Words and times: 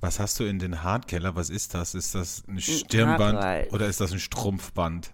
Was 0.00 0.18
hast 0.18 0.40
du 0.40 0.44
in 0.44 0.58
den 0.58 0.82
Haarkeller? 0.82 1.36
Was 1.36 1.50
ist 1.50 1.74
das? 1.74 1.94
Ist 1.94 2.14
das 2.14 2.42
ein 2.48 2.60
Stirnband 2.60 3.38
Haarreif. 3.38 3.72
oder 3.72 3.86
ist 3.86 4.00
das 4.00 4.12
ein 4.12 4.18
Strumpfband? 4.18 5.12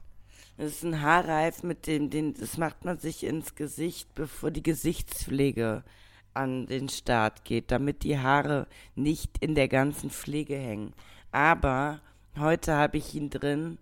Das 0.56 0.68
ist 0.68 0.84
ein 0.84 1.02
Haarreif, 1.02 1.62
mit 1.62 1.86
dem, 1.86 2.08
den, 2.08 2.34
das 2.34 2.56
macht 2.56 2.84
man 2.84 2.98
sich 2.98 3.24
ins 3.24 3.56
Gesicht, 3.56 4.14
bevor 4.14 4.50
die 4.50 4.62
Gesichtspflege 4.62 5.82
an 6.34 6.66
den 6.66 6.88
Start 6.88 7.44
geht, 7.44 7.70
damit 7.70 8.04
die 8.04 8.18
Haare 8.18 8.66
nicht 8.94 9.38
in 9.40 9.54
der 9.54 9.68
ganzen 9.68 10.10
Pflege 10.10 10.56
hängen. 10.56 10.92
Aber 11.32 12.00
heute 12.38 12.74
habe 12.74 12.98
ich 12.98 13.14
ihn 13.14 13.28
drin, 13.28 13.78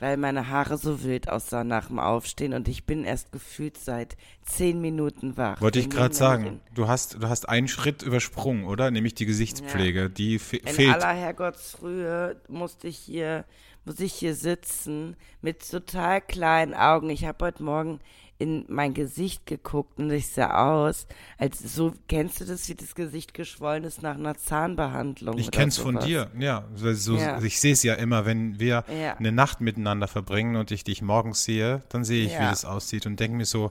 weil 0.00 0.16
meine 0.16 0.48
Haare 0.48 0.76
so 0.76 1.02
wild 1.04 1.28
aussahen 1.28 1.68
nach 1.68 1.86
dem 1.86 1.98
Aufstehen 1.98 2.52
und 2.52 2.68
ich 2.68 2.84
bin 2.84 3.04
erst 3.04 3.32
gefühlt 3.32 3.78
seit 3.78 4.16
zehn 4.42 4.80
Minuten 4.80 5.36
wach. 5.36 5.60
Wollte 5.60 5.78
ich 5.78 5.90
gerade 5.90 6.14
sagen. 6.14 6.60
Du 6.74 6.88
hast, 6.88 7.22
du 7.22 7.28
hast 7.28 7.48
einen 7.48 7.68
Schritt 7.68 8.02
übersprungen, 8.02 8.64
oder? 8.64 8.90
Nämlich 8.90 9.14
die 9.14 9.26
Gesichtspflege. 9.26 10.10
Die 10.10 10.38
fe 10.38 10.56
In, 10.56 10.66
in 10.68 10.74
fehlt. 10.74 10.94
aller 10.94 11.14
Herrgottsfrühe 11.14 12.36
musste 12.48 12.88
ich 12.88 12.98
hier, 12.98 13.44
muss 13.84 14.00
ich 14.00 14.12
hier 14.12 14.34
sitzen 14.34 15.16
mit 15.42 15.68
total 15.70 16.20
kleinen 16.20 16.74
Augen. 16.74 17.10
Ich 17.10 17.24
habe 17.24 17.44
heute 17.44 17.62
Morgen 17.62 18.00
in 18.38 18.64
mein 18.68 18.94
Gesicht 18.94 19.46
geguckt 19.46 19.98
und 19.98 20.10
ich 20.10 20.28
sah 20.28 20.72
aus, 20.72 21.06
als 21.38 21.60
so, 21.74 21.92
kennst 22.08 22.40
du 22.40 22.44
das, 22.44 22.68
wie 22.68 22.74
das 22.74 22.94
Gesicht 22.94 23.32
geschwollen 23.34 23.84
ist 23.84 24.02
nach 24.02 24.16
einer 24.16 24.36
Zahnbehandlung? 24.36 25.38
Ich 25.38 25.50
kenn's 25.50 25.78
von 25.78 25.94
sowas? 25.94 26.04
dir, 26.06 26.30
ja. 26.38 26.64
So, 26.74 26.92
so, 26.94 27.16
Ja. 27.16 27.40
Ich 27.42 27.60
sehe 27.60 27.72
es 27.74 27.82
ja 27.82 27.94
immer, 27.94 28.26
wenn 28.26 28.58
wir 28.58 28.84
Ja. 28.88 29.14
eine 29.16 29.32
Nacht 29.32 29.60
miteinander 29.60 30.08
verbringen 30.08 30.56
und 30.56 30.70
ich 30.70 30.82
dich 30.84 31.00
morgens 31.02 31.44
sehe, 31.44 31.82
dann 31.90 32.04
sehe 32.04 32.24
ich, 32.26 32.32
wie 32.32 32.42
Ja. 32.42 32.50
das 32.50 32.64
aussieht 32.64 33.06
und 33.06 33.20
denke 33.20 33.36
mir 33.36 33.46
so, 33.46 33.70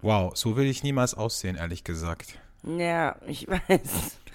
wow, 0.00 0.34
so 0.34 0.56
will 0.56 0.66
ich 0.66 0.82
niemals 0.82 1.14
aussehen, 1.14 1.56
ehrlich 1.56 1.84
gesagt. 1.84 2.34
Ja, 2.62 3.16
ich 3.26 3.46
weiß. 3.48 3.60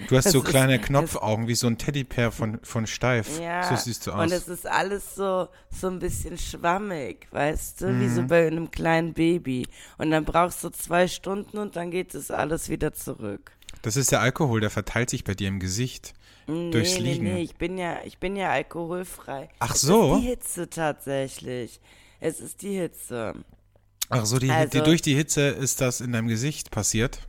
Du 0.09 0.17
hast 0.17 0.25
Das 0.25 0.33
so 0.33 0.39
ist- 0.43 0.49
kleine 0.49 0.77
das- 0.77 0.87
Knopfaugen 0.87 1.47
wie 1.47 1.55
so 1.55 1.67
ein 1.67 1.77
Teddybär 1.77 2.31
von, 2.31 2.59
von 2.63 2.85
Steif. 2.87 3.39
Ja, 3.39 3.63
So 3.63 3.75
siehst 3.81 4.07
du 4.07 4.11
aus. 4.11 4.23
und 4.23 4.31
es 4.33 4.47
ist 4.47 4.67
alles 4.67 5.15
so, 5.15 5.47
so 5.71 5.87
ein 5.87 5.99
bisschen 5.99 6.37
schwammig, 6.37 7.27
weißt 7.31 7.81
du, 7.81 7.87
wie 7.87 8.05
Mhm. 8.07 8.15
so 8.15 8.23
bei 8.23 8.47
einem 8.47 8.71
kleinen 8.71 9.13
Baby. 9.13 9.67
Und 9.97 10.11
dann 10.11 10.25
brauchst 10.25 10.63
du 10.63 10.69
zwei 10.69 11.07
Stunden 11.07 11.57
und 11.57 11.75
dann 11.77 11.91
geht 11.91 12.13
es 12.13 12.29
alles 12.31 12.69
wieder 12.69 12.93
zurück. 12.93 13.51
das 13.83 13.95
ist 13.97 14.11
der 14.11 14.19
Alkohol, 14.21 14.61
der 14.61 14.71
verteilt 14.71 15.09
sich 15.11 15.23
bei 15.23 15.35
dir 15.35 15.47
im 15.47 15.59
Gesicht. 15.59 16.13
Nee, 16.47 16.71
Durchs 16.71 16.95
nee, 16.95 17.13
Liegen. 17.13 17.23
nee, 17.25 17.41
ich 17.43 17.55
bin 17.55 17.77
ja, 17.77 17.97
ich 18.03 18.17
bin 18.19 18.35
ja 18.35 18.49
alkoholfrei. 18.51 19.49
Ach 19.59 19.75
es 19.75 19.81
so? 19.81 20.15
ist 20.15 20.21
die 20.21 20.27
Hitze 20.27 20.69
tatsächlich. 20.69 21.79
Es 22.19 22.39
ist 22.39 22.61
die 22.63 22.77
Hitze. 22.79 23.33
Ach 24.09 24.25
so, 24.25 24.39
die, 24.39 24.49
Also- 24.51 24.69
die, 24.71 24.83
durch 24.83 25.01
die 25.01 25.15
Hitze 25.15 25.41
ist 25.49 25.81
das 25.81 26.01
in 26.01 26.11
deinem 26.13 26.27
Gesicht 26.27 26.71
passiert? 26.71 27.19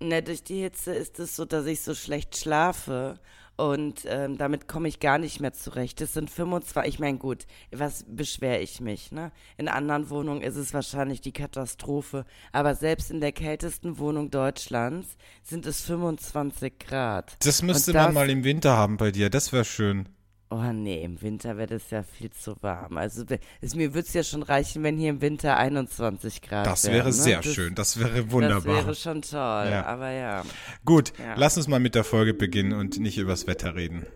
Ne, 0.00 0.22
durch 0.22 0.42
die 0.42 0.60
Hitze 0.60 0.92
ist 0.94 1.18
es 1.20 1.36
so, 1.36 1.44
dass 1.44 1.66
ich 1.66 1.80
so 1.82 1.94
schlecht 1.94 2.36
schlafe 2.36 3.18
und 3.56 4.02
ähm, 4.06 4.36
damit 4.36 4.66
komme 4.66 4.88
ich 4.88 4.98
gar 4.98 5.18
nicht 5.18 5.40
mehr 5.40 5.52
zurecht. 5.52 6.00
Das 6.00 6.12
sind 6.12 6.28
25, 6.28 6.92
ich 6.92 6.98
meine 6.98 7.18
gut, 7.18 7.46
was 7.70 8.04
beschwere 8.08 8.58
ich 8.58 8.80
mich, 8.80 9.12
ne? 9.12 9.30
In 9.56 9.68
anderen 9.68 10.10
Wohnungen 10.10 10.42
ist 10.42 10.56
es 10.56 10.74
wahrscheinlich 10.74 11.20
die 11.20 11.32
Katastrophe, 11.32 12.26
aber 12.52 12.74
selbst 12.74 13.12
in 13.12 13.20
der 13.20 13.30
kältesten 13.32 13.98
Wohnung 13.98 14.30
Deutschlands 14.30 15.16
sind 15.44 15.64
es 15.66 15.80
25 15.82 16.80
Grad. 16.80 17.36
Das 17.46 17.62
müsste 17.62 17.92
Und 17.92 17.96
man 17.96 18.06
das- 18.06 18.14
mal 18.14 18.30
im 18.30 18.42
Winter 18.42 18.76
haben 18.76 18.96
bei 18.96 19.12
dir, 19.12 19.30
das 19.30 19.52
wäre 19.52 19.64
schön. 19.64 20.08
Oh 20.56 20.72
nee, 20.72 21.02
im 21.02 21.20
Winter 21.20 21.56
wird 21.56 21.72
es 21.72 21.90
ja 21.90 22.04
viel 22.04 22.30
zu 22.30 22.54
warm. 22.60 22.96
Also 22.96 23.24
es, 23.60 23.74
mir 23.74 23.92
würde 23.92 24.06
es 24.06 24.14
ja 24.14 24.22
schon 24.22 24.44
reichen, 24.44 24.84
wenn 24.84 24.96
hier 24.96 25.10
im 25.10 25.20
Winter 25.20 25.56
21 25.56 26.42
Grad 26.42 26.64
Das 26.64 26.84
wären, 26.84 26.94
wäre 26.94 27.06
ne? 27.06 27.12
sehr 27.12 27.40
das, 27.40 27.52
schön, 27.52 27.74
das 27.74 27.98
wäre 27.98 28.22
Das 28.22 28.30
wunderbar. 28.30 28.76
wäre 28.76 28.94
schon 28.94 29.22
toll, 29.22 29.68
Ja. 29.70 29.84
aber 29.86 30.10
ja. 30.12 30.44
Gut, 30.84 31.12
Ja. 31.18 31.34
lass 31.36 31.56
uns 31.56 31.66
mal 31.66 31.80
mit 31.80 31.96
der 31.96 32.04
Folge 32.04 32.34
beginnen 32.34 32.72
und 32.72 33.00
nicht 33.00 33.18
übers 33.18 33.48
Wetter 33.48 33.74
reden. 33.74 34.06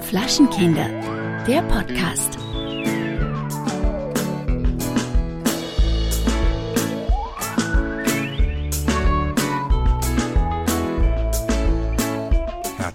Flaschenkinder, 0.00 0.88
der 1.46 1.62
Podcast. 1.62 2.38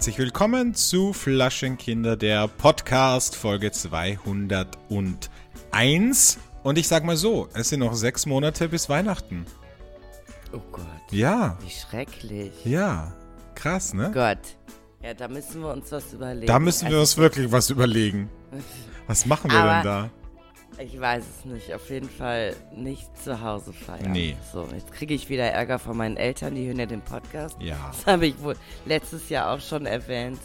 Herzlich 0.05 0.23
willkommen 0.23 0.75
zu 0.75 1.13
Flaschenkinder, 1.13 2.15
der 2.15 2.47
Podcast, 2.47 3.35
Folge 3.35 3.71
201. 3.71 6.37
Und 6.61 6.77
ich 6.77 6.87
sag 6.87 7.03
mal 7.03 7.17
so, 7.17 7.49
es 7.55 7.69
sind 7.69 7.79
noch 7.79 7.95
sechs 7.95 8.27
Monate 8.27 8.69
bis 8.69 8.87
Weihnachten. 8.87 9.47
Oh 10.53 10.59
Gott, 10.71 10.85
Ja, 11.09 11.57
wie 11.59 11.71
schrecklich. 11.71 12.53
ja, 12.65 13.15
krass, 13.55 13.95
ne? 13.95 14.11
Gott. 14.13 14.37
Ja, 15.01 15.15
da 15.15 15.27
müssen 15.27 15.63
wir 15.63 15.73
uns 15.73 15.91
was 15.91 16.13
überlegen. 16.13 16.45
Da 16.45 16.59
müssen 16.59 16.81
wir 16.81 16.99
Also, 16.99 17.01
uns 17.01 17.17
wirklich 17.17 17.51
was 17.51 17.71
überlegen. 17.71 18.29
Was 19.07 19.25
machen 19.25 19.49
wir 19.49 19.57
denn 19.57 19.83
da? 19.83 20.11
Ich 20.77 20.99
weiß 20.99 21.23
es 21.23 21.45
nicht. 21.45 21.73
Auf 21.73 21.89
jeden 21.89 22.09
Fall 22.09 22.55
nicht 22.75 23.05
zu 23.23 23.41
Hause 23.41 23.71
feiern. 23.73 24.11
Nee. 24.11 24.35
So, 24.51 24.67
jetzt 24.73 24.91
kriege 24.91 25.13
ich 25.13 25.29
wieder 25.29 25.45
Ärger 25.45 25.79
von 25.79 25.95
meinen 25.95 26.17
Eltern, 26.17 26.55
die 26.55 26.67
hören 26.67 26.79
ja 26.79 26.85
den 26.85 27.01
Podcast. 27.01 27.55
Ja. 27.59 27.77
Das 27.91 28.05
habe 28.05 28.27
ich 28.27 28.41
wohl 28.41 28.55
letztes 28.85 29.29
Jahr 29.29 29.51
auch 29.51 29.61
schon 29.61 29.85
erwähnt. 29.85 30.39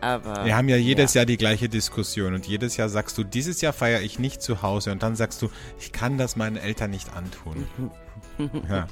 Aber. 0.00 0.44
Wir 0.44 0.56
haben 0.56 0.68
ja 0.68 0.76
jedes 0.76 1.14
Jahr 1.14 1.24
die 1.24 1.36
gleiche 1.36 1.68
Diskussion 1.68 2.34
und 2.34 2.46
jedes 2.46 2.76
Jahr 2.76 2.88
sagst 2.88 3.16
du, 3.16 3.24
dieses 3.24 3.60
Jahr 3.60 3.72
feiere 3.72 4.02
ich 4.02 4.18
nicht 4.18 4.42
zu 4.42 4.62
Hause 4.62 4.92
und 4.92 5.02
dann 5.02 5.16
sagst 5.16 5.40
du, 5.42 5.50
ich 5.78 5.92
kann 5.92 6.18
das 6.18 6.36
meinen 6.36 6.56
Eltern 6.56 6.90
nicht 6.90 7.14
antun. 7.14 7.66
ja. 8.68 8.86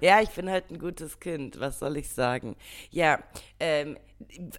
Ja, 0.00 0.20
ich 0.20 0.30
bin 0.30 0.50
halt 0.50 0.70
ein 0.70 0.78
gutes 0.78 1.20
Kind, 1.20 1.58
was 1.60 1.78
soll 1.78 1.96
ich 1.96 2.08
sagen? 2.10 2.56
Ja, 2.90 3.18
ähm, 3.60 3.96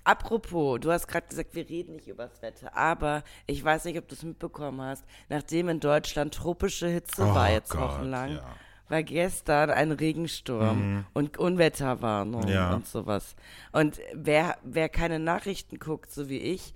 apropos, 0.03 0.79
du 0.79 0.91
hast 0.91 1.07
gerade 1.07 1.27
gesagt, 1.27 1.55
wir 1.55 1.67
reden 1.69 1.95
nicht 1.95 2.07
übers 2.07 2.41
Wetter, 2.41 2.75
aber 2.75 3.23
ich 3.47 3.63
weiß 3.63 3.85
nicht, 3.85 3.97
ob 3.97 4.07
du 4.07 4.15
es 4.15 4.23
mitbekommen 4.23 4.81
hast, 4.81 5.05
nachdem 5.29 5.69
in 5.69 5.79
Deutschland 5.79 6.33
tropische 6.33 6.87
Hitze 6.87 7.23
Oh 7.23 7.33
war 7.35 7.51
jetzt 7.51 7.71
Gott, 7.71 7.81
wochenlang, 7.81 8.35
ja. 8.37 8.55
war 8.89 9.03
gestern 9.03 9.69
ein 9.69 9.91
Regensturm 9.91 11.05
und 11.13 11.37
Unwetterwarnung 11.37 12.43
Mhm. 12.43 12.49
Ja. 12.49 12.73
und 12.73 12.85
sowas. 12.87 13.35
Und 13.71 13.99
wer, 14.13 14.57
wer 14.63 14.89
keine 14.89 15.19
Nachrichten 15.19 15.79
guckt, 15.79 16.11
so 16.11 16.29
wie 16.29 16.39
ich, 16.39 16.73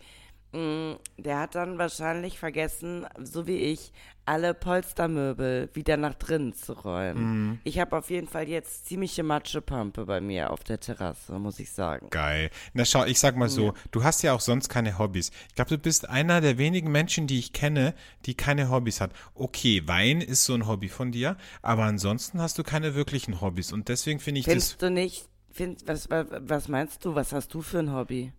der 0.51 1.39
hat 1.39 1.53
dann 1.53 1.77
wahrscheinlich 1.77 2.39
vergessen, 2.39 3.05
so 3.19 3.45
wie 3.45 3.57
ich, 3.57 3.91
alle 4.25 4.53
Polstermöbel 4.53 5.69
wieder 5.73 5.97
nach 5.97 6.13
drinnen 6.13 6.53
zu 6.53 6.73
räumen. 6.73 7.23
Mhm. 7.23 7.59
Ich 7.63 7.79
habe 7.79 7.97
auf 7.97 8.11
jeden 8.11 8.27
Fall 8.27 8.47
jetzt 8.47 8.85
ziemliche 8.87 9.23
Matschepampe 9.23 10.05
bei 10.05 10.21
mir 10.21 10.51
auf 10.51 10.63
der 10.63 10.79
Terrasse, 10.79 11.39
muss 11.39 11.59
ich 11.59 11.71
sagen. 11.71 12.09
Geil. 12.11 12.51
Na 12.73 12.85
schau, 12.85 13.05
ich 13.05 13.19
sag 13.19 13.37
mal 13.37 13.49
so, 13.49 13.73
du 13.91 14.03
hast 14.03 14.21
ja 14.21 14.33
auch 14.33 14.39
sonst 14.39 14.69
keine 14.69 14.99
Hobbys. 14.99 15.31
Ich 15.49 15.55
glaube, 15.55 15.69
du 15.69 15.77
bist 15.79 16.09
einer 16.09 16.41
der 16.41 16.59
wenigen 16.59 16.91
Menschen, 16.91 17.25
die 17.25 17.39
ich 17.39 17.53
kenne, 17.53 17.95
die 18.25 18.35
keine 18.35 18.69
Hobbys 18.69 19.01
hat. 19.01 19.13
Okay, 19.33 19.83
Wein 19.85 20.21
ist 20.21 20.45
so 20.45 20.53
ein 20.53 20.67
Hobby 20.67 20.89
von 20.89 21.11
dir, 21.11 21.35
aber 21.63 21.83
ansonsten 21.83 22.39
hast 22.39 22.57
du 22.59 22.63
keine 22.63 22.93
wirklichen 22.93 23.41
Hobbys 23.41 23.71
und 23.71 23.87
deswegen 23.87 24.19
finde 24.19 24.39
ich 24.39 24.45
das 24.45 24.53
Findest 24.53 24.81
du 24.81 24.91
nicht, 24.91 25.29
find, 25.51 25.87
was, 25.87 26.07
was 26.09 26.67
meinst 26.67 27.03
du, 27.03 27.15
was 27.15 27.33
hast 27.33 27.53
du 27.53 27.61
für 27.61 27.79
ein 27.79 27.93
Hobby? 27.93 28.31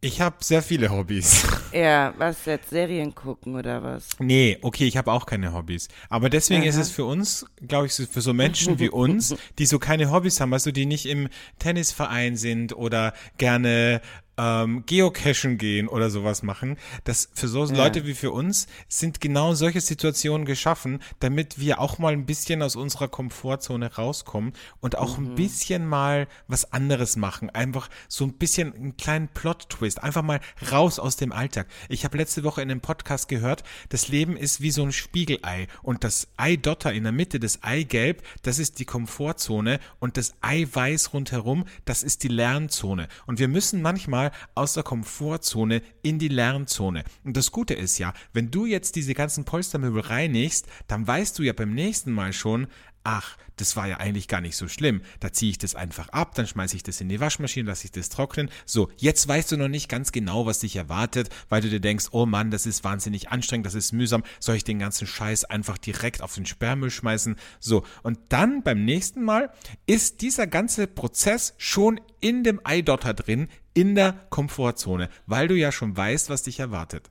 Ich 0.00 0.20
habe 0.20 0.36
sehr 0.40 0.62
viele 0.62 0.90
Hobbys. 0.90 1.44
Ja, 1.70 2.14
was 2.16 2.46
jetzt, 2.46 2.70
Serien 2.70 3.14
gucken 3.14 3.54
oder 3.54 3.82
was? 3.82 4.08
Nee, 4.18 4.56
okay, 4.62 4.86
ich 4.86 4.96
habe 4.96 5.12
auch 5.12 5.26
keine 5.26 5.52
Hobbys. 5.52 5.88
Aber 6.08 6.30
deswegen 6.30 6.62
ist 6.62 6.76
Aha. 6.76 6.82
es 6.82 6.90
für 6.90 7.04
uns, 7.04 7.44
glaube 7.60 7.86
ich, 7.86 7.92
für 7.92 8.22
so 8.22 8.32
Menschen 8.32 8.78
wie 8.78 8.88
uns, 8.88 9.34
die 9.58 9.66
so 9.66 9.78
keine 9.78 10.10
Hobbys 10.10 10.40
haben, 10.40 10.50
du, 10.50 10.72
die 10.72 10.86
nicht 10.86 11.04
im 11.04 11.28
Tennisverein 11.58 12.36
sind 12.36 12.74
oder 12.74 13.12
gerne 13.36 14.00
ähm, 14.38 14.84
geocachen 14.86 15.58
gehen 15.58 15.88
oder 15.88 16.08
sowas 16.10 16.42
machen, 16.42 16.78
das 17.04 17.28
für 17.34 17.48
so 17.48 17.64
Leute 17.64 18.06
wie 18.06 18.14
für 18.14 18.30
uns 18.30 18.68
sind 18.88 19.20
genau 19.20 19.54
solche 19.54 19.80
Situationen 19.80 20.46
geschaffen, 20.46 21.00
damit 21.18 21.58
wir 21.58 21.80
auch 21.80 21.98
mal 21.98 22.12
ein 22.12 22.24
bisschen 22.24 22.62
aus 22.62 22.76
unserer 22.76 23.08
Komfortzone 23.08 23.94
rauskommen 23.96 24.52
und 24.80 24.96
auch 24.96 25.18
ein 25.18 25.34
bisschen 25.34 25.86
mal 25.86 26.28
was 26.46 26.72
anderes 26.72 27.16
machen. 27.16 27.50
Einfach 27.50 27.88
so 28.06 28.24
ein 28.24 28.34
bisschen 28.34 28.72
einen 28.74 28.96
kleinen 28.96 29.28
Plot-Twist. 29.28 30.02
Einfach 30.02 30.22
mal 30.22 30.40
raus 30.70 30.98
aus 30.98 31.16
dem 31.16 31.32
Alltag. 31.32 31.66
Ich 31.88 32.04
habe 32.04 32.16
letzte 32.16 32.44
Woche 32.44 32.62
in 32.62 32.70
einem 32.70 32.80
Podcast 32.80 33.28
gehört, 33.28 33.64
das 33.88 34.08
Leben 34.08 34.36
ist 34.36 34.60
wie 34.60 34.70
so 34.70 34.84
ein 34.84 34.92
Spiegelei 34.92 35.66
und 35.82 36.04
das 36.04 36.28
Eidotter 36.36 36.92
in 36.92 37.02
der 37.02 37.12
Mitte, 37.12 37.40
das 37.40 37.64
Eigelb, 37.64 38.22
das 38.42 38.60
ist 38.60 38.78
die 38.78 38.84
Komfortzone 38.84 39.80
und 39.98 40.16
das 40.16 40.34
Eiweiß 40.42 41.12
rundherum, 41.12 41.64
das 41.84 42.04
ist 42.04 42.22
die 42.22 42.28
Lernzone. 42.28 43.08
Und 43.26 43.40
wir 43.40 43.48
müssen 43.48 43.82
manchmal 43.82 44.27
aus 44.54 44.74
der 44.74 44.82
Komfortzone 44.82 45.82
in 46.02 46.18
die 46.18 46.28
Lernzone. 46.28 47.04
Und 47.24 47.36
das 47.36 47.52
Gute 47.52 47.74
ist 47.74 47.98
ja, 47.98 48.12
wenn 48.32 48.50
du 48.50 48.66
jetzt 48.66 48.96
diese 48.96 49.14
ganzen 49.14 49.44
Polstermöbel 49.44 50.02
reinigst, 50.02 50.66
dann 50.86 51.06
weißt 51.06 51.38
du 51.38 51.42
ja 51.42 51.52
beim 51.52 51.74
nächsten 51.74 52.12
Mal 52.12 52.32
schon, 52.32 52.68
ach, 53.04 53.36
das 53.56 53.74
war 53.74 53.88
ja 53.88 53.96
eigentlich 53.96 54.28
gar 54.28 54.40
nicht 54.40 54.56
so 54.56 54.68
schlimm. 54.68 55.00
Da 55.20 55.32
ziehe 55.32 55.50
ich 55.50 55.58
das 55.58 55.74
einfach 55.74 56.08
ab, 56.10 56.34
dann 56.34 56.46
schmeiße 56.46 56.76
ich 56.76 56.82
das 56.82 57.00
in 57.00 57.08
die 57.08 57.20
Waschmaschine, 57.20 57.68
lasse 57.68 57.86
ich 57.86 57.90
das 57.90 58.08
trocknen. 58.08 58.50
So, 58.66 58.90
jetzt 58.98 59.26
weißt 59.26 59.50
du 59.50 59.56
noch 59.56 59.68
nicht 59.68 59.88
ganz 59.88 60.12
genau, 60.12 60.46
was 60.46 60.60
dich 60.60 60.76
erwartet, 60.76 61.30
weil 61.48 61.60
du 61.62 61.68
dir 61.68 61.80
denkst, 61.80 62.06
oh 62.12 62.26
Mann, 62.26 62.50
das 62.50 62.66
ist 62.66 62.84
wahnsinnig 62.84 63.30
anstrengend, 63.30 63.66
das 63.66 63.74
ist 63.74 63.92
mühsam. 63.92 64.22
Soll 64.40 64.56
ich 64.56 64.64
den 64.64 64.78
ganzen 64.78 65.06
Scheiß 65.06 65.44
einfach 65.44 65.78
direkt 65.78 66.22
auf 66.22 66.34
den 66.34 66.46
Sperrmüll 66.46 66.90
schmeißen? 66.90 67.36
So, 67.60 67.84
und 68.02 68.18
dann 68.28 68.62
beim 68.62 68.84
nächsten 68.84 69.24
Mal 69.24 69.52
ist 69.86 70.20
dieser 70.20 70.46
ganze 70.46 70.86
Prozess 70.86 71.54
schon 71.56 72.00
in 72.20 72.44
dem 72.44 72.60
Eidotter 72.64 73.14
drin, 73.14 73.48
in 73.78 73.94
der 73.94 74.12
Komfortzone, 74.30 75.08
weil 75.26 75.46
du 75.46 75.54
ja 75.54 75.70
schon 75.70 75.96
weißt, 75.96 76.30
was 76.30 76.42
dich 76.42 76.58
erwartet. 76.58 77.10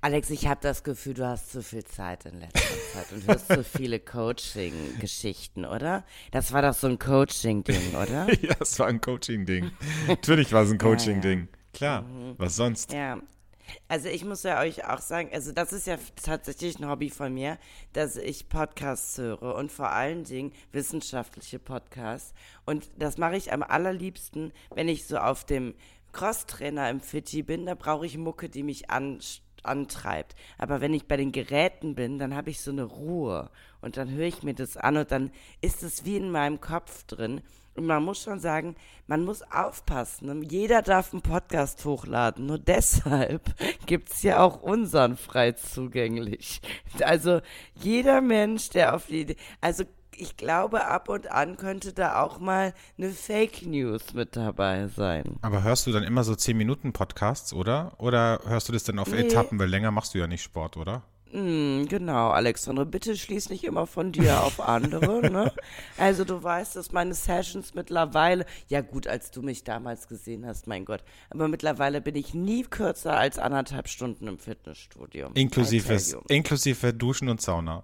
Alex, 0.00 0.30
ich 0.30 0.46
habe 0.46 0.60
das 0.62 0.84
Gefühl, 0.84 1.14
du 1.14 1.26
hast 1.26 1.50
zu 1.50 1.62
viel 1.62 1.84
Zeit 1.84 2.26
in 2.26 2.38
letzter 2.38 2.60
Zeit 2.92 3.12
und 3.12 3.26
hörst 3.26 3.48
zu 3.48 3.64
viele 3.64 3.98
Coaching-Geschichten, 3.98 5.64
oder? 5.64 6.04
Das 6.30 6.52
war 6.52 6.62
doch 6.62 6.74
so 6.74 6.86
ein 6.86 6.98
Coaching-Ding, 6.98 7.94
oder? 8.02 8.32
ja, 8.40 8.54
es 8.60 8.78
war 8.78 8.86
ein 8.86 9.00
Coaching-Ding. 9.00 9.72
Natürlich 10.06 10.52
war 10.52 10.62
es 10.62 10.70
ein 10.70 10.78
Coaching-Ding. 10.78 11.48
Klar, 11.72 12.02
mhm. 12.02 12.34
was 12.36 12.54
sonst? 12.54 12.92
Ja. 12.92 13.18
Also 13.88 14.08
ich 14.08 14.24
muss 14.24 14.42
ja 14.42 14.60
euch 14.60 14.84
auch 14.86 15.00
sagen, 15.00 15.30
also 15.32 15.52
das 15.52 15.72
ist 15.72 15.86
ja 15.86 15.96
tatsächlich 16.22 16.78
ein 16.78 16.88
Hobby 16.88 17.10
von 17.10 17.32
mir, 17.32 17.58
dass 17.92 18.16
ich 18.16 18.48
Podcasts 18.48 19.18
höre 19.18 19.54
und 19.54 19.70
vor 19.70 19.90
allen 19.90 20.24
Dingen 20.24 20.52
wissenschaftliche 20.72 21.58
Podcasts. 21.58 22.34
Und 22.64 22.90
das 22.98 23.18
mache 23.18 23.36
ich 23.36 23.52
am 23.52 23.62
allerliebsten, 23.62 24.52
wenn 24.74 24.88
ich 24.88 25.06
so 25.06 25.18
auf 25.18 25.44
dem 25.44 25.74
Crosstrainer 26.12 26.90
im 26.90 27.00
Fidschi 27.00 27.42
bin, 27.42 27.66
da 27.66 27.74
brauche 27.74 28.04
ich 28.04 28.18
Mucke, 28.18 28.48
die 28.48 28.62
mich 28.62 28.90
anstrengt 28.90 29.42
antreibt. 29.62 30.34
Aber 30.58 30.80
wenn 30.80 30.94
ich 30.94 31.06
bei 31.06 31.16
den 31.16 31.32
Geräten 31.32 31.94
bin, 31.94 32.18
dann 32.18 32.34
habe 32.34 32.50
ich 32.50 32.60
so 32.60 32.70
eine 32.70 32.84
Ruhe 32.84 33.50
und 33.80 33.96
dann 33.96 34.10
höre 34.10 34.26
ich 34.26 34.42
mir 34.42 34.54
das 34.54 34.76
an 34.76 34.96
und 34.96 35.10
dann 35.10 35.30
ist 35.60 35.82
es 35.82 36.04
wie 36.04 36.16
in 36.16 36.30
meinem 36.30 36.60
Kopf 36.60 37.04
drin. 37.04 37.42
Und 37.74 37.86
man 37.86 38.02
muss 38.02 38.22
schon 38.22 38.38
sagen, 38.38 38.76
man 39.06 39.24
muss 39.24 39.42
aufpassen. 39.42 40.26
Ne? 40.26 40.46
Jeder 40.46 40.82
darf 40.82 41.12
einen 41.12 41.22
Podcast 41.22 41.84
hochladen. 41.84 42.46
Nur 42.46 42.58
deshalb 42.58 43.54
gibt 43.86 44.10
es 44.10 44.22
ja 44.22 44.40
auch 44.40 44.62
unseren 44.62 45.16
frei 45.16 45.52
zugänglich. 45.52 46.60
Also 47.00 47.40
jeder 47.74 48.20
Mensch, 48.20 48.70
der 48.70 48.94
auf 48.94 49.06
die 49.06 49.22
Idee, 49.22 49.36
also 49.60 49.84
ich 50.16 50.36
glaube, 50.36 50.86
ab 50.86 51.08
und 51.08 51.30
an 51.30 51.56
könnte 51.56 51.92
da 51.92 52.22
auch 52.22 52.38
mal 52.38 52.74
eine 52.98 53.10
Fake 53.10 53.66
News 53.66 54.12
mit 54.14 54.36
dabei 54.36 54.88
sein. 54.88 55.38
Aber 55.40 55.62
hörst 55.62 55.86
du 55.86 55.92
dann 55.92 56.02
immer 56.02 56.24
so 56.24 56.34
10 56.34 56.56
Minuten 56.56 56.92
Podcasts, 56.92 57.52
oder? 57.52 57.92
Oder 57.98 58.40
hörst 58.44 58.68
du 58.68 58.72
das 58.72 58.84
dann 58.84 58.98
auf 58.98 59.10
nee. 59.10 59.20
Etappen, 59.20 59.58
weil 59.58 59.68
länger 59.68 59.90
machst 59.90 60.14
du 60.14 60.18
ja 60.18 60.26
nicht 60.26 60.42
Sport, 60.42 60.76
oder? 60.76 61.02
Mm, 61.32 61.86
genau, 61.86 62.28
Alexandre, 62.28 62.84
bitte 62.84 63.16
schließ 63.16 63.48
nicht 63.48 63.64
immer 63.64 63.86
von 63.86 64.12
dir 64.12 64.42
auf 64.42 64.60
andere. 64.60 65.30
ne? 65.30 65.52
Also 65.96 66.24
du 66.24 66.42
weißt, 66.42 66.76
dass 66.76 66.92
meine 66.92 67.14
Sessions 67.14 67.74
mittlerweile, 67.74 68.44
ja 68.68 68.82
gut, 68.82 69.06
als 69.06 69.30
du 69.30 69.40
mich 69.40 69.64
damals 69.64 70.08
gesehen 70.08 70.44
hast, 70.46 70.66
mein 70.66 70.84
Gott, 70.84 71.02
aber 71.30 71.48
mittlerweile 71.48 72.02
bin 72.02 72.16
ich 72.16 72.34
nie 72.34 72.64
kürzer 72.64 73.16
als 73.16 73.38
anderthalb 73.38 73.88
Stunden 73.88 74.28
im 74.28 74.38
Fitnessstudio. 74.38 75.30
Inklusive, 75.32 75.98
inklusive 76.28 76.92
Duschen 76.92 77.30
und 77.30 77.40
Sauna. 77.40 77.82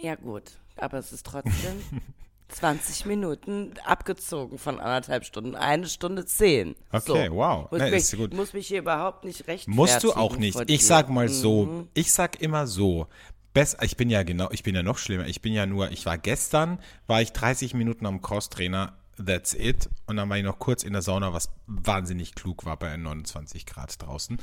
Ja 0.00 0.16
gut, 0.16 0.58
aber 0.76 0.98
es 0.98 1.12
ist 1.12 1.24
trotzdem 1.24 1.82
20 2.48 3.06
Minuten 3.06 3.74
abgezogen 3.84 4.58
von 4.58 4.78
anderthalb 4.78 5.24
Stunden, 5.24 5.54
eine 5.54 5.88
Stunde 5.88 6.24
zehn. 6.24 6.76
Okay, 6.92 7.28
so. 7.28 7.34
wow. 7.34 7.70
Muss, 7.70 7.80
Na, 7.80 7.90
mich, 7.90 7.94
ist 7.94 8.16
gut. 8.16 8.34
muss 8.34 8.52
mich 8.52 8.68
hier 8.68 8.78
überhaupt 8.78 9.24
nicht 9.24 9.40
rechtfertigen. 9.40 9.76
Musst 9.76 10.04
du 10.04 10.12
auch 10.12 10.36
nicht. 10.36 10.58
Ich 10.68 10.86
sag 10.86 11.08
mal 11.08 11.28
so, 11.28 11.66
mhm. 11.66 11.88
ich 11.94 12.12
sag 12.12 12.40
immer 12.40 12.66
so, 12.66 13.08
Besser, 13.56 13.82
ich 13.82 13.96
bin 13.96 14.10
ja 14.10 14.22
genau, 14.22 14.50
ich 14.50 14.62
bin 14.62 14.74
ja 14.74 14.82
noch 14.82 14.98
schlimmer. 14.98 15.26
Ich 15.28 15.40
bin 15.40 15.54
ja 15.54 15.64
nur, 15.64 15.90
ich 15.90 16.04
war 16.04 16.18
gestern, 16.18 16.78
war 17.06 17.22
ich 17.22 17.32
30 17.32 17.72
Minuten 17.72 18.04
am 18.04 18.20
Crosstrainer, 18.20 18.98
that's 19.16 19.54
it. 19.54 19.88
Und 20.06 20.16
dann 20.18 20.28
war 20.28 20.36
ich 20.36 20.44
noch 20.44 20.58
kurz 20.58 20.82
in 20.82 20.92
der 20.92 21.00
Sauna, 21.00 21.32
was 21.32 21.48
wahnsinnig 21.66 22.34
klug 22.34 22.66
war 22.66 22.76
bei 22.78 22.94
29 22.94 23.64
Grad 23.64 24.02
draußen. 24.02 24.36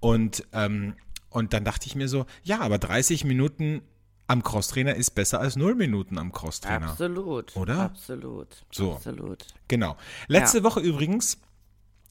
Und, 0.00 0.44
ähm, 0.52 0.96
und 1.30 1.52
dann 1.52 1.62
dachte 1.64 1.86
ich 1.86 1.94
mir 1.94 2.08
so, 2.08 2.26
ja, 2.42 2.58
aber 2.58 2.78
30 2.78 3.24
Minuten 3.24 3.82
am 4.26 4.42
Crosstrainer 4.42 4.94
ist 4.94 5.10
besser 5.10 5.40
als 5.40 5.56
null 5.56 5.74
Minuten 5.74 6.18
am 6.18 6.32
Crosstrainer. 6.32 6.90
Absolut. 6.90 7.54
Oder? 7.56 7.80
Absolut. 7.80 8.64
So. 8.70 8.94
Absolut. 8.94 9.46
Genau. 9.68 9.96
Letzte 10.26 10.58
ja. 10.58 10.64
Woche 10.64 10.80
übrigens 10.80 11.38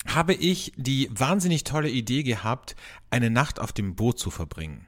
habe 0.08 0.34
ich 0.34 0.72
die 0.78 1.10
wahnsinnig 1.12 1.64
tolle 1.64 1.90
Idee 1.90 2.24
gehabt, 2.24 2.76
eine 3.10 3.30
Nacht 3.30 3.60
auf 3.60 3.74
dem 3.74 3.96
Boot 3.96 4.20
zu 4.20 4.30
verbringen. 4.30 4.86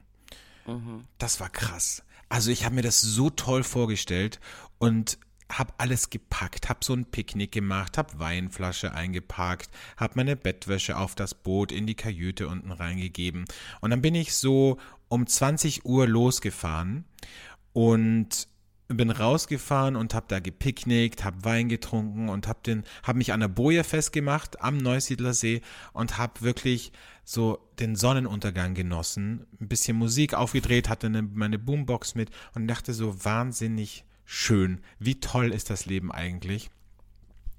Mhm. 0.66 1.04
Das 1.18 1.40
war 1.40 1.50
krass. 1.50 2.02
Also 2.28 2.50
ich 2.50 2.64
habe 2.64 2.76
mir 2.76 2.82
das 2.82 3.00
so 3.00 3.30
toll 3.30 3.64
vorgestellt 3.64 4.38
und 4.78 5.18
habe 5.50 5.72
alles 5.78 6.10
gepackt, 6.10 6.68
habe 6.68 6.80
so 6.84 6.92
ein 6.92 7.06
Picknick 7.06 7.52
gemacht, 7.52 7.96
habe 7.96 8.18
Weinflasche 8.18 8.92
eingepackt, 8.92 9.70
habe 9.96 10.12
meine 10.16 10.36
Bettwäsche 10.36 10.98
auf 10.98 11.14
das 11.14 11.34
Boot 11.34 11.72
in 11.72 11.86
die 11.86 11.94
Kajüte 11.94 12.48
unten 12.48 12.70
reingegeben 12.70 13.46
und 13.80 13.90
dann 13.90 14.02
bin 14.02 14.14
ich 14.14 14.34
so 14.34 14.78
um 15.08 15.26
20 15.26 15.84
Uhr 15.84 16.06
losgefahren 16.06 17.04
und 17.72 18.48
bin 18.88 19.10
rausgefahren 19.10 19.96
und 19.96 20.14
habe 20.14 20.26
da 20.28 20.40
gepicknickt, 20.40 21.22
habe 21.22 21.44
Wein 21.44 21.68
getrunken 21.68 22.30
und 22.30 22.48
habe 22.48 22.60
den 22.64 22.84
habe 23.02 23.18
mich 23.18 23.32
an 23.32 23.40
der 23.40 23.48
Boje 23.48 23.84
festgemacht 23.84 24.62
am 24.62 24.78
Neusiedlersee 24.78 25.60
und 25.92 26.16
habe 26.16 26.40
wirklich 26.40 26.92
so 27.24 27.58
den 27.78 27.96
Sonnenuntergang 27.96 28.72
genossen, 28.74 29.46
ein 29.60 29.68
bisschen 29.68 29.98
Musik 29.98 30.32
aufgedreht, 30.32 30.88
hatte 30.88 31.08
eine, 31.08 31.22
meine 31.22 31.58
Boombox 31.58 32.14
mit 32.14 32.30
und 32.54 32.66
dachte 32.66 32.94
so 32.94 33.24
wahnsinnig 33.24 34.04
schön, 34.24 34.80
wie 34.98 35.20
toll 35.20 35.52
ist 35.52 35.68
das 35.68 35.84
Leben 35.84 36.10
eigentlich? 36.10 36.70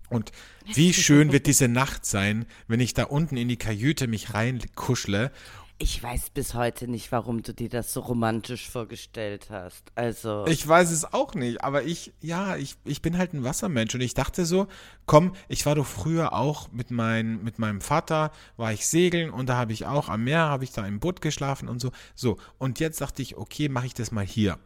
Und 0.10 0.32
wie 0.74 0.94
schön 0.94 1.32
wird 1.32 1.46
diese 1.46 1.68
Nacht 1.68 2.04
sein, 2.04 2.46
wenn 2.68 2.80
ich 2.80 2.96
da 2.96 3.04
unten 3.04 3.38
in 3.38 3.48
die 3.48 3.58
Kajüte 3.58 4.08
mich 4.08 4.34
reinkuschle 4.34 5.32
ich 5.82 6.04
weiß 6.04 6.32
bis 6.32 6.54
heute 6.54 6.90
nicht, 6.90 7.12
warum 7.14 7.42
du 7.42 7.54
dir 7.54 7.70
das 7.70 7.94
so 7.94 8.02
romantisch 8.02 8.70
vorgestellt 8.70 9.48
hast. 9.50 9.92
Also. 9.96 10.46
Ich 10.48 10.68
weiß 10.68 10.92
es 10.92 11.14
auch 11.14 11.34
nicht, 11.36 11.64
aber 11.64 11.84
ich, 11.84 12.14
ja, 12.22 12.58
ich, 12.58 12.76
ich 12.84 13.02
bin 13.02 13.18
halt 13.18 13.34
ein 13.34 13.46
Wassermensch 13.46 13.96
und 13.96 14.02
ich 14.02 14.14
dachte 14.14 14.46
so, 14.46 14.68
komm, 15.06 15.34
ich 15.48 15.66
war 15.66 15.76
doch 15.76 15.88
früher 15.88 16.34
auch 16.34 16.70
mit, 16.74 16.92
mein, 16.92 17.42
mit 17.44 17.60
meinem 17.60 17.80
Vater, 17.80 18.32
war 18.58 18.74
ich 18.74 18.86
segeln 18.88 19.30
und 19.30 19.48
da 19.48 19.56
habe 19.56 19.72
ich 19.72 19.86
auch 19.86 20.10
am 20.10 20.26
Meer, 20.26 20.42
habe 20.42 20.66
ich 20.66 20.72
da 20.74 20.86
im 20.86 21.00
Boot 21.00 21.22
geschlafen 21.22 21.70
und 21.70 21.80
so. 21.80 21.92
So, 22.14 22.38
und 22.58 22.82
jetzt 22.82 23.00
dachte 23.00 23.22
ich, 23.22 23.38
okay, 23.38 23.70
mache 23.70 23.86
ich 23.86 23.94
das 23.94 24.12
mal 24.12 24.26
hier. 24.26 24.60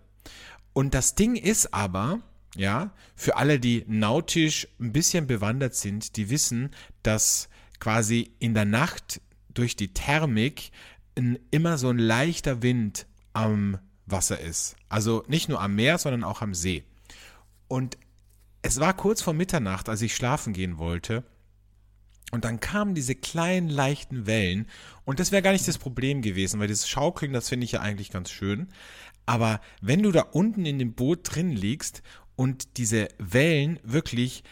Und 0.74 0.96
das 0.96 1.14
Ding 1.14 1.36
ist 1.36 1.76
aber, 1.76 2.22
ja, 2.56 2.92
für 3.16 3.38
alle, 3.38 3.60
die 3.60 3.86
nautisch 3.88 4.68
ein 4.80 4.92
bisschen 4.92 5.28
bewandert 5.28 5.76
sind, 5.76 6.18
die 6.18 6.32
wissen, 6.32 6.72
dass 7.04 7.50
quasi 7.80 8.34
in 8.40 8.56
der 8.56 8.66
Nacht 8.66 9.22
durch 9.54 9.76
die 9.76 9.94
Thermik 9.94 10.72
ein, 11.18 11.40
immer 11.52 11.78
so 11.78 11.90
ein 11.90 11.98
leichter 11.98 12.62
Wind 12.62 13.08
am 13.34 13.80
Wasser 14.06 14.40
ist. 14.40 14.76
Also 14.90 15.24
nicht 15.28 15.50
nur 15.50 15.62
am 15.62 15.76
Meer, 15.76 15.98
sondern 15.98 16.24
auch 16.24 16.42
am 16.42 16.54
See. 16.54 16.84
Und 17.68 17.98
es 18.62 18.80
war 18.80 18.96
kurz 18.96 19.22
vor 19.22 19.34
Mitternacht, 19.34 19.90
als 19.90 20.02
ich 20.02 20.16
schlafen 20.16 20.54
gehen 20.54 20.78
wollte. 20.78 21.24
Und 22.32 22.46
dann 22.46 22.60
kamen 22.60 22.96
diese 22.96 23.14
kleinen, 23.14 23.70
leichten 23.70 24.26
Wellen. 24.26 24.68
Und 25.06 25.20
das 25.20 25.32
wäre 25.32 25.44
gar 25.44 25.52
nicht 25.52 25.68
das 25.68 25.78
Problem 25.78 26.22
gewesen, 26.22 26.60
weil 26.60 26.68
dieses 26.68 26.90
Schaukeln, 26.90 27.34
das 27.34 27.50
finde 27.50 27.66
ich 27.66 27.74
ja 27.74 27.82
eigentlich 27.82 28.10
ganz 28.10 28.32
schön. 28.32 28.70
Aber 29.26 29.62
wenn 29.82 30.02
du 30.02 30.12
da 30.12 30.22
unten 30.22 30.66
in 30.66 30.80
dem 30.80 30.94
Boot 30.94 31.20
drin 31.24 31.52
liegst 31.52 32.02
und 32.36 32.78
diese 32.78 33.08
Wellen 33.20 33.80
wirklich 33.84 34.44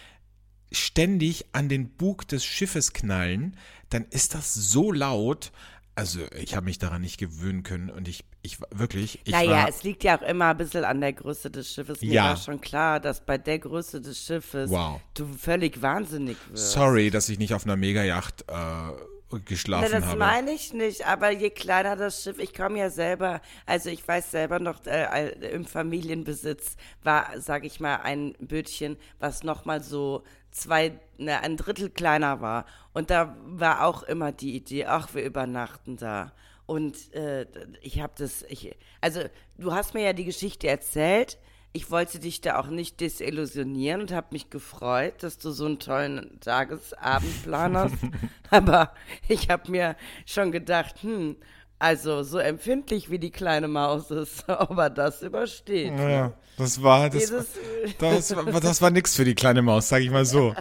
ständig 0.72 1.48
an 1.54 1.70
den 1.70 1.90
Bug 1.90 2.28
des 2.28 2.46
Schiffes 2.46 2.94
knallen, 2.94 3.58
dann 3.90 4.06
ist 4.06 4.36
das 4.36 4.54
so 4.54 4.92
laut, 4.92 5.52
also 5.96 6.20
ich 6.36 6.56
habe 6.56 6.66
mich 6.66 6.80
daran 6.80 7.02
nicht 7.02 7.18
gewöhnen 7.18 7.64
können 7.64 7.90
und 7.90 8.08
ich, 8.08 8.24
ich 8.42 8.60
wirklich. 8.72 9.20
Ich 9.26 9.34
naja, 9.34 9.52
war, 9.52 9.70
es 9.70 9.84
liegt 9.84 10.04
ja 10.04 10.18
auch 10.18 10.22
immer 10.22 10.52
ein 10.52 10.58
bisschen 10.58 10.86
an 10.86 11.02
der 11.02 11.14
Größe 11.14 11.52
des 11.52 11.74
Schiffes. 11.74 12.02
Mir 12.02 12.14
ja. 12.14 12.24
war 12.30 12.38
schon 12.38 12.62
klar, 12.62 13.00
dass 13.00 13.22
bei 13.26 13.38
der 13.38 13.60
Größe 13.60 14.00
des 14.02 14.24
Schiffes 14.24 14.70
wow. 14.70 15.02
du 15.14 15.28
völlig 15.28 15.82
wahnsinnig 15.82 16.38
wirst. 16.50 16.72
Sorry, 16.72 17.10
dass 17.10 17.28
ich 17.30 17.40
nicht 17.40 17.54
auf 17.54 17.66
einer 17.66 17.76
Megajacht 17.76 18.46
äh, 18.48 19.40
geschlafen 19.40 19.88
Na, 19.92 20.00
das 20.00 20.08
habe. 20.08 20.20
Das 20.20 20.28
meine 20.28 20.52
ich 20.52 20.74
nicht, 20.74 21.06
aber 21.06 21.32
je 21.32 21.50
kleiner 21.50 21.96
das 21.96 22.24
Schiff, 22.24 22.40
ich 22.40 22.54
komme 22.54 22.80
ja 22.80 22.90
selber, 22.90 23.42
also 23.66 23.90
ich 23.90 24.06
weiß 24.08 24.32
selber 24.32 24.60
noch, 24.60 24.86
äh, 24.86 25.30
im 25.52 25.66
Familienbesitz 25.66 26.76
war, 27.04 27.40
sage 27.40 27.68
ich 27.68 27.80
mal, 27.80 27.98
ein 27.98 28.34
Bötchen, 28.40 28.98
was 29.20 29.44
nochmal 29.44 29.84
so 29.84 30.24
zwei, 30.52 31.00
ne, 31.18 31.42
ein 31.42 31.58
Drittel 31.58 31.90
kleiner 31.90 32.42
war. 32.42 32.66
Und 32.94 33.10
da 33.10 33.36
war 33.46 33.86
auch 33.86 34.04
immer 34.04 34.32
die 34.32 34.56
Idee, 34.56 34.86
ach, 34.86 35.14
wir 35.14 35.24
übernachten 35.24 35.98
da. 35.98 36.32
Und 36.66 37.14
äh, 37.14 37.46
ich 37.82 38.00
habe 38.02 38.14
das, 38.18 38.44
ich, 38.44 38.76
also 39.02 39.22
du 39.58 39.74
hast 39.74 39.94
mir 39.94 40.04
ja 40.04 40.14
die 40.14 40.26
Geschichte 40.26 40.68
erzählt. 40.68 41.38
ich 41.74 41.90
wollte 41.90 42.20
dich 42.20 42.42
da 42.42 42.60
auch 42.60 42.68
nicht 42.68 43.00
desillusionieren 43.00 44.02
und 44.02 44.12
habe 44.12 44.28
mich 44.32 44.50
gefreut, 44.50 45.24
dass 45.24 45.38
du 45.38 45.52
so 45.52 45.66
einen 45.66 45.80
tollen 45.80 46.40
Tagesabendplan 46.42 47.78
hast. 47.78 47.96
Aber 48.50 48.94
ich 49.28 49.50
habe 49.50 49.72
mir 49.72 49.96
schon 50.26 50.52
gedacht, 50.52 51.02
hm, 51.02 51.38
also 51.82 52.22
so 52.24 52.38
empfindlich 52.38 53.10
wie 53.10 53.18
die 53.20 53.32
kleine 53.32 53.68
Maus 53.68 54.12
ist, 54.12 54.46
ob 54.48 54.78
er 54.78 54.90
das 54.90 55.22
übersteht. 55.24 55.92
Ja, 55.98 56.34
das 56.58 56.84
war 56.84 57.10
das, 57.10 57.20
Dieses- 57.20 57.48
das, 58.00 58.36
war- 58.36 58.60
das 58.62 58.82
war 58.82 58.92
nix 58.92 59.16
für 59.16 59.26
die 59.26 59.34
kleine 59.36 59.62
Maus, 59.64 59.90
sag 59.90 60.02
ich 60.02 60.12
mal 60.12 60.26
so. 60.26 60.54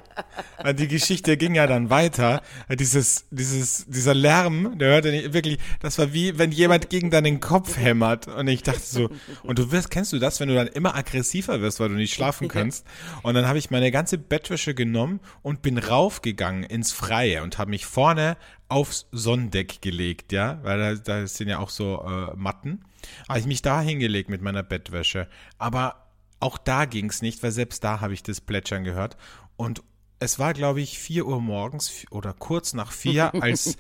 Die 0.79 0.89
Geschichte 0.89 1.37
ging 1.37 1.55
ja 1.55 1.67
dann 1.67 1.91
weiter. 1.91 2.41
Dieses, 2.71 3.27
dieses, 3.31 3.85
dieser 3.87 4.15
Lärm, 4.15 4.79
der 4.79 4.89
hörte 4.93 5.11
nicht 5.11 5.33
wirklich, 5.33 5.59
das 5.81 5.99
war 5.99 6.13
wie, 6.13 6.39
wenn 6.39 6.53
jemand 6.53 6.89
gegen 6.91 7.11
deinen 7.11 7.41
Kopf 7.41 7.77
hämmert. 7.77 8.27
Und 8.29 8.49
ich 8.49 8.63
dachte 8.63 8.81
so, 8.81 9.11
und 9.43 9.59
du 9.59 9.73
wirst, 9.73 9.91
kennst 9.91 10.13
du 10.15 10.19
das, 10.19 10.41
wenn 10.41 10.49
du 10.49 10.55
dann 10.55 10.69
immer 10.69 10.95
aggressiver 10.97 11.61
wirst, 11.61 11.81
weil 11.81 11.89
du 11.91 11.97
nicht 11.97 12.15
schlafen 12.15 12.49
kannst? 12.49 12.87
Und 13.23 13.35
dann 13.35 13.47
habe 13.47 13.59
ich 13.59 13.71
meine 13.71 13.91
ganze 13.91 14.17
Bettwäsche 14.19 14.75
genommen 14.75 15.21
und 15.43 15.61
bin 15.63 15.77
raufgegangen 15.79 16.63
ins 16.65 16.93
Freie 16.93 17.43
und 17.43 17.59
habe 17.59 17.71
mich 17.71 17.85
vorne 17.85 18.37
aufs 18.71 19.07
Sonnendeck 19.13 19.83
gelegt, 19.83 20.33
ja, 20.33 20.61
weil 20.63 20.79
da, 20.79 20.95
da 20.95 21.27
sind 21.27 21.49
ja 21.49 21.59
auch 21.59 21.71
so 21.71 22.03
äh, 22.03 22.37
Matten. 22.37 22.85
Habe 23.29 23.39
ich 23.39 23.47
mich 23.47 23.63
da 23.63 23.81
hingelegt 23.81 24.31
mit 24.31 24.43
meiner 24.43 24.63
Bettwäsche. 24.63 25.29
Aber 25.59 26.07
auch 26.39 26.59
da 26.59 26.85
ging's 26.85 27.23
nicht, 27.23 27.43
weil 27.43 27.53
selbst 27.53 27.85
da 27.85 28.01
habe 28.01 28.15
ich 28.15 28.23
das 28.23 28.41
Plätschern 28.41 28.85
gehört. 28.85 29.17
Und 29.57 29.83
es 30.21 30.39
war, 30.39 30.53
glaube 30.53 30.81
ich, 30.81 30.99
4 30.99 31.27
Uhr 31.27 31.41
morgens 31.41 32.05
oder 32.11 32.35
kurz 32.35 32.75
nach 32.75 32.93
4, 32.93 33.35
als, 33.43 33.79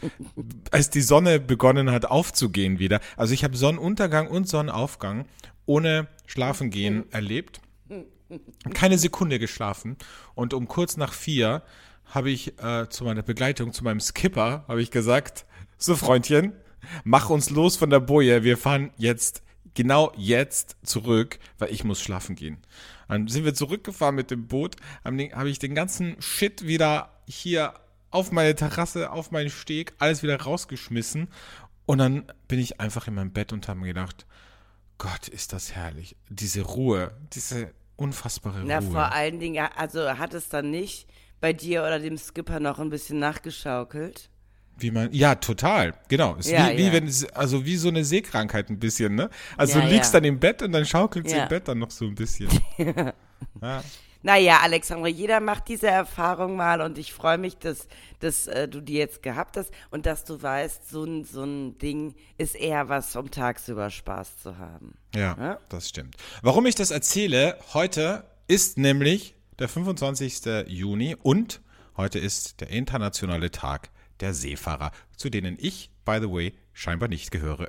als 0.71 0.91
die 0.91 1.03
Sonne 1.03 1.39
begonnen 1.39 1.91
hat 1.91 2.07
aufzugehen 2.07 2.79
wieder. 2.79 3.01
Also 3.17 3.35
ich 3.35 3.45
habe 3.45 3.57
Sonnenuntergang 3.57 4.29
und 4.29 4.49
Sonnenaufgang 4.49 5.27
ohne 5.67 6.09
Schlafen 6.27 6.71
gehen 6.71 7.11
erlebt. 7.13 7.61
Keine 8.75 8.99
Sekunde 8.99 9.39
geschlafen. 9.39 9.97
Und 10.35 10.55
um 10.55 10.69
kurz 10.69 10.97
nach 10.97 11.13
vier 11.13 11.63
habe 12.11 12.31
ich 12.31 12.59
äh, 12.63 12.89
zu 12.89 13.05
meiner 13.05 13.23
Begleitung, 13.23 13.73
zu 13.73 13.85
meinem 13.85 14.01
Skipper, 14.01 14.65
habe 14.69 14.83
ich 14.83 14.91
gesagt, 14.91 15.47
so 15.79 15.97
Freundchen, 15.97 16.53
mach 17.05 17.31
uns 17.31 17.51
los 17.51 17.77
von 17.77 17.91
der 17.91 18.01
Boje. 18.01 18.45
Wir 18.45 18.59
fahren 18.59 18.91
jetzt, 18.97 19.43
genau 19.75 20.13
jetzt 20.17 20.77
zurück, 20.83 21.39
weil 21.59 21.73
ich 21.73 21.85
muss 21.85 22.01
schlafen 22.01 22.37
gehen. 22.37 22.59
Dann 23.09 23.29
sind 23.29 23.45
wir 23.45 23.55
zurückgefahren 23.55 24.15
mit 24.15 24.31
dem 24.31 24.47
Boot, 24.47 24.77
habe 25.05 25.51
ich 25.51 25.59
den 25.59 25.75
ganzen 25.75 26.21
Shit 26.21 26.67
wieder 26.67 27.11
hier 27.27 27.75
auf 28.11 28.33
meine 28.33 28.55
Terrasse, 28.55 29.11
auf 29.11 29.31
meinen 29.31 29.51
Steg, 29.51 29.95
alles 29.99 30.23
wieder 30.23 30.41
rausgeschmissen. 30.41 31.29
Und 31.87 31.99
dann 31.99 32.25
bin 32.47 32.59
ich 32.59 32.81
einfach 32.81 33.09
in 33.09 33.15
meinem 33.15 33.33
Bett 33.33 33.53
und 33.53 33.67
habe 33.69 33.81
mir 33.81 33.89
gedacht, 33.89 34.27
Gott, 34.99 35.29
ist 35.29 35.53
das 35.53 35.73
herrlich. 35.73 36.17
Diese 36.29 36.63
Ruhe, 36.63 37.13
diese 37.33 37.73
unfassbare 37.97 38.63
Na, 38.65 38.79
Ruhe. 38.79 38.91
vor 38.91 39.13
allen 39.13 39.41
Dingen, 39.41 39.67
also 39.77 40.19
hat 40.19 40.35
es 40.35 40.49
dann 40.49 40.71
nicht 40.71 41.09
bei 41.41 41.53
dir 41.53 41.83
oder 41.83 41.99
dem 41.99 42.17
Skipper 42.19 42.61
noch 42.61 42.79
ein 42.79 42.91
bisschen 42.91 43.19
nachgeschaukelt? 43.19 44.29
Wie 44.79 44.91
man, 44.91 45.13
ja, 45.13 45.35
total, 45.35 45.93
genau. 46.09 46.37
Ist 46.37 46.49
Ja, 46.51 46.71
wie, 46.71 46.79
wie 46.79 46.87
ja. 46.87 46.93
wenn 46.93 47.07
es, 47.07 47.25
also 47.35 47.67
wie 47.67 47.77
so 47.77 47.89
eine 47.89 48.03
Seekrankheit 48.05 48.71
ein 48.71 48.79
bisschen, 48.79 49.15
ne? 49.15 49.29
Also 49.59 49.79
Ja, 49.79 49.85
du 49.87 49.93
liegst 49.93 50.15
dann 50.15 50.25
im 50.25 50.39
Bett 50.41 50.63
und 50.63 50.73
dann 50.73 50.87
schaukelt 50.87 51.31
Ja. 51.31 51.43
im 51.43 51.49
Bett 51.49 51.69
dann 51.69 51.79
noch 51.79 51.91
so 51.91 52.07
ein 52.07 52.15
bisschen. 52.15 52.49
ja. 53.63 53.83
Naja, 54.23 54.59
Alexandra, 54.63 55.09
jeder 55.09 55.41
macht 55.41 55.69
diese 55.69 55.87
Erfahrung 55.89 56.55
mal 56.57 56.83
und 56.83 56.99
ich 56.99 57.13
freue 57.15 57.39
mich, 57.39 57.57
dass, 57.57 57.89
dass 58.19 58.47
äh, 58.47 58.69
du 58.69 58.83
die 58.83 58.93
jetzt 58.95 59.23
gehabt 59.23 59.57
hast 59.57 59.71
und 59.91 60.05
dass 60.05 60.25
du 60.25 60.43
weißt, 60.43 60.91
so 60.91 61.05
ein, 61.05 61.25
so 61.25 61.43
ein 61.45 61.79
Ding 61.79 62.15
ist 62.37 62.55
eher 62.55 62.91
was, 62.91 63.17
um 63.17 63.31
tagsüber 63.31 63.89
Spaß 63.89 64.37
zu 64.39 64.59
haben. 64.59 64.95
Ja, 65.15 65.37
Ja? 65.41 65.59
das 65.71 65.89
stimmt. 65.89 66.17
Warum 66.43 66.67
ich 66.67 66.75
das 66.75 66.91
erzähle, 66.91 67.57
heute 67.73 68.25
ist 68.47 68.77
nämlich 68.77 69.35
der 69.61 69.69
25. 69.69 70.67
Juni 70.69 71.15
und 71.23 71.61
heute 71.97 72.19
ist 72.19 72.63
der 72.63 72.71
internationale 72.71 73.51
Tag 73.51 73.91
der 74.21 74.33
Seefahrer, 74.33 74.91
zu 75.17 75.29
denen 75.29 75.59
ich, 75.61 75.91
by 76.07 76.19
the 76.21 76.31
way, 76.31 76.55
scheinbar 76.73 77.11
nicht 77.11 77.31
gehöre. 77.31 77.69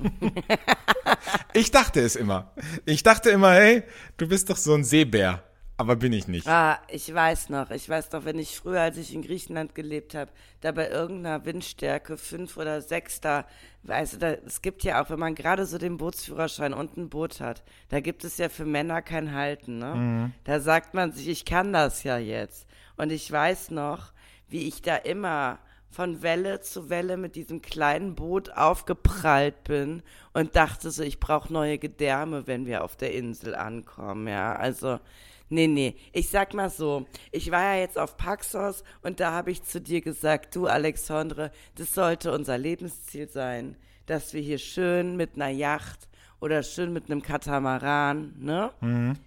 ich 1.54 1.70
dachte 1.70 2.00
es 2.00 2.16
immer. 2.16 2.52
Ich 2.86 3.04
dachte 3.04 3.30
immer, 3.30 3.52
hey, 3.52 3.84
du 4.16 4.26
bist 4.26 4.50
doch 4.50 4.56
so 4.56 4.74
ein 4.74 4.82
Seebär. 4.82 5.44
Aber 5.80 5.94
bin 5.94 6.12
ich 6.12 6.26
nicht. 6.26 6.46
Ah, 6.48 6.80
ich 6.88 7.14
weiß 7.14 7.50
noch, 7.50 7.70
ich 7.70 7.88
weiß 7.88 8.10
noch, 8.10 8.24
wenn 8.24 8.38
ich 8.40 8.56
früher, 8.58 8.80
als 8.80 8.96
ich 8.96 9.14
in 9.14 9.22
Griechenland 9.22 9.76
gelebt 9.76 10.16
habe, 10.16 10.32
da 10.60 10.72
bei 10.72 10.88
irgendeiner 10.90 11.44
Windstärke 11.44 12.16
fünf 12.16 12.56
oder 12.56 12.82
sechs 12.82 13.20
da, 13.20 13.46
weißt 13.84 14.14
du, 14.14 14.16
da, 14.18 14.30
es 14.32 14.60
gibt 14.60 14.82
ja 14.82 15.00
auch, 15.00 15.08
wenn 15.08 15.20
man 15.20 15.36
gerade 15.36 15.66
so 15.66 15.78
den 15.78 15.96
Bootsführerschein 15.96 16.74
und 16.74 16.96
ein 16.96 17.08
Boot 17.08 17.40
hat, 17.40 17.62
da 17.90 18.00
gibt 18.00 18.24
es 18.24 18.38
ja 18.38 18.48
für 18.48 18.64
Männer 18.64 19.02
kein 19.02 19.32
Halten, 19.32 19.78
ne? 19.78 20.32
Da 20.42 20.58
sagt 20.58 20.94
man 20.94 21.12
sich, 21.12 21.28
ich 21.28 21.44
kann 21.44 21.72
das 21.72 22.02
ja 22.02 22.18
jetzt. 22.18 22.66
Und 22.96 23.12
ich 23.12 23.30
weiß 23.30 23.70
noch, 23.70 24.12
wie 24.48 24.66
ich 24.66 24.82
da 24.82 24.96
immer 24.96 25.60
von 25.90 26.22
Welle 26.22 26.60
zu 26.60 26.90
Welle 26.90 27.16
mit 27.16 27.36
diesem 27.36 27.62
kleinen 27.62 28.16
Boot 28.16 28.50
aufgeprallt 28.50 29.62
bin 29.62 30.02
und 30.32 30.56
dachte 30.56 30.90
so, 30.90 31.04
ich 31.04 31.20
brauche 31.20 31.52
neue 31.52 31.78
Gedärme, 31.78 32.48
wenn 32.48 32.66
wir 32.66 32.82
auf 32.82 32.96
der 32.96 33.14
Insel 33.14 33.54
ankommen, 33.54 34.26
ja. 34.26 34.56
Also, 34.56 34.98
nee, 35.48 35.66
nee. 35.66 35.96
Ich 36.12 36.30
sag 36.30 36.54
mal 36.54 36.70
so, 36.70 37.06
ich 37.32 37.50
war 37.50 37.74
ja 37.74 37.80
jetzt 37.80 37.98
auf 37.98 38.16
Paxos 38.16 38.82
und 39.02 39.20
da 39.20 39.32
habe 39.32 39.50
ich 39.50 39.62
zu 39.62 39.80
dir 39.80 40.00
gesagt, 40.00 40.54
du 40.56 40.66
Alexandre, 40.66 41.50
das 41.76 41.94
sollte 41.94 42.32
unser 42.32 42.58
Lebensziel 42.58 43.28
sein, 43.28 43.76
dass 44.06 44.32
wir 44.32 44.40
hier 44.40 44.58
schön 44.58 45.16
mit 45.16 45.36
einer 45.36 45.48
Yacht 45.48 46.08
oder 46.40 46.62
schön 46.62 46.92
mit 46.92 47.10
einem 47.10 47.22
Katamaran, 47.22 48.34
ne? 48.38 48.70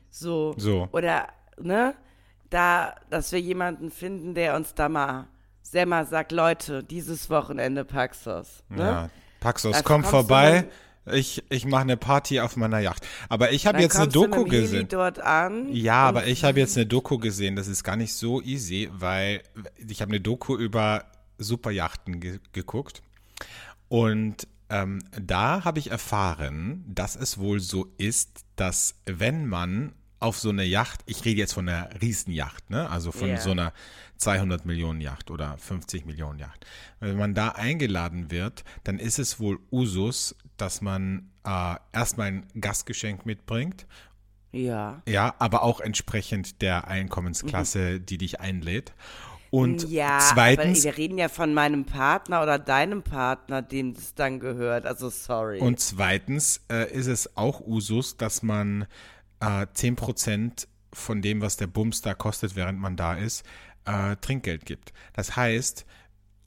So. 0.09 0.53
So. 0.57 0.87
Oder, 0.91 1.27
ne? 1.59 1.93
Da, 2.49 2.95
dass 3.09 3.31
wir 3.31 3.39
jemanden 3.39 3.91
finden, 3.91 4.33
der 4.33 4.55
uns 4.55 4.73
da 4.73 4.89
mal, 4.89 5.27
der 5.73 5.85
mal 5.85 6.05
sagt, 6.05 6.31
Leute, 6.33 6.83
dieses 6.83 7.29
Wochenende 7.29 7.85
Paxos. 7.85 8.63
Ne? 8.69 8.83
Ja. 8.83 9.09
Paxos, 9.39 9.73
Also 9.73 9.85
komm 9.85 10.03
vorbei. 10.03 10.67
Ich, 11.11 11.43
ich 11.49 11.65
mache 11.65 11.81
eine 11.81 11.97
Party 11.97 12.39
auf 12.39 12.57
meiner 12.57 12.79
Yacht. 12.79 13.07
Aber 13.27 13.51
ich 13.51 13.65
habe 13.65 13.81
jetzt 13.81 13.95
eine 13.95 14.07
Doku 14.07 14.43
gesehen. 14.45 14.87
dort 14.87 15.19
an. 15.19 15.73
Ja, 15.73 16.03
aber 16.03 16.27
ich 16.27 16.43
habe 16.43 16.59
jetzt 16.59 16.77
eine 16.77 16.85
Doku 16.85 17.17
gesehen. 17.17 17.55
Das 17.55 17.67
ist 17.67 17.83
gar 17.83 17.95
nicht 17.95 18.13
so 18.13 18.41
easy, 18.41 18.89
weil 18.93 19.41
ich 19.87 20.01
habe 20.01 20.11
eine 20.11 20.21
Doku 20.21 20.55
über 20.55 21.05
Superjachten 21.39 22.19
ge 22.19 22.39
geguckt. 22.53 23.01
Und 23.87 24.47
ähm, 24.69 24.99
da 25.19 25.63
habe 25.65 25.79
ich 25.79 25.91
erfahren, 25.91 26.85
dass 26.87 27.15
es 27.15 27.37
wohl 27.39 27.59
so 27.59 27.91
ist, 27.97 28.45
dass 28.55 28.95
wenn 29.05 29.47
man 29.47 29.93
auf 30.19 30.37
so 30.37 30.49
eine 30.49 30.63
Yacht, 30.63 31.01
ich 31.07 31.25
rede 31.25 31.39
jetzt 31.39 31.53
von 31.53 31.67
einer 31.67 31.89
Riesenjacht, 31.99 32.69
ne? 32.69 32.89
also 32.89 33.11
von 33.11 33.27
Ja. 33.29 33.37
so 33.37 33.51
einer 33.51 33.73
200 34.17 34.65
Millionen 34.67 35.01
Yacht 35.01 35.31
oder 35.31 35.57
50 35.57 36.05
Millionen 36.05 36.37
Yacht. 36.37 36.63
Wenn 36.99 37.17
man 37.17 37.33
da 37.33 37.49
eingeladen 37.49 38.29
wird, 38.29 38.63
dann 38.83 38.99
ist 38.99 39.17
es 39.17 39.39
wohl 39.39 39.59
Usus, 39.71 40.35
dass 40.61 40.81
man 40.81 41.31
äh, 41.45 41.75
erstmal 41.91 42.27
ein 42.27 42.47
Gastgeschenk 42.59 43.25
mitbringt 43.25 43.87
Ja. 44.51 45.01
ja, 45.07 45.35
aber 45.39 45.63
auch 45.63 45.79
entsprechend 45.79 46.61
der 46.61 46.87
Einkommensklasse, 46.87 47.99
die 47.99 48.17
dich 48.17 48.39
einlädt. 48.39 48.93
Und 49.49 49.89
ja, 49.89 50.19
zweitens, 50.19 50.85
wir 50.85 50.97
reden 50.97 51.17
ja 51.17 51.27
von 51.27 51.53
meinem 51.53 51.83
Partner 51.83 52.41
oder 52.41 52.57
deinem 52.57 53.03
Partner, 53.03 53.61
dem 53.61 53.93
das 53.93 54.13
dann 54.13 54.39
gehört. 54.39 54.85
Also 54.85 55.09
sorry. 55.09 55.59
und 55.59 55.79
zweitens 55.79 56.61
äh, 56.71 56.89
ist 56.89 57.07
es 57.07 57.35
auch 57.35 57.59
Usus, 57.59 58.15
dass 58.15 58.43
man 58.43 58.87
äh, 59.41 59.65
10% 59.65 60.67
von 60.93 61.21
dem, 61.21 61.41
was 61.41 61.57
der 61.57 61.67
Bums 61.67 62.01
da 62.01 62.13
kostet, 62.13 62.55
während 62.55 62.79
man 62.79 62.95
da 62.95 63.15
ist, 63.15 63.45
äh, 63.85 64.15
Trinkgeld 64.17 64.65
gibt. 64.65 64.93
Das 65.13 65.35
heißt, 65.35 65.85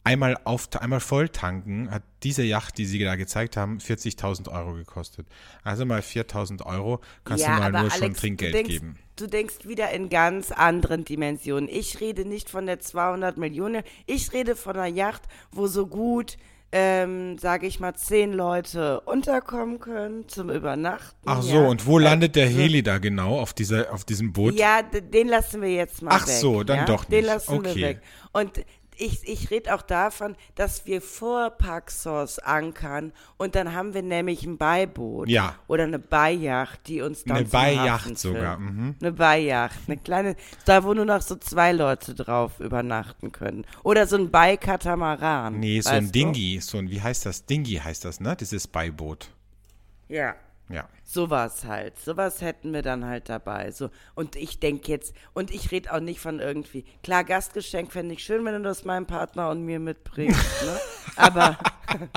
einmal 0.04 0.38
auf 0.44 0.68
einmal 0.78 1.00
voll 1.00 1.28
tanken 1.30 1.90
hat 1.90 2.02
diese 2.22 2.42
Yacht, 2.42 2.78
die 2.78 2.84
sie 2.84 2.98
da 2.98 3.16
gezeigt 3.16 3.56
haben, 3.56 3.78
40.000 3.78 4.50
Euro 4.52 4.74
gekostet. 4.74 5.26
Also 5.62 5.84
mal 5.86 6.00
4.000 6.00 6.64
Euro 6.64 7.00
kannst 7.24 7.44
ja, 7.44 7.56
du 7.56 7.60
mal 7.62 7.82
nur 7.82 7.90
schon 7.90 8.02
Alex, 8.02 8.20
Trinkgeld 8.20 8.52
du 8.52 8.56
denkst, 8.58 8.72
geben. 8.72 8.98
Du 9.16 9.26
denkst 9.26 9.54
wieder 9.64 9.90
in 9.90 10.10
ganz 10.10 10.52
anderen 10.52 11.04
Dimensionen. 11.04 11.68
Ich 11.68 12.00
rede 12.00 12.26
nicht 12.26 12.50
von 12.50 12.66
der 12.66 12.80
200 12.80 13.38
Millionen. 13.38 13.82
Ich 14.06 14.32
rede 14.32 14.56
von 14.56 14.76
einer 14.76 14.86
Yacht, 14.86 15.22
wo 15.52 15.66
so 15.66 15.86
gut, 15.86 16.36
ähm, 16.72 17.38
sage 17.38 17.66
ich 17.66 17.78
mal, 17.80 17.94
zehn 17.94 18.32
Leute 18.32 19.00
unterkommen 19.02 19.78
können 19.78 20.28
zum 20.28 20.50
Übernachten. 20.50 21.16
Ach 21.24 21.40
so, 21.40 21.54
ja. 21.54 21.66
und 21.66 21.86
wo 21.86 21.98
landet 21.98 22.34
der 22.36 22.48
Heli 22.48 22.82
da 22.82 22.98
genau 22.98 23.38
auf 23.38 23.52
dieser 23.54 23.92
auf 23.92 24.04
diesem 24.04 24.32
Boot? 24.32 24.54
Ja, 24.58 24.82
den 24.82 25.28
lassen 25.28 25.62
wir 25.62 25.70
jetzt 25.72 26.02
mal 26.02 26.10
Ach 26.12 26.26
weg. 26.26 26.34
so, 26.34 26.64
dann 26.64 26.78
ja? 26.78 26.84
doch 26.84 27.04
Den 27.04 27.20
nicht. 27.20 27.26
lassen 27.26 27.58
Okay. 27.58 27.74
wir 27.76 27.86
weg. 27.88 28.02
Und 28.32 28.64
ich, 28.96 29.26
ich 29.28 29.50
rede 29.50 29.74
auch 29.74 29.82
davon, 29.82 30.36
dass 30.54 30.86
wir 30.86 31.00
vor 31.00 31.50
Paxos 31.50 32.38
ankern 32.38 33.12
und 33.36 33.54
dann 33.54 33.72
haben 33.74 33.94
wir 33.94 34.02
nämlich 34.02 34.44
ein 34.44 34.58
Beiboot. 34.58 35.28
Ja. 35.28 35.56
Oder 35.66 35.84
eine 35.84 35.98
Beijacht, 35.98 36.86
die 36.86 37.00
uns 37.00 37.24
dann 37.24 37.38
Eine 37.38 37.46
Beijacht 37.46 38.18
sogar, 38.18 38.58
mhm. 38.58 38.94
Eine 39.00 39.12
Beijacht, 39.12 39.78
eine 39.86 39.96
kleine, 39.96 40.36
da 40.64 40.84
wo 40.84 40.94
nur 40.94 41.04
noch 41.04 41.22
so 41.22 41.36
zwei 41.36 41.72
Leute 41.72 42.14
drauf 42.14 42.60
übernachten 42.60 43.32
können. 43.32 43.64
Oder 43.82 44.06
so 44.06 44.16
ein 44.16 44.30
Beikatamaran. 44.30 45.58
Nee, 45.58 45.80
so 45.80 45.90
ein? 45.90 46.12
Dingi, 46.12 46.60
so 46.60 46.78
ein, 46.78 46.90
wie 46.90 47.00
heißt 47.00 47.26
das? 47.26 47.46
Dingi 47.46 47.74
heißt 47.76 48.04
das, 48.04 48.20
ne? 48.20 48.36
Dieses 48.36 48.66
Beiboot. 48.66 49.30
Ja. 50.08 50.34
Ja. 50.70 50.88
Sowas 51.02 51.64
halt. 51.64 51.98
Sowas 51.98 52.40
hätten 52.40 52.72
wir 52.72 52.82
dann 52.82 53.04
halt 53.04 53.28
dabei. 53.28 53.70
So. 53.70 53.90
Und 54.14 54.36
ich 54.36 54.60
denke 54.60 54.90
jetzt, 54.90 55.14
und 55.34 55.50
ich 55.50 55.70
rede 55.70 55.92
auch 55.92 56.00
nicht 56.00 56.20
von 56.20 56.40
irgendwie, 56.40 56.84
klar, 57.02 57.22
Gastgeschenk 57.24 57.92
fände 57.92 58.14
ich 58.14 58.24
schön, 58.24 58.44
wenn 58.44 58.54
du 58.54 58.62
das 58.62 58.84
meinem 58.84 59.06
Partner 59.06 59.50
und 59.50 59.64
mir 59.64 59.78
mitbringst, 59.78 60.62
ne? 60.64 60.80
Aber, 61.16 61.58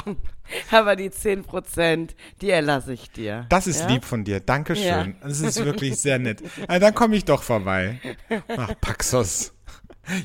aber 0.72 0.96
die 0.96 1.12
10 1.12 1.44
Prozent, 1.44 2.16
die 2.42 2.50
erlasse 2.50 2.94
ich 2.94 3.12
dir. 3.12 3.46
Das 3.50 3.68
ist 3.68 3.82
ja? 3.82 3.88
lieb 3.88 4.06
von 4.06 4.24
dir. 4.24 4.40
Dankeschön. 4.40 4.86
Ja. 5.22 5.28
Das 5.28 5.40
ist 5.42 5.64
wirklich 5.64 6.00
sehr 6.00 6.18
nett. 6.18 6.42
Also 6.68 6.80
dann 6.80 6.96
komme 6.96 7.16
ich 7.16 7.26
doch 7.26 7.44
vorbei. 7.44 8.00
Ach, 8.48 8.74
Paxos. 8.82 9.54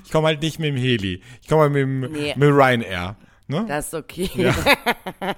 Ich 0.05 0.11
komme 0.11 0.29
halt 0.29 0.41
nicht 0.41 0.59
mit 0.59 0.69
dem 0.69 0.77
Heli. 0.77 1.23
Ich 1.43 1.49
komme 1.49 1.63
halt 1.63 1.73
mit 1.73 1.83
dem, 1.83 2.01
Nee. 2.13 2.35
mit 2.37 2.49
Ryanair. 2.49 3.17
Ne? 3.49 3.67
Das 3.69 3.89
ist 3.89 3.95
okay. 3.95 4.31
Ja. 4.37 4.55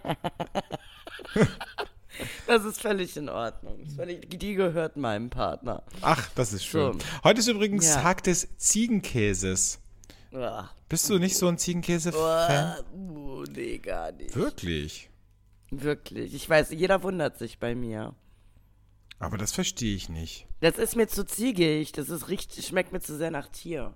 Das 2.47 2.65
ist 2.65 2.81
völlig 2.81 3.17
in 3.17 3.29
Ordnung. 3.29 3.87
Völlig, 3.97 4.29
die 4.39 4.55
gehört 4.55 4.97
meinem 4.97 5.31
Partner. 5.31 5.83
Ach, 6.03 6.29
das 6.35 6.53
ist 6.53 6.65
schön. 6.65 7.01
So. 7.01 7.07
Heute 7.25 7.41
ist 7.41 7.49
übrigens 7.49 7.87
Ja. 7.87 8.03
Tag 8.03 8.23
des 8.25 8.49
Ziegenkäses. 8.59 9.81
Uah. 10.33 10.71
Bist 10.89 11.09
du 11.09 11.19
nicht 11.19 11.37
so 11.37 11.49
ein 11.49 11.59
Ziegenkäse-Fan? 11.59 12.85
Uh, 12.93 13.45
nee, 13.45 13.79
gar 13.79 14.13
nicht. 14.13 14.35
Wirklich? 14.37 15.09
Wirklich. 15.71 16.35
Ich 16.35 16.49
weiß, 16.49 16.71
jeder 16.71 17.03
wundert 17.03 17.39
sich 17.39 17.59
bei 17.59 17.75
mir. 17.75 18.15
Aber 19.19 19.39
das 19.39 19.53
verstehe 19.53 19.95
ich 19.95 20.09
nicht. 20.09 20.47
Das 20.61 20.77
ist 20.77 20.97
mir 20.97 21.09
zu 21.09 21.25
ziegig. 21.25 21.93
Das 21.93 22.11
ist 22.11 22.29
richtig, 22.29 22.67
schmeckt 22.67 22.93
mir 22.93 23.01
zu 23.01 23.17
sehr 23.17 23.31
nach 23.31 23.49
Tier. 23.49 23.95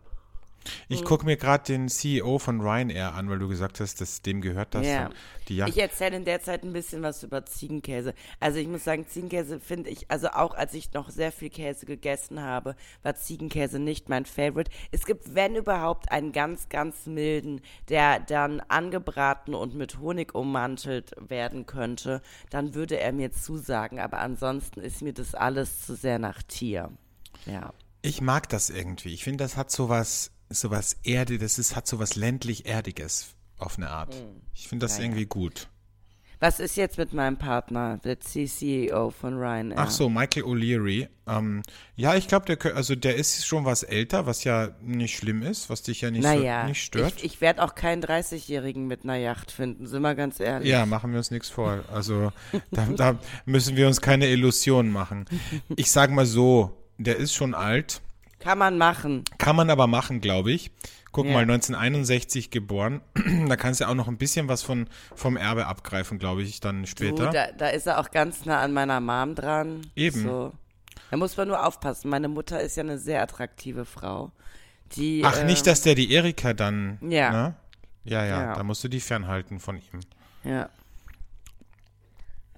Ich 0.88 1.05
gucke 1.05 1.25
mir 1.25 1.37
gerade 1.37 1.65
den 1.65 1.88
CEO 1.88 2.38
von 2.38 2.61
Ryanair 2.61 3.15
an, 3.15 3.29
weil 3.31 3.38
du 3.38 3.49
gesagt 3.49 3.81
hast, 3.81 4.00
dass 4.00 4.23
dem 4.23 4.41
gehört 4.41 4.75
das. 4.75 4.87
Ja. 4.87 5.11
Ich 5.49 5.79
erzähle 5.79 6.17
in 6.17 6.25
der 6.27 6.43
Zeit 6.43 6.62
ein 6.62 6.75
bisschen 6.75 7.03
was 7.03 7.23
über 7.23 7.47
Ziegenkäse. 7.47 8.12
Also 8.38 8.59
ich 8.59 8.69
muss 8.69 8.85
sagen, 8.85 9.07
Ziegenkäse 9.09 9.61
finde 9.61 9.88
ich, 9.88 10.11
also 10.11 10.29
auch 10.29 10.55
als 10.55 10.75
ich 10.75 10.93
noch 10.93 11.09
sehr 11.09 11.33
viel 11.33 11.49
Käse 11.49 11.87
gegessen 11.87 12.43
habe, 12.43 12.77
war 13.03 13.15
Ziegenkäse 13.15 13.79
nicht 13.79 14.11
mein 14.11 14.27
Favorite. 14.27 14.71
Es 14.91 15.07
gibt, 15.07 15.35
wenn 15.35 15.57
überhaupt, 15.57 16.12
einen 16.12 16.33
ganz, 16.33 16.69
ganz 16.69 17.07
milden, 17.07 17.62
der 17.88 18.21
dann 18.21 18.61
angebraten 18.61 19.55
und 19.55 19.75
mit 19.75 19.99
Honig 19.99 20.35
ummantelt 20.35 21.12
werden 21.19 21.65
könnte, 21.65 22.21
dann 22.50 22.75
würde 22.75 22.99
er 22.99 23.12
mir 23.12 23.33
zusagen. 23.33 24.00
Aber 24.00 24.19
ansonsten 24.19 24.81
ist 24.81 25.00
mir 25.00 25.15
das 25.15 25.35
alles 25.35 25.87
zu 25.87 25.95
sehr 25.95 26.19
nach 26.19 26.43
Tier. 26.43 26.91
Ja. 27.47 27.73
Ich 28.03 28.21
mag 28.21 28.49
das 28.49 28.71
irgendwie. 28.71 29.15
Ich 29.15 29.25
finde, 29.25 29.45
das 29.45 29.57
hat 29.57 29.71
so 29.71 29.88
was, 29.88 30.31
so 30.50 30.71
was 30.71 30.97
Erde, 31.05 31.38
das 31.38 31.59
ist, 31.59 31.76
hat 31.76 31.87
so 31.87 31.99
was 31.99 32.17
ländlich-erdiges 32.17 33.35
auf 33.59 33.76
eine 33.76 33.90
Art. 33.90 34.14
Ich 34.55 34.69
finde 34.69 34.85
das. 34.85 34.97
Ja, 34.97 35.02
ja. 35.02 35.05
irgendwie 35.07 35.26
gut. 35.26 35.69
Was 36.40 36.61
ist 36.61 36.76
jetzt 36.76 36.99
mit 36.99 37.12
meinem 37.12 37.37
Partner, 37.37 37.99
der 38.05 38.21
CEO 38.21 39.11
von 39.11 39.35
Ryanair? 39.35 39.76
Ach 39.76 39.90
so, 39.90 40.09
Michael 40.09 40.45
O'Leary. 40.45 41.09
Ähm, 41.26 41.62
ja, 41.97 42.14
ich 42.14 42.28
glaube, 42.28 42.47
der, 42.47 42.76
also 42.76 42.95
der 42.95 43.17
ist 43.17 43.45
schon 43.45 43.64
was 43.64 43.83
älter, 43.83 44.25
was 44.26 44.45
ja 44.45 44.69
nicht 44.81 45.17
schlimm 45.17 45.43
ist, 45.43 45.69
was 45.69 45.83
dich 45.83 46.02
ja 46.02 46.12
nicht, 46.12 46.23
Naja, 46.23 46.62
so, 46.62 46.69
nicht 46.69 46.85
stört. 46.85 47.14
ich, 47.17 47.25
ich 47.25 47.40
werde 47.40 47.64
auch 47.64 47.75
keinen 47.75 48.05
30-Jährigen 48.05 48.87
mit 48.87 49.02
einer 49.02 49.17
Yacht 49.17 49.50
finden, 49.50 49.88
sind 49.88 50.02
wir 50.02 50.14
ganz 50.14 50.38
ehrlich. 50.38 50.69
Ja, 50.69 50.87
machen 50.87 51.11
wir 51.11 51.19
uns 51.19 51.33
nichts 51.33 51.49
vor. 51.49 51.83
Also 51.93 52.33
da, 52.71 52.87
da 52.97 53.19
müssen 53.45 53.75
wir 53.75 53.88
uns 53.88 54.00
keine 54.00 54.28
Illusionen 54.28 54.93
machen. 54.93 55.25
Ich 55.75 55.90
sag 55.90 56.12
mal 56.12 56.26
so, 56.26 56.71
der 56.99 57.17
ist 57.17 57.35
schon 57.35 57.52
alt, 57.55 58.00
Kann 58.40 58.59
man 58.59 58.78
machen. 58.78 59.25
kann 59.38 59.57
man 59.57 59.68
aber 59.71 59.87
machen, 59.87 60.21
glaube 60.21 60.52
ich. 60.52 60.71
Guck 61.11 61.26
Ja. 61.26 61.33
mal, 61.33 61.42
1961 61.42 62.50
geboren. 62.50 63.00
da 63.49 63.57
kannst 63.57 63.80
du 63.80 63.88
auch 63.88 63.95
noch 63.95 64.09
ein 64.09 64.18
bisschen 64.18 64.49
was 64.49 64.62
von, 64.62 64.88
vom 65.14 65.37
Erbe 65.37 65.66
abgreifen, 65.66 66.18
glaube 66.18 66.42
ich, 66.42 66.61
dann 66.61 66.83
Du, 66.83 66.87
später. 66.88 67.30
da, 67.30 67.47
da 67.52 67.68
ist 67.68 67.87
er 67.87 67.99
auch 67.99 68.11
ganz 68.11 68.45
nah 68.45 68.61
an 68.61 68.73
meiner 68.73 69.00
Mom 69.00 69.35
dran. 69.35 69.87
Eben. 69.97 70.23
So. 70.23 70.52
Da 71.11 71.16
muss 71.16 71.37
man 71.37 71.49
nur 71.49 71.66
aufpassen. 71.66 72.11
Meine 72.11 72.28
Mutter 72.28 72.61
ist 72.61 72.76
ja 72.76 72.83
eine 72.83 72.99
sehr 72.99 73.23
attraktive 73.23 73.85
Frau. 73.87 74.30
Die, 74.97 75.23
Ach, 75.25 75.38
äh, 75.38 75.45
nicht, 75.45 75.66
dass 75.66 75.80
der 75.83 75.95
die 75.95 76.12
Erika 76.12 76.52
dann. 76.52 76.99
Ja. 77.00 77.30
Ne? 77.30 77.54
Ja, 78.04 78.25
ja, 78.25 78.42
Ja. 78.42 78.54
da 78.54 78.62
musst 78.62 78.85
du 78.85 78.88
die 78.88 79.00
fernhalten 79.00 79.59
von 79.61 79.76
ihm. 79.76 80.00
Ja. 80.45 80.68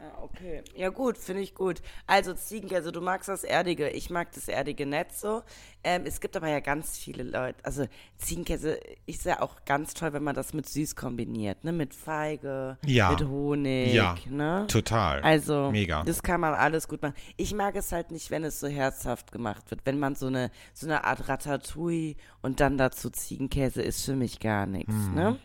Ja, 0.02 0.23
okay. 0.23 0.62
Ja, 0.75 0.88
gut, 0.88 1.19
finde 1.19 1.42
ich 1.42 1.54
gut. 1.54 1.83
Also, 2.07 2.33
Ziegenkäse, 2.33 2.90
du 2.90 3.02
magst 3.02 3.28
das 3.28 3.45
Erdige. 3.45 3.90
Ich 3.90 4.09
mag 4.09 4.33
das 4.33 4.49
Erdige 4.49 4.87
nicht 4.87 5.14
so. 5.14 5.42
Ähm, 5.85 6.02
es 6.07 6.21
gibt 6.23 6.37
aber 6.38 6.49
ja 6.49 6.61
ganz 6.61 6.97
viele 6.97 7.23
Leute. 7.23 7.59
Also, 7.64 7.85
Ziegenkäse 8.16 8.78
ist 9.04 9.26
ja 9.26 9.42
auch 9.42 9.64
ganz 9.66 9.92
toll, 9.92 10.14
wenn 10.14 10.23
man 10.23 10.35
das 10.35 10.54
mit 10.54 10.66
süß 10.66 10.97
kombiniert, 10.97 11.64
ne? 11.64 11.73
Mit 11.73 11.92
Feige, 11.95 12.78
Ja. 12.87 13.11
mit 13.11 13.26
Honig, 13.28 13.92
Ja, 13.92 14.14
ne? 14.30 14.64
Total. 14.69 15.21
Also, 15.21 15.71
Mega. 15.71 16.02
das 16.04 16.23
kann 16.23 16.40
man 16.40 16.54
alles 16.54 16.88
gut 16.88 17.02
machen. 17.02 17.14
Ich 17.37 17.52
mag 17.52 17.76
es 17.76 17.92
halt 17.92 18.11
nicht, 18.11 18.30
wenn 18.30 18.45
es 18.45 18.59
so 18.59 18.69
herzhaft 18.69 19.33
gemacht 19.33 19.71
wird. 19.71 19.83
Wenn 19.85 19.99
man 19.99 20.14
so 20.14 20.28
eine, 20.28 20.50
so 20.73 20.87
eine 20.87 21.04
Art 21.04 21.28
Ratatouille 21.28 22.14
und 22.40 22.61
dann 22.61 22.78
dazu 22.78 23.11
Ziegenkäse 23.11 23.83
ist 23.83 24.02
für 24.04 24.16
mich 24.16 24.40
gar 24.40 24.64
nichts, 24.64 24.95
Hm. 24.95 25.14
ne? 25.14 25.38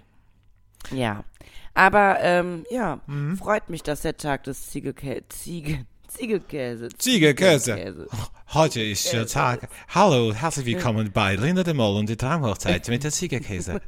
Ja. 0.91 1.23
Aber, 1.73 2.17
ähm, 2.21 2.65
ja, 2.71 2.99
Mhm. 3.07 3.37
freut 3.37 3.69
mich, 3.69 3.83
dass 3.83 4.01
der 4.01 4.15
Tag 4.17 4.43
des 4.45 4.69
Ziegekä 4.69 5.21
Ziege 5.29 5.85
Ziegekäse. 6.07 6.87
Ziegekäse. 6.97 8.07
Heute 8.53 8.81
ist 8.81 9.11
der 9.11 9.27
Tag. 9.27 9.67
Hallo, 9.89 10.33
herzlich 10.33 10.65
willkommen 10.65 11.11
bei 11.11 11.35
Linda 11.35 11.63
de 11.63 11.73
Mol 11.73 11.97
und 11.99 12.07
die 12.07 12.15
Traumhochzeit 12.15 12.87
mit 12.87 13.03
der 13.03 13.11
Ziegerkäse. 13.19 13.81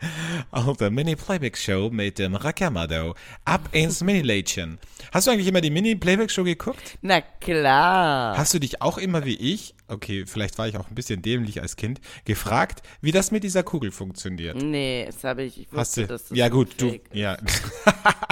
Auf 0.50 0.76
der 0.76 0.90
Mini-Playback-Show 0.90 1.90
mit 1.90 2.18
dem 2.18 2.34
Rakamado. 2.34 3.14
Ab 3.44 3.68
ins 3.72 4.02
Mini-Lädchen. 4.02 4.78
Hast 5.12 5.26
du 5.26 5.30
eigentlich 5.30 5.46
immer 5.46 5.60
die 5.60 5.70
Mini-Playback-Show 5.70 6.44
geguckt? 6.44 6.98
Na 7.02 7.20
klar. 7.20 8.36
Hast 8.36 8.54
du 8.54 8.58
dich 8.58 8.82
auch 8.82 8.98
immer 8.98 9.24
wie 9.24 9.36
ich, 9.36 9.74
okay, 9.88 10.24
vielleicht 10.26 10.58
war 10.58 10.68
ich 10.68 10.76
auch 10.76 10.88
ein 10.88 10.94
bisschen 10.94 11.22
dämlich 11.22 11.60
als 11.60 11.76
Kind, 11.76 12.00
gefragt, 12.24 12.82
wie 13.00 13.12
das 13.12 13.30
mit 13.30 13.44
dieser 13.44 13.62
Kugel 13.62 13.90
funktioniert? 13.90 14.56
Nee, 14.56 15.06
das 15.06 15.24
habe 15.24 15.42
ich, 15.42 15.60
ich 15.60 15.68
Hast 15.72 15.96
wusste, 15.96 16.02
du? 16.02 16.06
dass 16.08 16.28
das 16.28 16.38
Ja 16.38 16.48
gut, 16.48 16.80
du, 16.80 16.98
ja. 17.12 17.36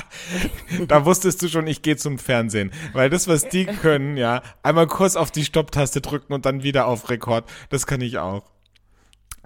da 0.88 1.05
wusstest 1.05 1.42
du 1.42 1.48
schon, 1.48 1.66
ich 1.66 1.83
gehe 1.83 1.96
zum 1.96 2.18
Fernsehen, 2.18 2.72
weil 2.92 3.11
das, 3.11 3.29
was 3.29 3.48
die 3.48 3.66
können, 3.66 4.16
ja, 4.16 4.42
einmal 4.62 4.87
kurz 4.87 5.16
auf 5.16 5.31
die 5.31 5.44
Stopptaste 5.44 6.00
drücken 6.00 6.33
und 6.33 6.46
dann 6.46 6.62
wieder 6.62 6.87
auf 6.87 7.11
Rekord, 7.11 7.48
das 7.70 7.87
kann 7.87 8.00
ich 8.00 8.18
auch. 8.18 8.56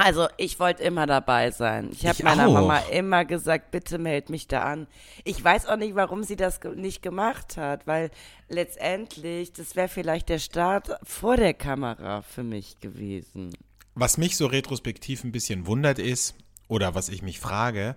Also, 0.02 0.28
ich 0.38 0.58
wollte 0.58 0.82
immer 0.82 1.06
dabei 1.06 1.50
sein. 1.50 1.90
Ich 1.92 2.06
habe 2.06 2.22
meiner 2.22 2.48
auch. 2.48 2.54
Mama 2.54 2.78
immer 2.90 3.26
gesagt, 3.26 3.70
bitte 3.70 3.98
meld 3.98 4.30
mich 4.30 4.48
da 4.48 4.62
an. 4.62 4.86
Ich 5.24 5.44
weiß 5.44 5.66
auch 5.66 5.76
nicht, 5.76 5.94
warum 5.94 6.22
sie 6.22 6.36
das 6.36 6.62
ge 6.62 6.74
nicht 6.74 7.02
gemacht 7.02 7.58
hat, 7.58 7.86
weil 7.86 8.10
letztendlich, 8.48 9.52
das 9.52 9.76
wäre 9.76 9.88
vielleicht 9.88 10.30
der 10.30 10.38
Start 10.38 10.98
vor 11.02 11.36
der 11.36 11.52
Kamera 11.52 12.22
für 12.22 12.42
mich 12.42 12.80
gewesen. 12.80 13.52
Was 13.94 14.16
mich 14.16 14.38
so 14.38 14.46
retrospektiv 14.46 15.22
ein 15.22 15.32
bisschen 15.32 15.66
wundert 15.66 15.98
ist, 15.98 16.34
oder 16.66 16.94
was 16.94 17.10
ich 17.10 17.20
mich 17.20 17.38
frage, 17.38 17.94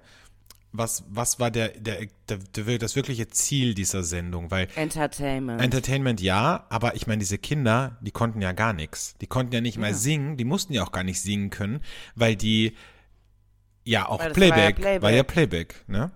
was, 0.73 1.03
was 1.07 1.39
war 1.39 1.51
der, 1.51 1.69
der, 1.69 2.07
der, 2.27 2.38
der, 2.38 2.79
das 2.79 2.95
wirkliche 2.95 3.27
Ziel 3.27 3.75
dieser 3.75 4.03
Sendung? 4.03 4.49
Weil 4.51 4.67
Entertainment. 4.75 5.62
Entertainment 5.62 6.19
ja, 6.19 6.65
aber 6.69 6.95
ich 6.95 7.05
meine, 7.07 7.19
diese 7.19 7.38
Kinder, 7.38 7.97
die 8.01 8.12
konnten 8.12 8.41
ja 8.41 8.51
gar 8.51 8.73
nichts. 8.73 9.15
Die 9.21 9.27
konnten 9.27 9.53
ja 9.53 9.62
nicht 9.62 9.77
mal 9.77 9.93
singen, 9.93 10.36
die 10.36 10.45
mussten 10.45 10.73
ja 10.73 10.83
auch 10.83 10.91
gar 10.91 11.03
nicht 11.03 11.21
singen 11.21 11.51
können, 11.51 11.81
weil 12.15 12.36
die 12.36 12.75
ja 13.86 14.09
auch 14.09 14.19
Weil 14.19 14.29
das 14.29 14.38
war 14.38 14.47
ja 14.47 14.53
Playback, 14.53 14.75
Playback. 14.77 15.01
war 15.01 15.12
ja 15.12 15.23
Playback, 15.23 15.83
ne? 15.88 16.12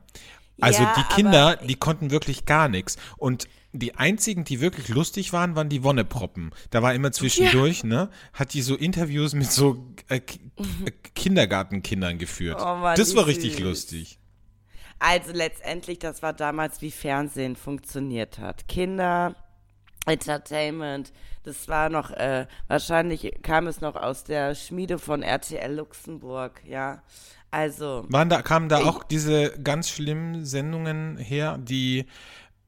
Also 0.59 0.81
Ja, 0.81 0.95
die 0.97 1.15
Kinder, 1.15 1.57
die 1.57 1.75
konnten 1.75 2.09
wirklich 2.09 2.45
gar 2.45 2.67
nichts. 2.67 2.97
Und 3.17 3.47
die 3.73 3.93
einzigen, 3.95 4.43
die 4.43 4.59
wirklich 4.59 4.87
lustig 4.87 5.33
waren, 5.33 5.55
waren 5.55 5.69
die 5.69 5.83
Wonneproppen. 5.83 6.51
Da 6.71 6.81
war 6.81 6.95
immer 6.95 7.11
zwischendurch, 7.11 7.83
ne, 7.83 8.09
hat 8.33 8.53
die 8.53 8.63
so 8.63 8.75
Interviews 8.75 9.35
mit 9.35 9.51
so 9.51 9.93
äh, 10.09 10.15
äh, 10.17 10.21
Kindergartenkindern 11.13 12.17
geführt. 12.17 12.57
Oh 12.59 12.75
Mann, 12.75 12.95
das 12.95 13.15
war 13.15 13.27
richtig 13.27 13.53
süß. 13.53 13.61
lustig. 13.61 14.19
Also 14.99 15.31
letztendlich, 15.31 15.99
das 15.99 16.21
war 16.23 16.33
damals, 16.33 16.81
wie 16.81 16.91
Fernsehen 16.91 17.55
funktioniert 17.55 18.39
hat. 18.39 18.67
Kinder, 18.67 19.35
Entertainment, 20.05 21.11
das 21.43 21.67
war 21.67 21.89
noch, 21.89 22.11
äh, 22.11 22.47
wahrscheinlich 22.67 23.31
kam 23.43 23.67
es 23.67 23.81
noch 23.81 23.95
aus 23.95 24.23
der 24.23 24.55
Schmiede 24.55 24.97
von 24.97 25.21
RTL 25.21 25.75
Luxemburg, 25.75 26.61
ja. 26.65 27.03
Also, 27.51 28.05
Waren 28.09 28.29
da, 28.29 28.41
kamen 28.41 28.67
da 28.69 28.79
Ich- 28.79 28.85
auch 28.85 29.03
diese 29.03 29.57
ganz 29.61 29.89
schlimmen 29.89 30.45
Sendungen 30.45 31.17
her, 31.17 31.57
die 31.57 32.05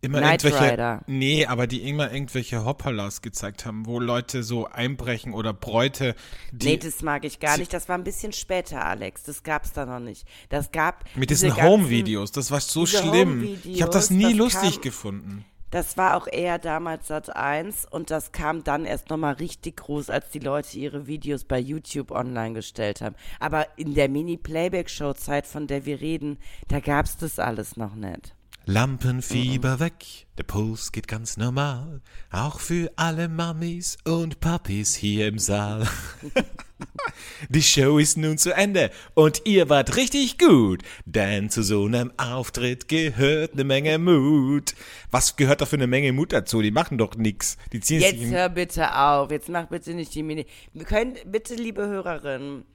immer 0.01 0.19
Knight 0.19 0.43
irgendwelche, 0.43 0.73
Rider. 0.73 1.01
nee, 1.07 1.45
aber 1.45 1.67
die 1.67 1.87
immer 1.89 2.11
irgendwelche 2.11 2.63
Hoppalas 2.65 3.21
gezeigt 3.21 3.65
haben, 3.65 3.85
wo 3.85 3.99
Leute 3.99 4.43
so 4.43 4.65
einbrechen 4.67 5.33
oder 5.33 5.53
Bräute, 5.53 6.15
die 6.51 6.67
nee, 6.69 6.77
das 6.77 7.01
mag 7.01 7.25
ich 7.25 7.39
gar 7.39 7.57
nicht. 7.57 7.73
Das 7.73 7.89
war 7.89 7.97
ein 7.97 8.03
bisschen 8.03 8.31
später, 8.33 8.85
Alex. 8.85 9.23
Das 9.23 9.43
gab's 9.43 9.73
da 9.73 9.85
noch 9.85 9.99
nicht. 9.99 10.25
Das 10.49 10.71
gab 10.71 11.03
mit 11.15 11.29
diese 11.29 11.47
diesen 11.47 11.61
Home-Videos, 11.63 12.31
das 12.31 12.51
war 12.51 12.59
so 12.61 12.85
schlimm. 12.85 13.57
Ich 13.63 13.81
habe 13.81 13.91
das 13.91 14.09
nie 14.09 14.23
das 14.23 14.33
lustig 14.35 14.73
kam- 14.75 14.81
gefunden. 14.81 15.45
Das 15.71 15.97
war 15.97 16.17
auch 16.17 16.25
eher 16.25 16.57
damals 16.57 17.09
Sat 17.09 17.35
1 17.35 17.85
und 17.85 18.09
das 18.09 18.31
kam 18.31 18.63
dann 18.63 18.85
erst 18.85 19.11
nochmal 19.11 19.35
richtig 19.35 19.77
groß, 19.77 20.09
als 20.09 20.31
die 20.31 20.39
Leute 20.39 20.75
ihre 20.79 21.05
Videos 21.05 21.43
bei 21.43 21.59
YouTube 21.59 22.09
online 22.09 22.55
gestellt 22.55 23.01
haben. 23.01 23.13
Aber 23.39 23.67
in 23.77 23.93
der 23.93 24.09
Mini-Playback-Show-Zeit, 24.09 25.45
von 25.45 25.67
der 25.67 25.85
wir 25.85 26.01
reden, 26.01 26.39
da 26.69 26.79
gab's 26.79 27.17
das 27.17 27.37
alles 27.37 27.77
noch 27.77 27.93
nicht. 27.93 28.33
Lampenfieber 28.69 29.79
weg, 29.79 30.27
der 30.37 30.43
Puls 30.43 30.91
geht 30.91 31.07
ganz 31.07 31.37
normal, 31.37 32.01
auch 32.29 32.59
für 32.59 32.91
alle 32.97 33.27
Mamis 33.27 33.97
und 34.05 34.39
Papis 34.41 34.93
hier 34.93 35.27
im 35.27 35.39
Saal. 35.39 35.87
Die 37.49 37.63
Show 37.63 37.97
ist 37.97 38.15
nun 38.17 38.37
zu 38.37 38.53
Ende 38.55 38.91
und 39.15 39.41
ihr 39.45 39.69
wart 39.69 39.95
richtig 39.95 40.37
gut, 40.37 40.83
denn 41.05 41.49
zu 41.49 41.63
so 41.63 41.83
einem 41.85 42.13
Auftritt 42.17 42.87
gehört 42.87 43.53
eine 43.53 43.63
Menge 43.63 43.97
Mut. 43.97 44.75
Was 45.09 45.35
gehört 45.35 45.61
da 45.61 45.65
für 45.65 45.75
eine 45.77 45.87
Menge 45.87 46.13
Mut 46.13 46.31
dazu? 46.31 46.61
Die 46.61 46.69
machen 46.69 46.99
doch 46.99 47.15
nix. 47.15 47.57
Die 47.73 47.79
ziehen 47.79 48.01
sich 48.01 48.11
Jetzt 48.11 48.21
in- 48.21 48.29
hör 48.29 48.49
bitte 48.49 48.95
auf. 48.95 49.31
Jetzt 49.31 49.49
mach 49.49 49.65
bitte 49.65 49.95
nicht 49.95 50.13
die 50.13 50.21
Mini. 50.21 50.45
Wir 50.73 50.85
können 50.85 51.15
bitte, 51.25 51.55
liebe 51.55 51.87
Hörerinnen, 51.87 52.65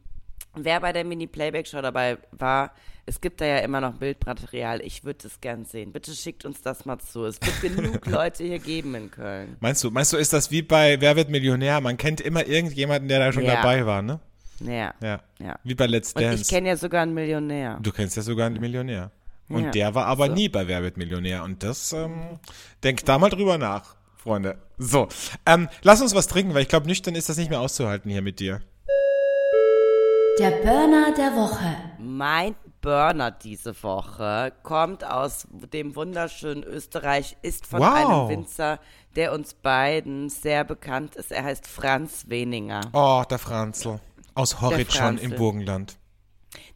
wer 0.57 0.81
bei 0.81 0.93
der 0.93 1.05
Mini-Playback-Show 1.05 1.81
dabei 1.83 2.19
war, 2.33 2.73
es 3.07 3.21
gibt 3.21 3.41
da 3.41 3.45
ja 3.45 3.59
immer 3.59 3.81
noch 3.83 3.95
Bildmaterial. 3.95 4.81
Ich 4.81 5.05
würde 5.05 5.27
es 5.27 5.41
gern 5.41 5.65
sehen. 5.67 5.93
Bitte 5.93 6.13
schickt 6.15 6.45
uns 6.47 6.63
das 6.63 6.87
mal 6.87 6.99
zu. 6.99 7.25
Es 7.27 7.39
wird 7.43 7.61
genug 7.77 8.07
Leute 8.07 8.45
hier 8.45 8.59
geben 8.59 8.95
in 8.95 9.11
Köln. 9.11 9.57
Meinst 9.61 9.85
du, 9.85 9.91
meinst 9.91 10.13
du, 10.13 10.17
ist 10.17 10.33
das 10.33 10.51
wie 10.51 10.63
bei 10.63 11.01
Wer 11.01 11.15
wird 11.17 11.29
Millionär? 11.29 11.81
Man 11.83 11.97
kennt 11.99 12.21
immer 12.23 12.47
irgendjemanden, 12.47 13.09
der 13.09 13.19
da 13.19 13.33
schon 13.33 13.45
Ja. 13.45 13.57
dabei 13.57 13.85
war, 13.85 14.01
ne? 14.01 14.21
Ja. 14.61 14.95
Ja. 15.03 15.21
Ja. 15.39 15.59
Wie 15.65 15.75
bei 15.75 15.87
Let's 15.87 16.13
Und 16.15 16.23
Dance. 16.23 16.43
ich 16.43 16.49
kenne 16.49 16.69
ja 16.69 16.77
sogar 16.77 17.03
einen 17.03 17.13
Millionär. 17.13 17.79
Du 17.83 17.93
kennst 17.93 18.17
ja 18.17 18.23
sogar 18.23 18.47
einen 18.47 18.61
Millionär. 18.61 19.11
Und 19.51 19.65
Ja. 19.65 19.71
der 19.73 19.95
war 19.95 20.07
aber 20.07 20.29
So. 20.29 20.33
nie 20.35 20.49
bei 20.49 20.67
Wer 20.67 20.83
wird 20.83 20.97
Millionär. 20.97 21.43
Und 21.45 21.63
das, 21.63 21.93
ähm, 21.93 22.39
denk 22.83 23.05
da 23.05 23.19
mal 23.19 23.29
drüber 23.29 23.59
nach, 23.59 23.97
Freunde. 24.17 24.57
So, 24.79 25.09
ähm, 25.45 25.69
lass 25.83 26.01
uns 26.01 26.15
was 26.15 26.27
trinken, 26.29 26.55
weil 26.55 26.63
ich 26.63 26.69
glaube, 26.69 26.87
nüchtern 26.87 27.15
ist 27.15 27.29
das 27.29 27.37
nicht 27.37 27.51
mehr 27.51 27.61
auszuhalten 27.61 28.11
hier 28.11 28.23
mit 28.23 28.41
dir. 28.41 28.63
Der 30.39 30.51
Burner 30.51 31.13
der 31.17 31.37
Woche. 31.37 31.77
Mein 31.99 32.57
Burner 32.81 33.31
diese 33.31 33.81
Woche 33.85 34.53
kommt 34.65 35.05
aus 35.05 35.47
dem 35.73 35.95
wunderschönen 35.95 36.65
Österreich, 36.65 37.37
ist 37.43 37.67
von 37.67 37.81
Wow. 37.81 37.95
einem 37.95 38.29
Winzer, 38.29 38.81
der 39.15 39.33
uns 39.33 39.55
beiden 39.55 40.29
sehr 40.29 40.65
bekannt 40.65 41.15
ist. 41.15 41.31
Er 41.31 41.45
heißt 41.45 41.69
Franz 41.69 42.25
Weninger. 42.27 42.81
Oh, 42.93 43.23
der 43.31 43.39
Franzl. 43.39 44.01
Aus 44.35 44.61
Horizon 44.61 45.19
im. 45.19 45.37
Burgenland. 45.37 45.99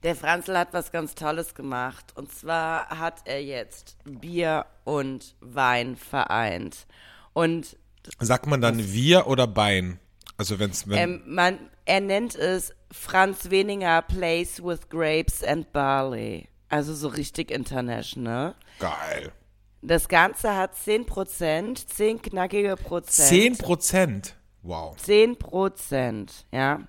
Der 0.04 0.14
Franzl 0.14 0.56
hat 0.56 0.72
was 0.72 0.92
ganz 0.92 1.16
Tolles 1.16 1.54
gemacht. 1.54 2.12
Und 2.14 2.32
zwar 2.32 2.88
hat 2.90 3.22
er 3.24 3.42
jetzt 3.42 3.96
Bier 4.04 4.66
und 4.84 5.34
Wein 5.40 5.96
vereint. 5.96 6.86
Und 7.32 7.76
Sagt 8.20 8.46
man 8.46 8.60
dann 8.60 8.78
wir 8.92 9.26
oder 9.26 9.48
Bein? 9.48 9.98
Also 10.36 10.60
wenn's, 10.60 10.88
wenn, 10.88 10.98
ähm, 10.98 11.22
man, 11.26 11.58
er 11.88 12.00
nennt 12.00 12.34
es 12.34 12.74
Franz 12.92 13.50
Weninger 13.50 14.02
Place 14.02 14.62
with 14.62 14.88
Grapes 14.90 15.42
and 15.42 15.72
Barley. 15.72 16.48
Also 16.68 16.94
so 16.94 17.08
richtig 17.08 17.50
international. 17.50 18.54
geil. 18.78 19.32
Das 19.80 20.08
Ganze 20.08 20.54
hat 20.54 20.74
10%, 20.74 21.86
10 21.86 22.20
knackige 22.20 22.76
Prozent. 22.76 23.28
10 23.28 23.58
Prozent. 23.58 24.36
Wow. 24.62 24.96
10 24.96 25.36
Prozent, 25.38 26.46
ja. 26.52 26.80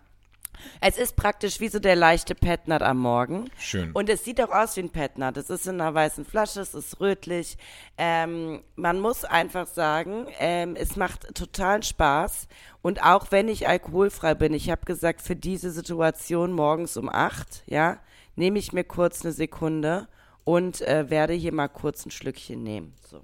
Es 0.82 0.98
ist 0.98 1.16
praktisch 1.16 1.60
wie 1.60 1.68
so 1.68 1.80
der 1.80 1.96
leichte 1.96 2.36
Petnat 2.36 2.82
am 2.82 2.98
Morgen. 2.98 3.50
Schön. 3.58 3.92
Und 3.92 4.10
es 4.10 4.24
sieht 4.24 4.42
auch 4.42 4.52
aus 4.52 4.76
wie 4.76 4.82
ein 4.82 4.90
Petnat. 4.90 5.38
Es 5.38 5.50
ist 5.50 5.68
in 5.68 5.82
einer 5.82 5.94
weißen 5.94 6.26
Flasche, 6.26 6.62
es 6.62 6.74
ist 6.74 7.00
rötlich. 7.00 7.58
Ähm, 7.98 8.62
man 8.76 9.00
muss 9.00 9.26
einfach 9.26 9.68
sagen, 9.68 10.28
ähm, 10.40 10.76
es 10.76 10.96
macht 10.96 11.36
totalen 11.36 11.84
Spaß. 11.84 12.48
Und 12.82 13.04
auch 13.04 13.32
wenn 13.32 13.48
ich 13.48 13.68
alkoholfrei 13.68 14.36
bin, 14.36 14.54
ich 14.54 14.70
habe 14.70 14.86
gesagt, 14.86 15.22
für 15.22 15.36
diese 15.36 15.72
Situation 15.72 16.54
morgens 16.54 16.98
um 16.98 17.10
8, 17.10 17.64
ja, 17.66 18.00
nehme 18.36 18.60
ich 18.60 18.74
mir 18.74 18.84
kurz 18.84 19.24
eine 19.24 19.34
Sekunde 19.34 20.08
und 20.44 20.82
äh, 20.82 21.10
werde 21.10 21.34
hier 21.34 21.54
mal 21.54 21.68
kurz 21.68 22.06
ein 22.06 22.12
Schlückchen 22.12 22.64
nehmen. 22.64 22.94
So. 23.10 23.22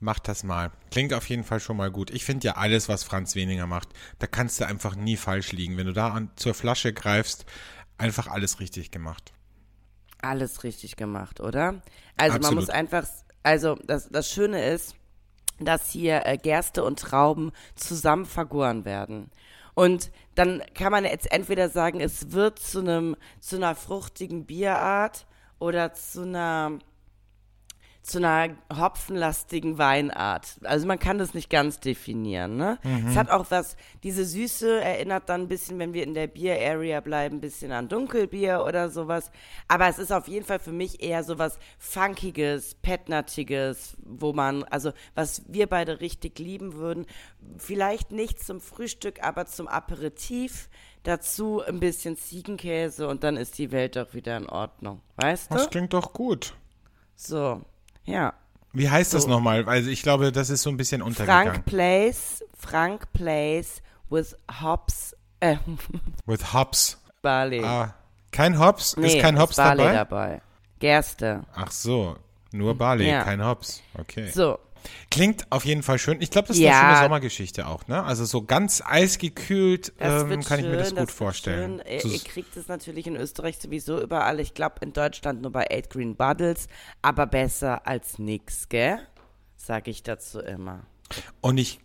Mach 0.00 0.20
das 0.20 0.44
mal. 0.44 0.70
Klingt 0.90 1.12
auf 1.12 1.28
jeden 1.28 1.42
Fall 1.44 1.58
schon 1.60 1.76
mal 1.76 1.90
gut. 1.90 2.10
Ich 2.10 2.24
finde 2.24 2.46
ja 2.46 2.52
alles, 2.56 2.88
was 2.88 3.02
Franz 3.02 3.34
Weniger 3.34 3.66
macht, 3.66 3.88
da 4.20 4.26
kannst 4.26 4.60
du 4.60 4.66
einfach 4.66 4.94
nie 4.94 5.16
falsch 5.16 5.52
liegen. 5.52 5.76
Wenn 5.76 5.86
du 5.86 5.92
da 5.92 6.10
an, 6.10 6.30
zur 6.36 6.54
Flasche 6.54 6.92
greifst, 6.92 7.46
einfach 7.96 8.28
alles 8.28 8.60
richtig 8.60 8.90
gemacht. 8.90 9.32
Alles 10.20 10.62
richtig 10.64 10.96
gemacht, 10.96 11.40
oder? 11.40 11.82
Also 12.16 12.34
man 12.34 12.44
Absolut. 12.44 12.54
muss 12.54 12.70
einfach, 12.70 13.06
also 13.42 13.76
das, 13.86 14.08
das 14.08 14.30
Schöne 14.30 14.64
ist, 14.64 14.94
dass 15.60 15.90
hier 15.90 16.26
äh, 16.26 16.36
Gerste 16.36 16.84
und 16.84 16.98
Trauben 17.00 17.52
zusammen 17.74 18.26
vergoren 18.26 18.84
werden. 18.84 19.30
Und 19.74 20.10
dann 20.34 20.62
kann 20.74 20.92
man 20.92 21.04
jetzt 21.04 21.30
entweder 21.30 21.68
sagen, 21.68 22.00
es 22.00 22.32
wird 22.32 22.58
zu 22.58 22.80
einem, 22.80 23.16
zu 23.40 23.56
einer 23.56 23.74
fruchtigen 23.74 24.44
Bierart 24.44 25.26
oder 25.58 25.92
zu 25.92 26.22
einer, 26.22 26.78
zu 28.08 28.18
einer 28.18 28.56
hopfenlastigen 28.74 29.76
Weinart. 29.76 30.56
Also 30.64 30.86
man 30.86 30.98
kann 30.98 31.18
das 31.18 31.34
nicht 31.34 31.50
ganz 31.50 31.78
definieren, 31.78 32.56
ne? 32.56 32.78
Es 33.08 33.16
hat 33.16 33.30
auch 33.30 33.46
was, 33.50 33.76
diese 34.02 34.24
Süße 34.24 34.80
erinnert 34.80 35.28
dann 35.28 35.42
ein 35.42 35.48
bisschen, 35.48 35.78
wenn 35.78 35.92
wir 35.92 36.04
in 36.04 36.14
der 36.14 36.26
Bier-Area 36.26 37.00
bleiben, 37.00 37.36
ein 37.36 37.40
bisschen 37.40 37.70
an 37.70 37.88
Dunkelbier 37.88 38.64
oder 38.66 38.88
sowas. 38.88 39.30
Aber 39.68 39.88
es 39.88 39.98
ist 39.98 40.12
auf 40.12 40.26
jeden 40.26 40.46
Fall 40.46 40.58
für 40.58 40.72
mich 40.72 41.02
eher 41.02 41.22
sowas 41.22 41.58
Funkiges, 41.78 42.74
Petnatiges, 42.76 43.96
wo 44.04 44.32
man, 44.32 44.64
also 44.64 44.92
was 45.14 45.42
wir 45.46 45.66
beide 45.66 46.00
richtig 46.00 46.38
lieben 46.38 46.74
würden. 46.74 47.06
Vielleicht 47.58 48.10
nicht 48.10 48.42
zum 48.44 48.60
Frühstück, 48.60 49.22
aber 49.22 49.46
zum 49.46 49.68
Aperitif. 49.68 50.68
Dazu 51.04 51.62
ein 51.62 51.78
bisschen 51.78 52.16
Ziegenkäse 52.16 53.06
und 53.06 53.22
dann 53.22 53.36
ist 53.36 53.56
die 53.58 53.70
Welt 53.70 53.96
doch 53.96 54.14
wieder 54.14 54.36
in 54.36 54.46
Ordnung. 54.48 55.00
Weißt 55.16 55.50
Das 55.50 55.64
du? 55.64 55.68
klingt 55.70 55.92
doch 55.94 56.12
gut. 56.12 56.54
So, 57.14 57.62
ja. 58.08 58.32
Wie 58.72 58.88
heißt 58.90 59.14
das 59.14 59.22
So. 59.24 59.28
nochmal? 59.30 59.64
Also 59.68 59.88
ich 59.90 60.02
glaube, 60.02 60.30
das 60.30 60.50
ist 60.50 60.62
so 60.62 60.70
ein 60.70 60.76
bisschen 60.76 61.00
untergegangen. 61.02 61.52
Frank 61.54 61.64
Place, 61.66 62.44
Frank 62.56 63.12
Place 63.12 63.80
with 64.10 64.36
Hops, 64.60 65.16
äh, 65.40 65.56
With 66.26 66.52
Hops. 66.52 66.98
Barley. 67.22 67.64
Ah, 67.64 67.94
kein 68.30 68.58
Hops? 68.58 68.96
nee, 68.96 69.06
ist 69.06 69.20
kein 69.20 69.38
Hops 69.38 69.56
Barley 69.56 69.84
dabei? 69.84 69.92
dabei. 69.94 70.40
Gerste. 70.80 71.42
Ach 71.54 71.70
so, 71.72 72.16
nur 72.52 72.76
Barley, 72.76 73.08
Ja. 73.08 73.24
kein 73.24 73.44
Hops. 73.44 73.82
Okay. 73.98 74.30
So, 74.30 74.58
Klingt 75.10 75.50
auf 75.50 75.64
jeden 75.64 75.82
Fall 75.82 75.98
schön. 75.98 76.20
Ich 76.20 76.30
glaube, 76.30 76.48
das 76.48 76.56
ist 76.56 76.62
Ja. 76.62 76.80
eine 76.80 76.88
schöne 76.96 77.04
Sommergeschichte 77.06 77.66
auch, 77.66 77.86
ne? 77.88 78.02
Also 78.04 78.24
so 78.24 78.42
ganz 78.42 78.82
eisgekühlt 78.84 79.92
ähm, 79.98 80.28
kann 80.42 80.42
schön, 80.42 80.58
ich 80.60 80.64
mir 80.70 80.76
das 80.76 80.90
das 80.94 80.98
gut 80.98 81.10
vorstellen. 81.10 81.80
Schön. 81.84 81.92
Ihr, 81.94 82.00
So- 82.00 82.08
ihr 82.08 82.20
kriegt 82.20 82.56
es 82.56 82.68
natürlich 82.68 83.06
in 83.06 83.16
Österreich 83.16 83.58
sowieso 83.58 84.00
überall. 84.00 84.40
Ich 84.40 84.54
glaube 84.54 84.76
in 84.82 84.92
Deutschland 84.92 85.42
nur 85.42 85.52
bei 85.52 85.66
Eight 85.70 85.90
Green 85.90 86.16
Bottles, 86.16 86.68
aber 87.02 87.26
besser 87.26 87.86
als 87.86 88.18
nix, 88.18 88.68
gell? 88.68 88.98
Sag 89.56 89.88
ich 89.88 90.02
dazu 90.02 90.40
immer. 90.40 90.86
Und 91.40 91.58
ich. 91.58 91.80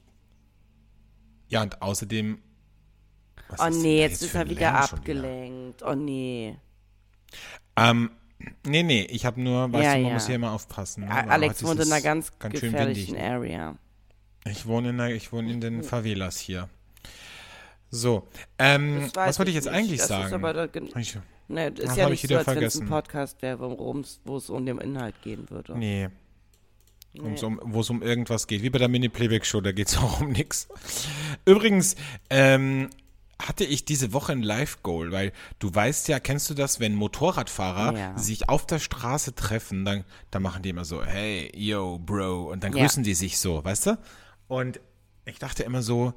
Ja, 1.48 1.62
und 1.62 1.82
außerdem. 1.82 2.42
Oh 3.60 3.70
nee, 3.70 4.00
jetzt 4.02 4.22
ist 4.24 4.34
er 4.36 4.50
wieder 4.50 4.74
abgelenkt. 4.74 5.84
Oh 5.84 5.94
nee. 5.94 6.58
Ähm, 7.76 8.12
nee, 8.66 8.84
nee, 8.84 9.04
ich 9.10 9.26
habe 9.26 9.42
nur, 9.42 9.72
weißt 9.72 9.84
Ja, 9.84 9.94
du, 9.96 10.00
man 10.02 10.08
ja. 10.08 10.14
muss 10.14 10.26
hier 10.28 10.36
immer 10.36 10.52
aufpassen. 10.52 11.06
Ne? 11.06 11.30
Alex 11.30 11.64
wohnt 11.64 11.80
in 11.80 11.92
einer 11.92 12.02
ganz, 12.02 12.32
schön 12.42 12.52
gefährlichen. 12.52 13.18
Area. 13.18 13.76
Ich 14.46 14.66
wohne 14.66 14.90
in, 14.90 14.98
der, 14.98 15.10
ich 15.16 15.32
wohne 15.32 15.52
in 15.52 15.62
den 15.62 15.84
Favelas 15.84 16.38
hier. 16.38 16.70
So, 17.90 18.28
ähm, 18.58 19.10
was 19.14 19.38
wollte 19.38 19.52
ich 19.52 19.56
jetzt 19.56 19.66
nicht. 19.66 19.74
eigentlich 19.76 20.00
das 20.00 20.08
sagen? 20.08 20.26
Ist 20.28 20.34
aber 20.34 20.54
da, 20.54 20.66
ich, 21.00 21.18
ne, 21.48 21.72
das 21.72 21.92
ist 21.92 21.98
ja 21.98 22.10
nicht 22.10 22.24
ich 22.24 22.30
so, 22.30 22.38
als 22.38 22.48
wenn 22.48 22.64
es 22.64 22.82
ein. 22.82 22.88
Podcast 22.88 23.42
wäre, 23.44 23.60
wo 23.60 24.38
es 24.38 24.50
um 24.50 24.66
den 24.66 24.80
Inhalt 24.80 25.16
gehen 25.22 25.50
würde. 25.50 25.78
nee. 25.78 26.10
Um's 27.20 27.44
Um, 27.44 27.60
wo 27.64 27.82
es 27.82 27.92
um 27.92 28.02
irgendwas 28.02 28.48
geht, 28.48 28.64
wie 28.64 28.72
bei 28.72 28.80
der 28.80 28.88
Mini-Playback-Show, 28.88 29.62
da 29.62 29.72
geht 29.72 29.88
es 29.88 29.98
auch 30.00 30.22
um 30.22 30.32
nichts. 30.32 30.68
Übrigens, 31.46 31.96
ähm, 32.32 32.90
hatte 33.42 33.66
ich 33.66 33.84
diese 33.86 34.14
Woche 34.14 34.32
ein 34.32 34.44
Live-Goal, 34.44 35.12
weil 35.12 35.32
du 35.60 35.74
weißt 35.74 36.08
ja, 36.08 36.20
kennst 36.20 36.50
du 36.50 36.54
das, 36.54 36.80
wenn 36.80 36.96
Motorradfahrer 36.96 37.98
Ja. 37.98 38.18
sich 38.18 38.50
auf 38.50 38.66
der 38.66 38.80
Straße 38.80 39.36
treffen, 39.36 39.86
dann, 39.86 40.04
dann 40.32 40.42
machen 40.44 40.64
die 40.64 40.70
immer 40.70 40.86
so, 40.86 41.04
hey, 41.04 41.52
yo, 41.56 42.00
Bro, 42.00 42.52
und 42.52 42.64
dann 42.64 42.74
Ja. 42.74 42.84
grüßen 42.84 43.04
die 43.04 43.16
sich 43.16 43.40
so, 43.40 43.64
weißt 43.64 43.88
du? 43.88 43.98
Und 44.48 44.80
ich 45.26 45.40
dachte 45.40 45.64
immer 45.64 45.82
so, 45.82 46.14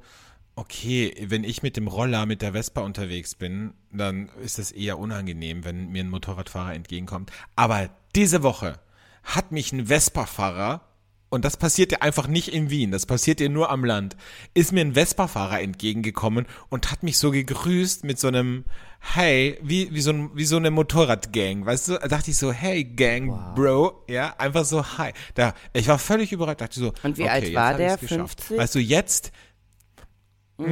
okay, 0.55 1.13
wenn 1.29 1.43
ich 1.43 1.61
mit 1.63 1.77
dem 1.77 1.87
Roller, 1.87 2.25
mit 2.25 2.41
der 2.41 2.53
Vespa 2.53 2.81
unterwegs 2.81 3.35
bin, 3.35 3.73
dann 3.91 4.29
ist 4.41 4.57
es 4.59 4.71
eher 4.71 4.97
unangenehm, 4.97 5.63
wenn 5.65 5.89
mir 5.89 6.03
ein 6.03 6.09
Motorradfahrer 6.09 6.73
entgegenkommt. 6.73 7.31
Aber 7.55 7.89
diese 8.15 8.41
Woche 8.43 8.79
hat 9.23 9.51
mich 9.51 9.71
ein 9.73 9.87
Vespa-Fahrer, 9.87 10.86
und 11.29 11.45
das 11.45 11.57
passiert 11.57 11.91
ja 11.91 11.99
einfach 12.01 12.27
nicht 12.27 12.53
in 12.53 12.69
Wien, 12.69 12.91
das 12.91 13.05
passiert 13.05 13.39
ja 13.39 13.49
nur 13.49 13.69
am 13.69 13.83
Land, 13.83 14.15
ist 14.53 14.71
mir 14.71 14.81
ein 14.81 14.93
Vespa-Fahrer 14.93 15.61
entgegengekommen 15.61 16.45
und 16.69 16.91
hat 16.91 17.03
mich 17.03 17.17
so 17.17 17.31
gegrüßt 17.31 18.03
mit 18.03 18.19
so 18.19 18.27
einem 18.27 18.65
Hey, 18.99 19.59
wie, 19.61 19.93
wie, 19.93 20.01
so, 20.01 20.11
ein, 20.11 20.31
wie 20.33 20.43
so 20.43 20.57
eine 20.57 20.71
Motorradgang, 20.71 21.65
weißt 21.65 21.87
du? 21.89 21.93
Da 21.99 22.07
dachte 22.07 22.31
ich 22.31 22.37
so, 22.37 22.51
hey 22.51 22.83
Gang, 22.83 23.53
Bro, 23.55 24.03
ja, 24.09 24.35
einfach 24.37 24.65
so 24.65 24.83
Hi. 24.97 25.11
Da, 25.35 25.53
ich 25.73 25.87
war 25.87 25.99
völlig 25.99 26.31
überrascht, 26.31 26.61
dachte 26.61 26.79
so, 26.79 26.93
Und 27.03 27.17
wie 27.17 27.23
okay, 27.23 27.29
alt 27.29 27.53
war 27.53 27.73
der? 27.75 27.97
geschafft. 27.97 28.41
50? 28.41 28.57
Weißt 28.57 28.75
du, 28.75 28.79
jetzt 28.79 29.31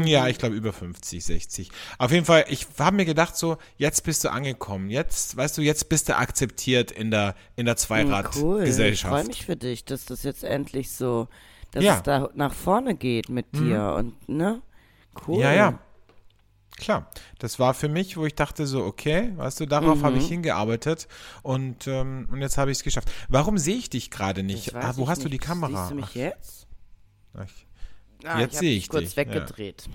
Ja, 0.06 0.28
ich 0.28 0.40
glaube 0.40 0.56
über 0.56 0.74
50, 0.74 1.24
60. 1.24 1.70
Auf 2.00 2.12
jeden 2.12 2.26
Fall, 2.26 2.46
ich 2.50 2.66
habe 2.80 2.96
mir 2.96 3.06
gedacht 3.06 3.38
so, 3.38 3.58
jetzt 3.78 4.04
bist 4.04 4.24
du 4.24 4.30
angekommen. 4.32 4.90
Jetzt, 4.90 5.38
weißt 5.38 5.58
du, 5.58 5.62
jetzt 5.62 5.90
bist 5.90 6.10
du 6.10 6.18
akzeptiert 6.18 6.90
in 6.92 7.12
der 7.12 7.36
in 7.56 7.66
der 7.68 7.76
Hm, 7.76 7.78
Cool. 7.78 7.78
Ich 7.78 7.86
Zweirad-Gesellschaft. 7.86 9.12
freue 9.14 9.24
mich 9.26 9.46
für 9.46 9.56
dich, 9.56 9.86
dass 9.86 10.06
das 10.06 10.24
jetzt 10.24 10.44
endlich 10.44 10.92
so, 10.92 11.28
dass 11.72 11.84
Ja. 11.84 11.92
Mhm. 11.94 11.98
es 11.98 12.04
da 12.04 12.30
nach 12.34 12.54
vorne 12.54 12.96
geht 12.96 13.30
mit 13.30 13.56
dir 13.56 13.94
und, 13.98 14.28
ne? 14.28 14.62
Cool. 15.28 15.40
Ja, 15.42 15.54
ja. 15.54 15.80
Klar, 16.78 17.10
das 17.40 17.58
war 17.60 17.74
für 17.74 17.88
mich, 17.88 18.18
wo 18.18 18.26
ich 18.26 18.36
dachte 18.36 18.68
so, 18.68 18.84
okay, 18.84 19.32
weißt 19.38 19.60
du, 19.62 19.66
darauf 19.66 20.04
habe 20.04 20.16
Mhm. 20.16 20.22
ich 20.22 20.28
hingearbeitet 20.28 21.08
und, 21.42 21.88
ähm, 21.88 22.28
und 22.32 22.42
jetzt 22.42 22.58
habe 22.58 22.70
ich 22.72 22.80
es 22.80 22.84
geschafft. 22.84 23.10
Warum 23.30 23.58
sehe 23.58 23.78
ich 23.78 23.90
dich 23.90 24.12
gerade 24.12 24.44
nicht? 24.44 24.76
Ah, 24.76 24.94
wo 24.98 25.08
hast 25.08 25.24
du 25.24 25.30
die 25.30 25.36
nicht. 25.36 25.44
Kamera? 25.44 25.78
Siehst 25.88 25.92
du 25.92 25.96
mich 25.96 26.16
jetzt? 26.16 26.68
Ach, 27.34 27.46
Ah, 28.26 28.40
Jetzt 28.40 28.58
sehe 28.58 28.76
ich 28.76 28.90
kurz 28.90 29.06
dich, 29.06 29.18
weggedreht. 29.18 29.88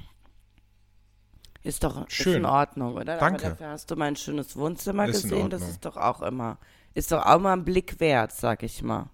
Ist 1.63 1.85
doch 1.85 2.07
ist 2.07 2.13
Schön. 2.13 2.37
in 2.39 2.45
Ordnung, 2.47 2.95
oder? 2.95 3.19
Danke. 3.19 3.47
Aber 3.47 3.51
dafür 3.51 3.69
hast 3.69 3.91
du 3.91 3.97
mein 3.97 4.17
schönes 4.17 4.57
Wohnzimmer 4.57 5.07
Ist 5.07 5.23
gesehen. 5.23 5.51
Das 5.51 5.63
ist 5.63 5.85
doch 5.85 5.97
auch 5.97 6.23
immer, 6.23 6.59
ist 6.95 7.13
doch 7.13 7.25
auch 7.27 7.39
mal 7.39 7.53
ein 7.53 7.65
Blick 7.65 8.01
wert, 8.01 8.33
sag 8.33 8.63
ich 8.63 8.83
mal. 8.83 9.11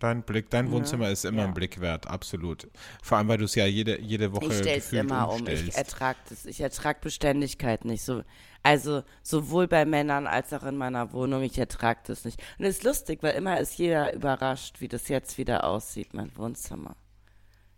Dein 0.00 0.22
Blick, 0.22 0.48
dein 0.48 0.70
Wohnzimmer 0.70 1.10
ist 1.10 1.26
immer 1.26 1.42
ja. 1.42 1.48
ein 1.48 1.52
Blick 1.54 1.78
wert, 1.80 2.06
absolut. 2.06 2.68
Vor 3.02 3.18
allem, 3.18 3.28
weil 3.28 3.36
du 3.36 3.44
es 3.44 3.54
ja 3.54 3.66
jede, 3.66 4.00
jede 4.00 4.32
Woche 4.32 4.46
Ich 4.46 4.58
stell's 4.58 4.92
immer 4.92 5.28
um. 5.28 5.34
umstellst. 5.36 5.68
Ich 5.68 5.74
ertrag 5.76 6.16
das. 6.30 6.46
Ich 6.46 6.60
ertrag 6.62 7.02
Beständigkeit 7.02 7.84
nicht. 7.84 8.02
So, 8.02 8.22
also 8.62 9.02
sowohl 9.22 9.68
bei 9.68 9.84
Männern 9.84 10.26
als 10.26 10.54
auch 10.54 10.62
in 10.64 10.78
meiner 10.78 11.12
Wohnung. 11.12 11.42
Ich 11.42 11.58
ertrag 11.58 12.02
das 12.04 12.24
nicht. 12.24 12.42
Und 12.58 12.64
es 12.64 12.78
ist 12.78 12.84
lustig, 12.84 13.22
weil 13.22 13.34
immer 13.34 13.60
ist 13.60 13.76
jeder 13.78 14.14
überrascht, 14.14 14.80
wie 14.80 14.88
das 14.88 15.08
jetzt 15.08 15.36
wieder 15.36 15.64
aussieht, 15.64 16.14
mein 16.14 16.34
Wohnzimmer. 16.34 16.96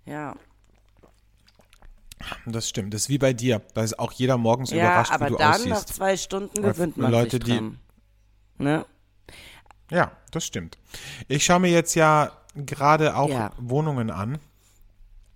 Ja. 0.07 0.37
Das 2.47 2.69
stimmt, 2.69 2.95
das 2.95 3.03
ist 3.03 3.09
wie 3.09 3.19
bei 3.19 3.33
dir. 3.33 3.63
Da 3.75 3.83
ist 3.83 3.99
auch 3.99 4.13
jeder 4.13 4.39
morgens 4.39 4.71
Ja, 4.71 4.77
überrascht, 4.85 5.11
aber 5.13 5.27
wie 5.27 5.31
du 5.31 5.37
dann 5.39 5.51
nach 5.69 5.77
aussiehst. 5.79 5.89
zwei 5.97 6.17
Stunden 6.17 6.63
gewöhnt 6.63 6.97
man 6.97 7.11
Leute, 7.11 7.31
sich 7.33 7.41
die- 7.45 7.51
dran. 7.51 7.79
Ne? 8.59 8.87
Ja, 9.93 10.17
das 10.31 10.47
stimmt. 10.47 10.79
Ich 11.29 11.45
schaue 11.45 11.61
mir 11.61 11.71
jetzt 11.71 11.95
ja 11.95 12.33
gerade 12.55 13.15
auch 13.15 13.29
Ja. 13.29 13.53
Wohnungen 13.59 14.11
an 14.11 14.39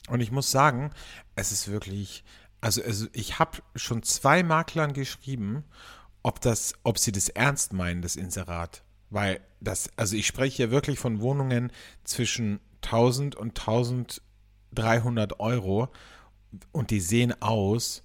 und 0.08 0.20
ich 0.20 0.32
muss 0.32 0.50
sagen, 0.50 0.92
es 1.34 1.52
ist 1.52 1.68
wirklich, 1.68 2.24
also, 2.62 2.82
also 2.82 3.06
ich 3.12 3.38
habe 3.38 3.58
schon 3.74 4.02
zwei 4.02 4.42
Maklern 4.42 4.94
geschrieben, 4.94 5.64
ob 6.22 6.40
das, 6.40 6.74
ob 6.84 6.98
sie 6.98 7.12
das 7.12 7.28
ernst 7.28 7.74
meinen, 7.74 8.00
das 8.00 8.16
Inserat, 8.16 8.82
weil 9.10 9.40
das, 9.60 9.90
also 9.96 10.16
ich 10.16 10.26
spreche 10.26 10.56
hier 10.56 10.70
wirklich 10.70 10.98
von 10.98 11.20
Wohnungen 11.20 11.70
zwischen 12.04 12.60
1000 12.82 13.36
und 13.36 13.58
1300 13.60 15.38
Euro 15.38 15.88
und 16.72 16.90
die 16.90 17.00
sehen 17.00 17.40
aus, 17.42 18.02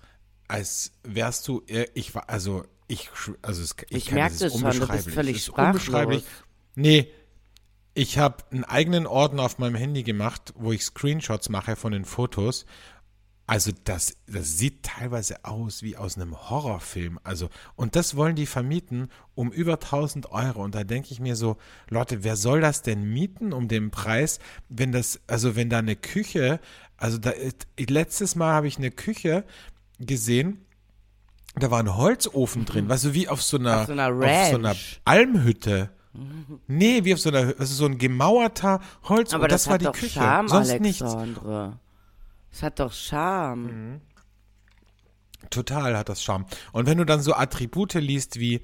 als 0.49 0.91
wärst 1.03 1.47
du, 1.47 1.63
äh, 1.67 1.87
ich 1.93 2.13
war, 2.13 2.29
also 2.29 2.65
ich, 2.91 3.09
also 3.41 3.61
es, 3.61 3.75
ich, 3.89 3.97
Ich 3.97 4.05
kann, 4.07 4.15
merk 4.15 4.33
es 4.33 4.51
schon, 4.51 4.61
du 4.61 4.87
bist 4.87 5.09
völlig 5.09 5.37
Es 5.37 5.43
ist 5.43 5.49
unbeschreiblich. 5.49 6.25
Nee, 6.75 7.09
ich 7.93 8.17
habe 8.17 8.43
einen 8.51 8.65
eigenen 8.65 9.07
Ordner 9.07 9.43
auf 9.43 9.59
meinem 9.59 9.75
Handy 9.75 10.03
gemacht, 10.03 10.53
wo 10.57 10.71
ich 10.73 10.83
Screenshots 10.83 11.49
mache 11.49 11.75
von 11.75 11.93
den 11.93 12.05
Fotos. 12.05 12.65
Also 13.47 13.71
das, 13.83 14.15
das 14.27 14.57
sieht 14.57 14.83
teilweise 14.83 15.43
aus 15.45 15.83
wie 15.83 15.97
aus 15.97 16.17
einem 16.17 16.49
Horrorfilm. 16.49 17.19
Also 17.23 17.49
und 17.75 17.95
das 17.95 18.15
wollen 18.15 18.35
die 18.35 18.45
vermieten 18.45 19.09
um 19.35 19.51
über 19.51 19.73
1000 19.73 20.31
Euro. 20.31 20.61
Und 20.61 20.75
da 20.75 20.83
denke 20.83 21.11
ich 21.11 21.19
mir 21.21 21.37
so, 21.37 21.57
Leute, 21.89 22.23
wer 22.25 22.35
soll 22.35 22.59
das 22.59 22.81
denn 22.81 23.03
mieten 23.03 23.53
um 23.53 23.67
den 23.67 23.89
Preis, 23.91 24.39
wenn 24.67 24.91
das, 24.91 25.19
also 25.27 25.55
wenn 25.55 25.69
da 25.69 25.79
eine 25.79 25.95
Küche, 25.95 26.59
also 26.97 27.17
da, 27.17 27.31
letztes 27.77 28.35
Mal 28.35 28.53
habe 28.53 28.67
ich 28.67 28.77
eine 28.77 28.91
Küche 28.91 29.45
gesehen, 29.97 30.65
da 31.55 31.69
war 31.71 31.79
ein 31.79 31.95
Holzofen 31.95 32.65
drin, 32.65 32.87
weißt 32.87 33.05
du, 33.05 33.13
wie 33.13 33.27
auf 33.27 33.41
so 33.43 33.57
einer, 33.57 33.81
Auf 33.81 33.85
so 33.87 33.91
einer 33.91 34.07
auf 34.09 34.49
so 34.49 34.57
einer. 34.57 34.75
Almhütte. 35.05 35.91
Nee, 36.67 37.03
wie 37.05 37.13
auf 37.13 37.19
so 37.19 37.29
einer, 37.29 37.53
also 37.57 37.73
so 37.73 37.85
ein 37.85 37.97
gemauerter 37.97 38.81
Holz. 39.03 39.33
Aber 39.33 39.47
das, 39.47 39.63
das, 39.63 39.67
war 39.67 39.73
hat 39.75 39.81
die 39.81 39.85
doch 39.85 39.93
Küche. 39.93 40.19
Charme, 40.19 40.49
Sonst 40.49 40.79
nichts. 40.79 41.01
Alexandre. 41.01 41.79
Das 42.51 42.63
hat 42.63 42.79
doch 42.79 42.91
Charme. 42.91 43.63
Mhm. 43.63 44.01
Total 45.49 45.97
hat 45.97 46.09
das 46.09 46.21
Charme. 46.23 46.45
Und 46.71 46.85
wenn 46.85 46.97
du 46.97 47.05
dann 47.05 47.21
so 47.21 47.33
Attribute 47.33 47.93
liest 47.95 48.39
wie 48.39 48.61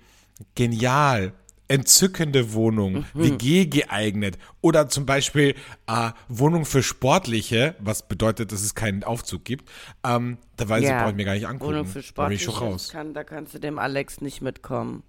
genial, 0.56 1.34
entzückende 1.68 2.54
Wohnung, 2.54 3.06
Mhm. 3.14 3.24
WG 3.40 3.66
geeignet 3.66 4.38
oder 4.62 4.88
zum 4.90 5.06
Beispiel 5.06 5.56
äh, 5.88 6.12
Wohnung 6.30 6.66
für 6.66 6.82
Sportliche, 6.84 7.76
was 7.80 8.08
bedeutet, 8.08 8.52
dass 8.52 8.62
es 8.62 8.74
keinen 8.76 9.04
Aufzug 9.04 9.44
gibt, 9.44 9.70
ähm, 10.06 10.38
da 10.56 10.70
weiß 10.70 10.84
ich, 10.84 10.90
brauche 10.90 11.10
ich 11.10 11.16
mir 11.16 11.26
gar 11.26 11.34
nicht 11.34 11.48
angucken. 11.48 11.72
Wohnung 11.74 11.86
für 11.88 12.00
da 12.00 12.04
Sportliche, 12.04 12.52
raus. 12.52 12.90
Kann, 12.90 13.14
da 13.14 13.24
kannst 13.24 13.54
du 13.54 13.60
dem 13.60 13.80
Alex 13.80 14.22
nicht 14.22 14.42
mitkommen. 14.42 15.04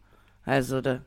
Also, 0.44 0.80
da, 0.80 1.00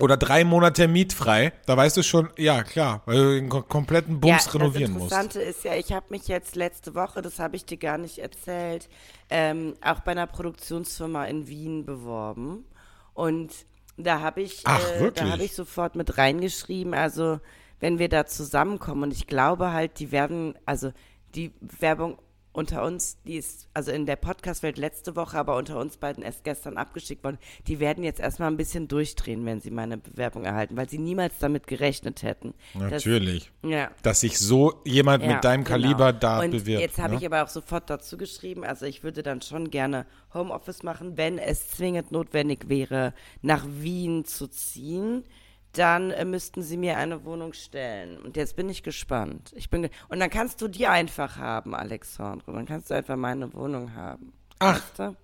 Oder 0.00 0.16
drei 0.16 0.44
Monate 0.44 0.86
mietfrei, 0.86 1.52
da 1.66 1.76
weißt 1.76 1.96
du 1.96 2.02
schon, 2.04 2.30
ja 2.38 2.62
klar, 2.62 3.02
weil 3.06 3.16
du 3.16 3.34
den 3.34 3.48
kom- 3.50 3.62
kompletten 3.66 4.20
Bums 4.20 4.54
renovieren 4.54 4.94
das 4.94 5.02
musst. 5.02 5.12
Interessante 5.12 5.40
ist 5.42 5.64
ja, 5.64 5.74
ich 5.74 5.92
habe 5.92 6.06
mich 6.10 6.28
jetzt 6.28 6.54
letzte 6.54 6.94
Woche, 6.94 7.20
das 7.20 7.40
habe 7.40 7.56
ich 7.56 7.64
dir 7.64 7.78
gar 7.78 7.98
nicht 7.98 8.18
erzählt, 8.18 8.88
ähm, 9.28 9.74
auch 9.82 9.98
bei 10.00 10.12
einer 10.12 10.28
Produktionsfirma 10.28 11.24
in 11.24 11.48
Wien 11.48 11.84
beworben. 11.84 12.64
Und 13.12 13.50
da 13.98 14.20
habe 14.20 14.42
ich, 14.42 14.62
Ach, 14.64 14.80
äh, 15.00 15.10
da 15.12 15.28
habe 15.28 15.44
ich 15.44 15.54
sofort 15.54 15.96
mit 15.96 16.18
reingeschrieben, 16.18 16.94
also 16.94 17.40
wenn 17.80 17.98
wir 17.98 18.08
da 18.08 18.26
zusammenkommen 18.26 19.04
und 19.04 19.12
ich 19.12 19.26
glaube 19.26 19.72
halt, 19.72 19.98
die 19.98 20.12
werden, 20.12 20.54
also 20.66 20.92
die 21.34 21.52
Werbung 21.60 22.18
unter 22.58 22.82
uns, 22.84 23.16
die 23.24 23.36
ist 23.36 23.68
also 23.72 23.92
in 23.92 24.04
der 24.04 24.16
Podcast-Welt 24.16 24.78
letzte 24.78 25.14
Woche, 25.14 25.38
aber 25.38 25.56
unter 25.56 25.78
uns 25.78 25.96
beiden 25.96 26.24
erst 26.24 26.42
gestern 26.42 26.76
abgeschickt 26.76 27.22
worden. 27.22 27.38
Die 27.68 27.78
werden 27.78 28.02
jetzt 28.02 28.18
erstmal 28.18 28.50
ein 28.50 28.56
bisschen 28.56 28.88
durchdrehen, 28.88 29.46
wenn 29.46 29.60
sie 29.60 29.70
meine 29.70 29.96
Bewerbung 29.96 30.44
erhalten, 30.44 30.76
weil 30.76 30.88
sie 30.88 30.98
niemals 30.98 31.34
damit 31.38 31.68
gerechnet 31.68 32.24
hätten. 32.24 32.54
dass- 32.74 32.90
Natürlich. 32.90 33.52
ja. 33.62 33.90
Dass 34.02 34.20
sich 34.20 34.38
so 34.40 34.80
jemand 34.84 35.22
Ja, 35.22 35.34
mit 35.34 35.44
deinem 35.44 35.62
genau. 35.62 35.70
Kaliber 35.80 36.12
da 36.12 36.40
und 36.40 36.50
bewirbt. 36.50 36.80
Jetzt 36.80 36.98
habe 36.98 37.14
ne? 37.14 37.20
ich 37.20 37.26
aber 37.26 37.44
auch 37.44 37.48
sofort 37.48 37.88
dazu 37.88 38.18
geschrieben, 38.18 38.64
also 38.64 38.86
ich 38.86 39.04
würde 39.04 39.22
dann 39.22 39.40
schon 39.40 39.70
gerne 39.70 40.04
Homeoffice 40.34 40.82
machen, 40.82 41.16
wenn 41.16 41.38
es 41.38 41.68
zwingend 41.70 42.10
notwendig 42.10 42.68
wäre, 42.68 43.14
nach 43.40 43.64
Wien 43.68 44.24
zu 44.24 44.48
ziehen. 44.48 45.22
Dann 45.72 46.10
äh, 46.10 46.24
müssten 46.24 46.62
sie 46.62 46.76
mir 46.76 46.96
eine 46.96 47.24
Wohnung 47.24 47.52
stellen. 47.52 48.18
Und 48.18 48.36
jetzt 48.36 48.56
bin 48.56 48.68
ich 48.68 48.82
gespannt. 48.82 49.52
Ich 49.54 49.70
bin 49.70 49.82
ge 49.82 49.90
und 50.08 50.18
dann 50.20 50.30
kannst 50.30 50.60
du 50.62 50.68
die 50.68 50.86
einfach 50.86 51.36
haben, 51.36 51.74
Alexandre. 51.74 52.52
Dann 52.52 52.66
kannst 52.66 52.90
du 52.90 52.94
einfach 52.94 53.16
meine 53.16 53.52
Wohnung 53.54 53.94
haben. 53.94 54.32
Ach. 54.58 54.74
Weißt 54.76 54.98
du? 54.98 55.16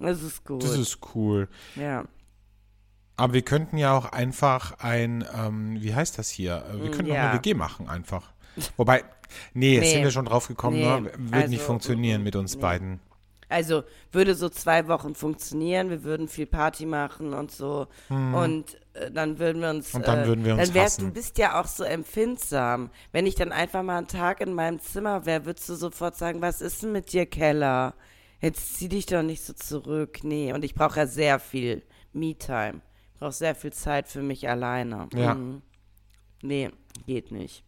Das 0.00 0.22
ist 0.22 0.44
gut. 0.44 0.62
Das 0.64 0.76
ist 0.76 0.98
cool. 1.14 1.48
ja. 1.76 2.04
Aber 3.16 3.32
wir 3.32 3.42
könnten 3.42 3.78
ja 3.78 3.96
auch 3.96 4.06
einfach 4.06 4.80
ein, 4.80 5.24
ähm, 5.38 5.80
wie 5.80 5.94
heißt 5.94 6.18
das 6.18 6.28
hier? 6.30 6.64
Äh, 6.68 6.82
Wir 6.82 6.90
können 6.90 7.06
doch 7.08 7.14
Ja. 7.14 7.30
eine 7.30 7.38
WG 7.38 7.54
machen 7.54 7.88
einfach. 7.88 8.32
Wobei, 8.76 9.04
nee, 9.52 9.74
jetzt 9.74 9.82
Nee. 9.84 9.92
sind 9.92 10.02
wir 10.02 10.10
schon 10.10 10.24
drauf 10.24 10.48
gekommen, 10.48 10.78
Nee, 10.78 11.00
ne? 11.00 11.10
Wird 11.16 11.48
nicht 11.48 11.60
also, 11.60 11.66
funktionieren 11.66 12.22
mm, 12.22 12.24
mit 12.24 12.34
uns 12.34 12.56
nee. 12.56 12.60
beiden. 12.60 13.00
Also 13.54 13.84
würde 14.10 14.34
so 14.34 14.48
zwei 14.48 14.88
Wochen 14.88 15.14
funktionieren, 15.14 15.88
wir 15.88 16.02
würden 16.02 16.26
viel 16.26 16.46
Party 16.46 16.86
machen 16.86 17.32
und 17.34 17.52
so 17.52 17.86
und 18.10 18.76
äh, 18.94 19.12
dann 19.12 19.38
würden 19.38 19.62
wir 19.62 19.70
uns 19.70 19.92
Hm. 19.92 20.00
Und 20.00 20.08
dann 20.08 20.24
äh, 20.24 20.26
würden 20.26 20.44
wir 20.44 20.54
uns 20.54 20.66
dann 20.66 20.74
wärst, 20.74 20.98
hassen. 20.98 21.08
Du 21.08 21.14
bist 21.14 21.38
ja 21.38 21.60
auch 21.60 21.66
so 21.66 21.84
empfindsam. 21.84 22.90
Wenn 23.12 23.26
ich 23.26 23.36
dann 23.36 23.52
einfach 23.52 23.84
mal 23.84 23.98
einen 23.98 24.08
Tag 24.08 24.40
in 24.40 24.54
meinem 24.54 24.80
Zimmer 24.80 25.24
wäre, 25.24 25.46
würdest 25.46 25.68
du 25.68 25.74
sofort 25.76 26.16
sagen, 26.16 26.42
was 26.42 26.60
ist 26.60 26.82
denn 26.82 26.90
mit 26.92 27.12
dir, 27.12 27.26
Keller? 27.26 27.94
Jetzt 28.40 28.76
zieh 28.76 28.88
dich 28.88 29.06
doch 29.06 29.22
nicht 29.22 29.44
so 29.44 29.52
zurück. 29.52 30.24
Nee, 30.24 30.52
und 30.52 30.64
ich 30.64 30.74
brauche 30.74 30.98
ja 30.98 31.06
sehr 31.06 31.38
viel 31.38 31.82
Me-Time. 32.12 32.80
Ich 33.12 33.20
brauche 33.20 33.32
sehr 33.32 33.54
viel 33.54 33.72
Zeit 33.72 34.08
für 34.08 34.22
mich 34.22 34.48
alleine. 34.48 35.08
Ja. 35.14 35.34
Mhm. 35.34 35.62
Nee, 36.42 36.70
geht 37.06 37.30
nicht. 37.30 37.64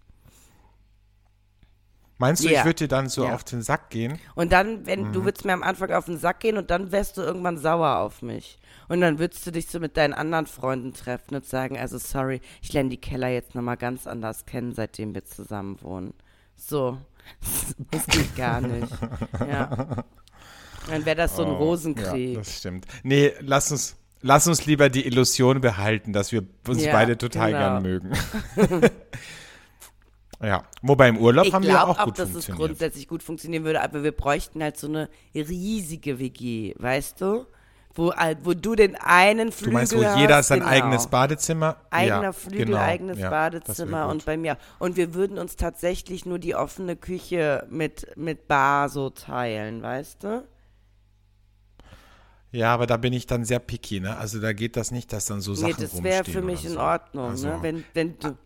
Meinst 2.18 2.42
du, 2.44 2.48
Ja. 2.48 2.60
ich 2.60 2.64
würde 2.64 2.76
dir 2.76 2.88
dann 2.88 3.08
so 3.08 3.24
Ja. 3.24 3.34
auf 3.34 3.44
den 3.44 3.60
Sack 3.62 3.90
gehen? 3.90 4.18
Und 4.34 4.52
dann, 4.52 4.86
wenn 4.86 5.08
Mhm. 5.08 5.12
du 5.12 5.24
würdest 5.24 5.44
mir 5.44 5.52
am 5.52 5.62
Anfang 5.62 5.90
auf 5.92 6.06
den 6.06 6.16
Sack 6.18 6.40
gehen 6.40 6.56
und 6.56 6.70
dann 6.70 6.90
wärst 6.92 7.16
du 7.18 7.22
irgendwann 7.22 7.58
sauer 7.58 7.98
auf 7.98 8.22
mich. 8.22 8.58
Und 8.88 9.00
dann 9.00 9.18
würdest 9.18 9.46
du 9.46 9.50
dich 9.50 9.66
so 9.68 9.80
mit 9.80 9.96
deinen 9.96 10.14
anderen 10.14 10.46
Freunden 10.46 10.94
treffen 10.94 11.34
und 11.34 11.44
sagen, 11.44 11.76
also 11.78 11.98
sorry, 11.98 12.40
ich 12.62 12.72
lerne 12.72 12.88
die 12.90 12.96
Keller 13.00 13.28
jetzt 13.28 13.54
nochmal 13.54 13.76
ganz 13.76 14.06
anders 14.06 14.46
kennen, 14.46 14.72
seitdem 14.74 15.14
wir 15.14 15.24
zusammen 15.24 15.76
wohnen. 15.82 16.14
So. 16.56 16.98
Das 17.90 18.06
geht 18.06 18.36
gar 18.36 18.60
nicht. 18.60 18.88
Ja. 19.40 20.04
Dann 20.88 21.04
wäre 21.04 21.16
das 21.16 21.34
so 21.36 21.44
ein 21.44 21.50
Oh, 21.50 21.56
Rosenkrieg. 21.56 22.34
Ja, 22.34 22.38
das 22.38 22.58
stimmt. 22.58 22.86
Nee, 23.02 23.32
lass 23.40 23.72
uns, 23.72 23.96
lass 24.22 24.46
uns 24.46 24.64
lieber 24.64 24.88
die 24.88 25.04
Illusion 25.06 25.60
behalten, 25.60 26.12
dass 26.12 26.30
wir 26.30 26.44
uns 26.68 26.84
Ja, 26.84 26.92
beide 26.92 27.18
total 27.18 27.50
genau. 27.50 27.58
gern 27.58 27.82
mögen. 27.82 28.12
ja, 30.42 30.64
wobei 30.82 31.08
im 31.08 31.18
Urlaub 31.18 31.46
ich 31.46 31.52
haben 31.54 31.62
wir 31.64 31.70
glaube 31.70 31.92
auch 31.92 31.98
auch, 31.98 32.04
gut 32.06 32.18
dass 32.18 32.34
es 32.34 32.46
grundsätzlich 32.46 33.08
gut 33.08 33.22
funktionieren 33.22 33.64
würde, 33.64 33.82
aber 33.82 34.02
wir 34.02 34.12
bräuchten 34.12 34.62
halt 34.62 34.76
so 34.76 34.86
eine 34.86 35.08
riesige 35.34 36.18
WG, 36.18 36.74
weißt 36.78 37.20
du? 37.20 37.46
Wo, 37.94 38.12
wo 38.42 38.52
du 38.52 38.74
den 38.74 38.94
einen 38.96 39.50
Flügel 39.52 39.70
Du 39.70 39.78
meinst, 39.78 39.96
wo 39.96 40.20
jeder 40.20 40.36
hast, 40.36 40.48
sein 40.48 40.58
genau. 40.58 40.70
eigenes 40.70 41.06
Badezimmer? 41.06 41.76
Eigener 41.88 42.22
ja, 42.24 42.32
Flügel, 42.32 42.66
genau. 42.66 42.78
eigenes 42.78 43.18
Ja, 43.18 43.30
Badezimmer 43.30 44.08
und 44.08 44.26
bei 44.26 44.36
mir. 44.36 44.58
Und 44.78 44.98
wir 44.98 45.14
würden 45.14 45.38
uns 45.38 45.56
tatsächlich 45.56 46.26
nur 46.26 46.38
die 46.38 46.54
offene 46.54 46.94
Küche 46.96 47.66
mit, 47.70 48.14
mit 48.14 48.48
Bar 48.48 48.90
so 48.90 49.08
teilen, 49.08 49.80
weißt 49.82 50.24
du? 50.24 50.46
Ja, 52.52 52.72
aber 52.74 52.86
da 52.86 52.96
bin 52.98 53.12
ich 53.12 53.26
dann 53.26 53.44
sehr 53.46 53.58
picky, 53.60 54.00
ne? 54.00 54.16
Also 54.16 54.40
da 54.40 54.52
geht 54.52 54.76
das 54.76 54.90
nicht, 54.90 55.12
dass 55.12 55.26
dann 55.26 55.40
so 55.40 55.54
Sachen 55.54 55.74
Nee, 55.78 55.82
das 55.82 56.02
wäre 56.02 56.16
rumstehen 56.18 56.34
für 56.34 56.42
mich 56.42 56.60
oder 56.60 56.68
in 56.68 56.74
so. 56.74 56.80
Ordnung, 56.80 57.30
Also- 57.30 57.48
ne? 57.48 57.58
Wenn, 57.62 57.84
wenn 57.94 58.18
du. 58.18 58.36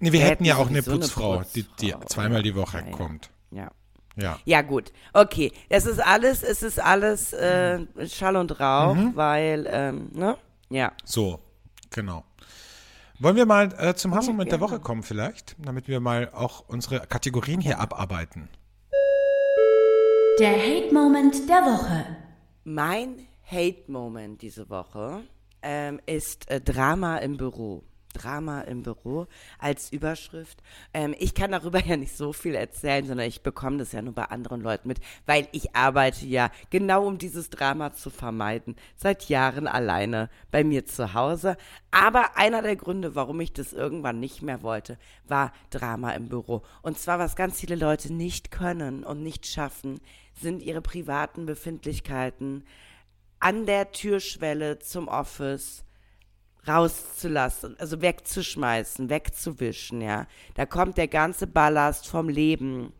Nee, 0.00 0.12
wir 0.12 0.20
Wir 0.20 0.26
hätten 0.26 0.44
ja 0.44 0.54
hätten 0.54 0.62
auch 0.66 0.70
eine 0.70 0.82
sowieso 0.82 0.90
eine 0.92 1.00
Putzfrau, 1.00 1.42
die, 1.54 1.62
die 1.80 1.92
Putzfrau, 1.92 2.06
zweimal 2.08 2.42
die 2.42 2.54
Woche 2.54 2.78
ja, 2.78 2.90
kommt. 2.92 3.30
Ja. 3.50 3.70
Ja. 4.16 4.38
Ja, 4.44 4.62
gut. 4.62 4.92
Okay. 5.12 5.52
Es 5.68 5.86
ist 5.86 6.00
alles, 6.00 6.42
es 6.42 6.62
ist 6.62 6.80
alles 6.80 7.32
äh, 7.32 7.80
Schall 8.08 8.36
und 8.36 8.58
Rauch, 8.60 8.94
Mhm. 8.94 9.12
weil, 9.16 9.68
ähm, 9.70 10.10
ne? 10.12 10.36
Ja. 10.70 10.92
So, 11.04 11.38
genau. 11.90 12.24
Wollen 13.20 13.36
wir 13.36 13.46
mal 13.46 13.72
äh, 13.78 13.94
zum 13.94 14.14
Hassmoment 14.14 14.50
der. 14.52 14.60
Woche 14.60 14.78
kommen 14.80 15.02
vielleicht, 15.02 15.56
damit 15.58 15.88
wir 15.88 15.98
mal 16.00 16.30
auch 16.32 16.64
unsere 16.68 17.00
Kategorien 17.00 17.60
hier 17.60 17.80
abarbeiten. 17.80 18.48
Der 20.38 20.52
Hate-Moment 20.52 21.48
der 21.48 21.62
Woche. 21.62 22.04
Mein 22.64 23.26
Hate-Moment 23.50 24.42
diese 24.42 24.68
Woche 24.70 25.22
ähm, 25.62 26.00
ist 26.06 26.48
äh, 26.48 26.60
Drama 26.60 27.18
im 27.18 27.36
Büro. 27.36 27.82
Drama 28.12 28.62
im 28.62 28.82
Büro 28.82 29.26
als 29.58 29.92
Überschrift. 29.92 30.62
Ähm, 30.92 31.14
ich 31.18 31.34
kann 31.34 31.52
darüber 31.52 31.80
ja 31.84 31.96
nicht 31.96 32.16
so 32.16 32.32
viel 32.32 32.54
erzählen, 32.54 33.06
sondern 33.06 33.26
ich 33.26 33.42
bekomme 33.42 33.78
das 33.78 33.92
ja 33.92 34.02
nur 34.02 34.14
bei 34.14 34.24
anderen 34.24 34.60
Leuten 34.60 34.88
mit, 34.88 35.00
weil 35.26 35.48
ich 35.52 35.74
arbeite 35.74 36.26
ja 36.26 36.50
genau 36.70 37.06
um 37.06 37.18
dieses 37.18 37.50
Drama 37.50 37.92
zu 37.92 38.10
vermeiden. 38.10 38.76
Seit 38.96 39.28
Jahren 39.28 39.66
alleine 39.66 40.30
bei 40.50 40.64
mir 40.64 40.86
zu 40.86 41.14
Hause. 41.14 41.56
Aber 41.90 42.36
einer 42.36 42.62
der 42.62 42.76
Gründe, 42.76 43.14
warum 43.14 43.40
ich 43.40 43.52
das 43.52 43.72
irgendwann 43.72 44.20
nicht 44.20 44.42
mehr 44.42 44.62
wollte, 44.62 44.98
war 45.26 45.52
Drama 45.70 46.12
im 46.12 46.28
Büro. 46.28 46.62
Und 46.82 46.98
zwar, 46.98 47.18
was 47.18 47.36
ganz 47.36 47.60
viele 47.60 47.76
Leute 47.76 48.12
nicht 48.12 48.50
können 48.50 49.04
und 49.04 49.22
nicht 49.22 49.46
schaffen, 49.46 50.00
sind 50.34 50.62
ihre 50.62 50.82
privaten 50.82 51.46
Befindlichkeiten 51.46 52.64
an 53.40 53.66
der 53.66 53.92
Türschwelle 53.92 54.78
zum 54.78 55.08
Office 55.08 55.84
rauszulassen, 56.68 57.78
also 57.78 58.00
wegzuschmeißen, 58.02 59.10
wegzuwischen, 59.10 60.00
ja. 60.00 60.26
Da 60.54 60.66
kommt 60.66 60.96
der 60.98 61.08
ganze 61.08 61.46
Ballast 61.46 62.06
vom 62.06 62.28
Leben. 62.28 62.92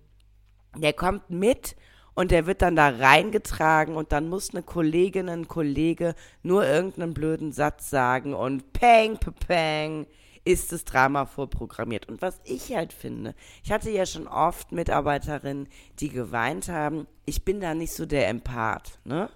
Der 0.76 0.92
kommt 0.92 1.30
mit 1.30 1.76
und 2.14 2.30
der 2.30 2.46
wird 2.46 2.62
dann 2.62 2.76
da 2.76 2.88
reingetragen 2.88 3.94
und 3.94 4.12
dann 4.12 4.28
muss 4.28 4.50
eine 4.50 4.62
Kollegin, 4.62 5.28
ein 5.28 5.46
Kollege 5.46 6.14
nur 6.42 6.66
irgendeinen 6.66 7.14
blöden 7.14 7.52
Satz 7.52 7.90
sagen 7.90 8.34
und 8.34 8.72
peng, 8.72 9.18
peng, 9.46 10.06
ist 10.44 10.72
das 10.72 10.84
Drama 10.84 11.26
vorprogrammiert. 11.26 12.08
Und 12.08 12.22
was 12.22 12.40
ich 12.44 12.74
halt 12.74 12.92
finde, 12.92 13.34
ich 13.62 13.70
hatte 13.70 13.90
ja 13.90 14.06
schon 14.06 14.26
oft 14.26 14.72
Mitarbeiterinnen, 14.72 15.68
die 16.00 16.08
geweint 16.08 16.68
haben, 16.68 17.06
ich 17.26 17.44
bin 17.44 17.60
da 17.60 17.74
nicht 17.74 17.92
so 17.92 18.06
der 18.06 18.28
Empath, 18.28 18.98
ne? 19.04 19.30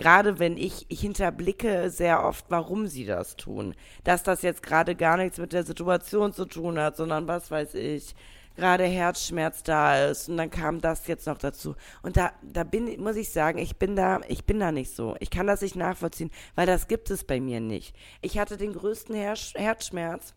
Gerade 0.00 0.38
wenn 0.38 0.56
ich, 0.56 0.86
hinterblicke 0.88 1.90
sehr 1.90 2.24
oft, 2.24 2.46
warum 2.48 2.86
sie 2.86 3.04
das 3.04 3.36
tun. 3.36 3.74
Dass 4.02 4.22
das 4.22 4.40
jetzt 4.40 4.62
gerade 4.62 4.94
gar 4.96 5.18
nichts 5.18 5.36
mit 5.36 5.52
der 5.52 5.62
Situation 5.62 6.32
zu 6.32 6.46
tun 6.46 6.78
hat, 6.78 6.96
sondern 6.96 7.28
was 7.28 7.50
weiß 7.50 7.74
ich, 7.74 8.14
gerade 8.56 8.84
Herzschmerz 8.84 9.62
da 9.62 10.06
ist 10.06 10.30
und 10.30 10.38
dann 10.38 10.50
kam 10.50 10.80
das 10.80 11.06
jetzt 11.06 11.26
noch 11.26 11.36
dazu. 11.36 11.76
Und 12.02 12.16
da, 12.16 12.32
da 12.42 12.64
bin, 12.64 12.98
muss 13.00 13.16
ich 13.16 13.30
sagen, 13.30 13.58
ich 13.58 13.76
bin 13.76 13.94
da, 13.94 14.20
ich 14.26 14.44
bin 14.46 14.58
da 14.58 14.72
nicht 14.72 14.96
so. 14.96 15.16
Ich 15.20 15.28
kann 15.28 15.46
das 15.46 15.60
nicht 15.60 15.76
nachvollziehen, 15.76 16.30
weil 16.54 16.66
das 16.66 16.88
gibt 16.88 17.10
es 17.10 17.24
bei 17.24 17.38
mir 17.38 17.60
nicht. 17.60 17.94
Ich 18.22 18.38
hatte 18.38 18.56
den 18.56 18.72
größten 18.72 19.14
Herz, 19.14 19.52
Herzschmerz 19.54 20.34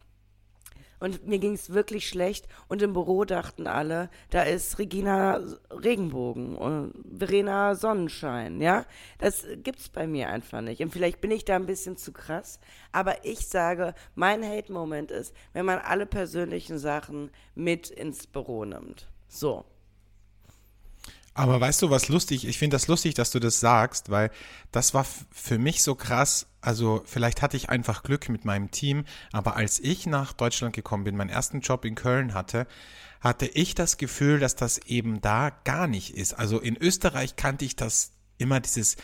und 1.04 1.28
mir 1.28 1.38
ging 1.38 1.52
es 1.52 1.74
wirklich 1.74 2.08
schlecht 2.08 2.48
und 2.70 2.82
im 2.82 2.94
Büro 2.94 3.26
dachten 3.26 3.68
alle, 3.68 4.10
da 4.30 4.44
ist 4.44 4.80
Regina 4.80 5.42
Regenbogen 5.70 6.56
und 6.56 6.94
Verena 7.20 7.76
Sonnenschein, 7.76 8.62
ja? 8.62 8.86
Das 9.18 9.46
gibt's 9.58 9.90
bei 9.90 10.08
mir 10.08 10.30
einfach 10.30 10.62
nicht. 10.62 10.82
Und 10.82 10.94
vielleicht 10.94 11.20
bin 11.20 11.32
ich 11.32 11.44
da 11.44 11.58
ein 11.58 11.66
bisschen 11.66 11.98
zu 11.98 12.14
krass, 12.14 12.58
aber 12.94 13.26
ich 13.26 13.48
sage, 13.48 13.96
mein 14.16 14.48
Hate-Moment 14.48 15.12
ist, 15.12 15.36
wenn 15.52 15.66
man 15.66 15.80
alle 15.80 16.06
persönlichen 16.06 16.78
Sachen 16.78 17.32
mit 17.54 17.90
ins 17.90 18.26
Büro 18.26 18.64
nimmt. 18.64 19.10
So. 19.28 19.66
Aber 21.36 21.60
weißt 21.60 21.82
du, 21.82 21.90
was 21.90 22.10
lustig? 22.10 22.46
Ich 22.46 22.60
finde 22.60 22.76
das 22.76 22.88
lustig, 22.88 23.16
dass 23.16 23.32
du 23.32 23.40
das 23.40 23.60
sagst, 23.60 24.12
weil 24.12 24.30
das 24.72 24.94
war 24.94 25.06
für 25.32 25.58
mich 25.58 25.82
so 25.82 25.96
krass. 25.96 26.48
Also 26.62 27.02
vielleicht 27.06 27.42
hatte 27.42 27.58
ich 27.58 27.70
einfach 27.70 28.04
Glück 28.04 28.30
mit 28.30 28.46
meinem 28.46 28.70
Team, 28.70 29.06
aber 29.32 29.56
als 29.56 29.80
ich 29.80 30.06
nach 30.06 30.34
Deutschland 30.34 30.76
gekommen 30.76 31.04
bin, 31.04 31.18
meinen 31.18 31.30
ersten 31.30 31.62
Job 31.62 31.86
in 31.86 31.96
Köln 31.96 32.34
hatte, 32.36 32.68
hatte 33.20 33.48
ich 33.48 33.74
das 33.74 33.98
Gefühl, 33.98 34.40
dass 34.40 34.56
das 34.56 34.78
eben 34.80 35.22
da 35.22 35.50
gar 35.50 35.88
nicht 35.88 36.16
ist. 36.16 36.34
Also 36.34 36.60
in 36.60 36.78
Österreich 36.78 37.36
kannte 37.36 37.66
ich 37.66 37.76
das 37.76 38.12
immer 38.38 38.60
dieses 38.60 38.98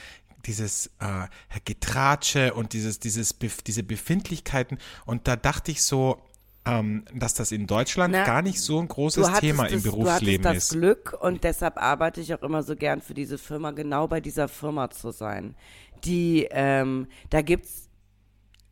dieses 0.46 0.88
äh, 1.00 1.28
Getratsche 1.65 2.54
und 2.54 2.72
dieses 2.74 3.00
dieses 3.00 3.38
diese 3.39 3.84
Befindlichkeiten 3.84 4.78
und 5.06 5.28
da 5.28 5.36
dachte 5.36 5.72
ich 5.72 5.84
so, 5.84 6.22
ähm, 6.65 7.06
dass 7.13 7.34
das 7.34 7.52
in 7.52 7.67
Deutschland 7.67 8.13
Na, 8.13 8.24
gar 8.26 8.41
nicht 8.41 8.62
so 8.62 8.80
ein 8.80 8.88
großes 8.88 9.39
Thema 9.39 9.63
das, 9.63 9.74
im 9.74 9.84
Berufsleben 9.84 10.43
du 10.43 10.54
das 10.54 10.58
ist. 10.58 10.72
Glück 10.72 11.17
und 11.19 11.43
deshalb 11.43 11.78
arbeite 11.78 12.22
ich 12.22 12.34
auch 12.34 12.41
immer 12.41 12.63
so 12.63 12.76
gern 12.76 13.02
für 13.02 13.13
diese 13.13 13.38
Firma, 13.38 13.72
genau 13.72 14.08
bei 14.08 14.22
dieser 14.22 14.48
Firma 14.48 14.89
zu 14.89 15.12
sein. 15.12 15.56
Die, 16.04 16.48
ähm, 16.52 17.08
da 17.30 17.41
gibt's 17.41 17.88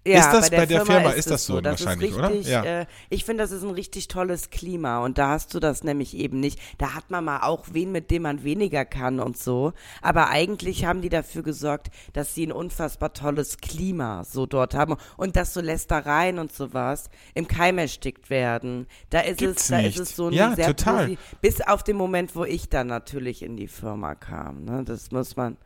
ja, 0.07 0.19
Ist 0.19 0.31
das 0.31 0.49
bei 0.49 0.65
der 0.65 0.85
Firma, 0.85 1.09
ist 1.11 1.17
es 1.19 1.25
das 1.25 1.45
so 1.45 1.61
Das 1.61 1.81
wahrscheinlich, 1.83 2.11
ist 2.11 2.17
oder? 2.17 2.29
richtig, 2.29 2.47
Ja. 2.47 2.63
Äh, 2.63 2.85
ich 3.09 3.25
finde, 3.25 3.43
das 3.43 3.51
ist 3.51 3.63
ein 3.63 3.71
richtig 3.71 4.07
tolles 4.07 4.49
Klima 4.49 4.99
und 5.03 5.17
da 5.17 5.29
hast 5.29 5.53
du 5.53 5.59
das 5.59 5.83
nämlich 5.83 6.15
eben 6.15 6.39
nicht. 6.39 6.59
Da 6.77 6.93
hat 6.93 7.09
man 7.11 7.23
mal 7.25 7.41
auch 7.41 7.65
wen, 7.71 7.91
mit 7.91 8.09
dem 8.11 8.23
man 8.23 8.43
weniger 8.43 8.85
kann 8.85 9.19
und 9.19 9.37
so. 9.37 9.73
Aber 10.01 10.29
eigentlich 10.29 10.85
haben 10.85 11.01
die 11.01 11.09
dafür 11.09 11.43
gesorgt, 11.43 11.87
dass 12.13 12.33
sie 12.33 12.45
ein 12.47 12.51
unfassbar 12.51 13.13
tolles 13.13 13.57
Klima 13.57 14.23
so 14.23 14.45
dort 14.45 14.73
haben 14.75 14.95
und 15.17 15.35
dass 15.35 15.53
so 15.53 15.61
Lästereien 15.61 16.39
und 16.39 16.51
sowas 16.53 17.09
im 17.33 17.47
Keim 17.47 17.77
erstickt 17.77 18.29
werden. 18.29 18.87
Da 19.09 19.19
ist 19.21 19.39
Gibt's 19.39 19.63
es, 19.63 19.67
da 19.69 19.77
nicht. 19.77 19.95
ist 19.97 19.99
es 20.09 20.15
so 20.15 20.27
ein 20.27 20.33
Ja, 20.33 20.55
sehr 20.55 20.67
total. 20.67 21.05
posi- 21.07 21.17
bis 21.41 21.61
auf 21.61 21.83
den 21.83 21.97
Moment, 21.97 22.35
wo 22.35 22.43
ich 22.45 22.69
dann 22.69 22.87
natürlich 22.87 23.41
in 23.43 23.57
die 23.57 23.67
Firma 23.67 24.15
kam. 24.15 24.63
Ne? 24.63 24.83
Das 24.85 25.11
muss 25.11 25.35
man. 25.35 25.57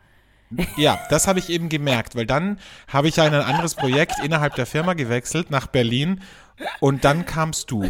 Ja, 0.76 1.00
das 1.10 1.28
habe 1.28 1.40
ich 1.40 1.50
eben 1.50 1.70
gemerkt, 1.70 2.16
weil 2.16 2.26
dann 2.26 2.60
habe 2.88 3.08
ich 3.08 3.20
ein 3.22 3.34
anderes 3.34 3.76
Projekt 3.76 4.16
innerhalb 4.24 4.56
der 4.56 4.66
Firma 4.66 4.94
gewechselt 4.94 5.50
nach 5.50 5.68
Berlin 5.68 6.22
und 6.80 7.04
dann 7.04 7.26
kamst 7.26 7.72
du, 7.72 7.84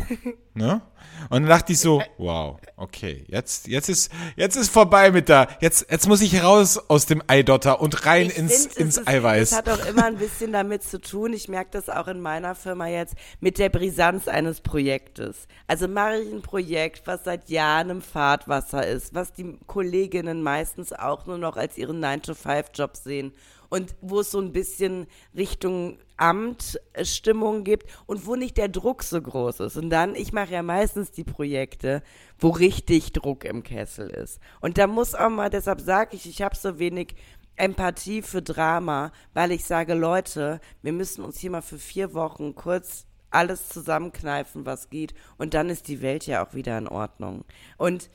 ne? 0.53 0.81
Und 1.29 1.43
dann 1.43 1.49
dachte 1.49 1.73
ich 1.73 1.79
so, 1.79 2.01
wow, 2.17 2.60
okay, 2.77 3.25
jetzt 3.27 3.67
jetzt 3.67 3.89
ist 3.89 4.12
jetzt 4.36 4.55
ist 4.55 4.71
vorbei 4.71 5.12
mit 5.12 5.29
der 5.29 5.47
jetzt 5.60 5.86
jetzt 5.89 6.07
muss 6.07 6.21
ich 6.21 6.43
raus 6.43 6.79
aus 6.89 7.05
dem 7.05 7.21
Eidotter 7.27 7.79
und 7.79 8.05
rein 8.05 8.27
Ich 8.27 8.38
ins 8.38 8.65
find, 8.65 8.77
ins 8.77 8.97
ist, 8.97 9.07
Eiweiß. 9.07 9.51
Es 9.51 9.57
hat 9.57 9.69
auch 9.69 9.86
immer 9.86 10.05
ein 10.05 10.17
bisschen 10.17 10.51
damit 10.51 10.84
zu 10.84 10.99
tun, 10.99 11.34
ich 11.34 11.47
merke 11.47 11.69
das 11.71 11.89
auch 11.89 12.07
in 12.07 12.21
meiner 12.21 12.55
Firma 12.55 12.88
jetzt, 12.88 13.15
mit 13.39 13.60
der 13.60 13.69
Brisanz 13.69 14.27
eines 14.27 14.62
Projektes. 14.62 15.47
Also 15.67 15.88
mache 15.88 16.17
ich 16.17 16.31
ein 16.34 16.41
Projekt, 16.41 17.05
was 17.05 17.23
seit 17.23 17.49
Jahren 17.49 17.89
im 17.89 18.01
Fahrtwasser 18.01 18.86
ist, 18.86 19.13
was 19.13 19.34
die 19.34 19.57
Kolleginnen 19.67 20.41
meistens 20.41 20.91
auch 20.91 21.25
nur 21.25 21.38
noch 21.38 21.55
als 21.55 21.77
ihren 21.77 22.03
9-to-5-Job 22.03 22.97
sehen 22.97 23.34
und 23.71 23.95
wo 24.01 24.19
es 24.19 24.29
so 24.31 24.39
ein 24.39 24.51
bisschen 24.51 25.07
Richtung 25.34 25.97
Amtstimmung 26.17 27.63
gibt 27.63 27.88
und 28.05 28.27
wo 28.27 28.36
nicht 28.36 28.57
der 28.57 28.67
Druck 28.67 29.01
so 29.01 29.19
groß 29.19 29.62
ist. 29.62 29.77
Und 29.77 29.89
dann, 29.89 30.13
ich 30.13 30.34
mache 30.34 30.51
ja 30.51 30.62
meistens 30.62 31.12
die 31.12 31.23
Projekte, 31.23 32.03
wo 32.38 32.49
richtig 32.49 33.13
Druck 33.13 33.45
im 33.45 33.63
Kessel 33.63 34.10
ist. 34.10 34.41
Und 34.60 34.77
da 34.77 34.88
muss 34.88 35.15
auch 35.15 35.29
mal, 35.29 35.49
deshalb 35.49 35.79
sage 35.79 36.17
ich, 36.17 36.27
ich 36.27 36.41
habe 36.41 36.55
so 36.55 36.79
wenig 36.79 37.15
Empathie 37.55 38.21
für 38.21 38.41
Drama, 38.41 39.13
weil 39.34 39.53
ich 39.53 39.63
sage, 39.63 39.93
Leute, 39.93 40.60
wir 40.81 40.91
müssen 40.91 41.23
uns 41.23 41.39
hier 41.39 41.51
mal 41.51 41.62
für 41.62 41.79
vier 41.79 42.13
Wochen 42.13 42.55
kurz 42.55 43.05
alles 43.29 43.69
zusammenkneifen, 43.69 44.65
was 44.65 44.89
geht. 44.89 45.13
Und 45.38 45.53
dann 45.53 45.69
ist 45.69 45.88
die 45.88 46.01
Welt 46.01 46.27
ja 46.27 46.45
auch 46.45 46.53
wieder 46.53 46.77
in 46.77 46.89
Ordnung. 46.89 47.45
Und 47.77 48.10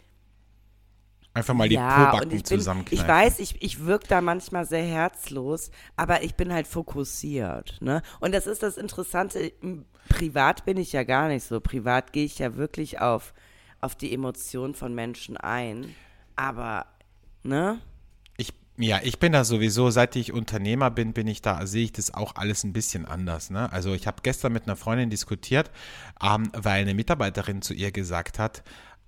Einfach 1.36 1.52
mal 1.52 1.68
die 1.68 1.74
ja, 1.74 2.06
Pobacken 2.06 2.30
ich 2.30 2.44
bin, 2.44 2.58
zusammenkneifen. 2.58 3.04
ich 3.04 3.06
weiß, 3.06 3.38
ich, 3.40 3.62
ich 3.62 3.84
wirke 3.84 4.06
da 4.08 4.22
manchmal 4.22 4.64
sehr 4.64 4.84
herzlos, 4.84 5.70
aber 5.94 6.22
ich 6.22 6.34
bin 6.34 6.50
halt 6.50 6.66
fokussiert, 6.66 7.76
ne? 7.82 8.00
Und 8.20 8.34
das 8.34 8.46
ist 8.46 8.62
das 8.62 8.78
Interessante, 8.78 9.52
privat 10.08 10.64
bin 10.64 10.78
ich 10.78 10.94
ja 10.94 11.04
gar 11.04 11.28
nicht 11.28 11.44
so. 11.44 11.60
Privat 11.60 12.14
gehe 12.14 12.24
ich 12.24 12.38
ja 12.38 12.56
wirklich 12.56 13.02
auf, 13.02 13.34
auf 13.82 13.94
die 13.94 14.14
Emotionen 14.14 14.72
von 14.72 14.94
Menschen 14.94 15.36
ein. 15.36 15.94
Aber, 16.36 16.86
ne? 17.42 17.82
Ich, 18.38 18.54
ja, 18.78 19.00
ich 19.02 19.18
bin 19.18 19.32
da 19.32 19.44
sowieso, 19.44 19.90
seit 19.90 20.16
ich 20.16 20.32
Unternehmer 20.32 20.90
bin, 20.90 21.12
bin 21.12 21.26
ich 21.26 21.42
da, 21.42 21.66
sehe 21.66 21.84
ich 21.84 21.92
das 21.92 22.14
auch 22.14 22.36
alles 22.36 22.64
ein 22.64 22.72
bisschen 22.72 23.04
anders. 23.04 23.50
Ne? 23.50 23.70
Also 23.74 23.92
ich 23.92 24.06
habe 24.06 24.22
gestern 24.22 24.54
mit 24.54 24.64
einer 24.64 24.76
Freundin 24.76 25.10
diskutiert, 25.10 25.70
ähm, 26.22 26.50
weil 26.54 26.80
eine 26.80 26.94
Mitarbeiterin 26.94 27.60
zu 27.60 27.74
ihr 27.74 27.92
gesagt 27.92 28.38
hat, 28.38 28.62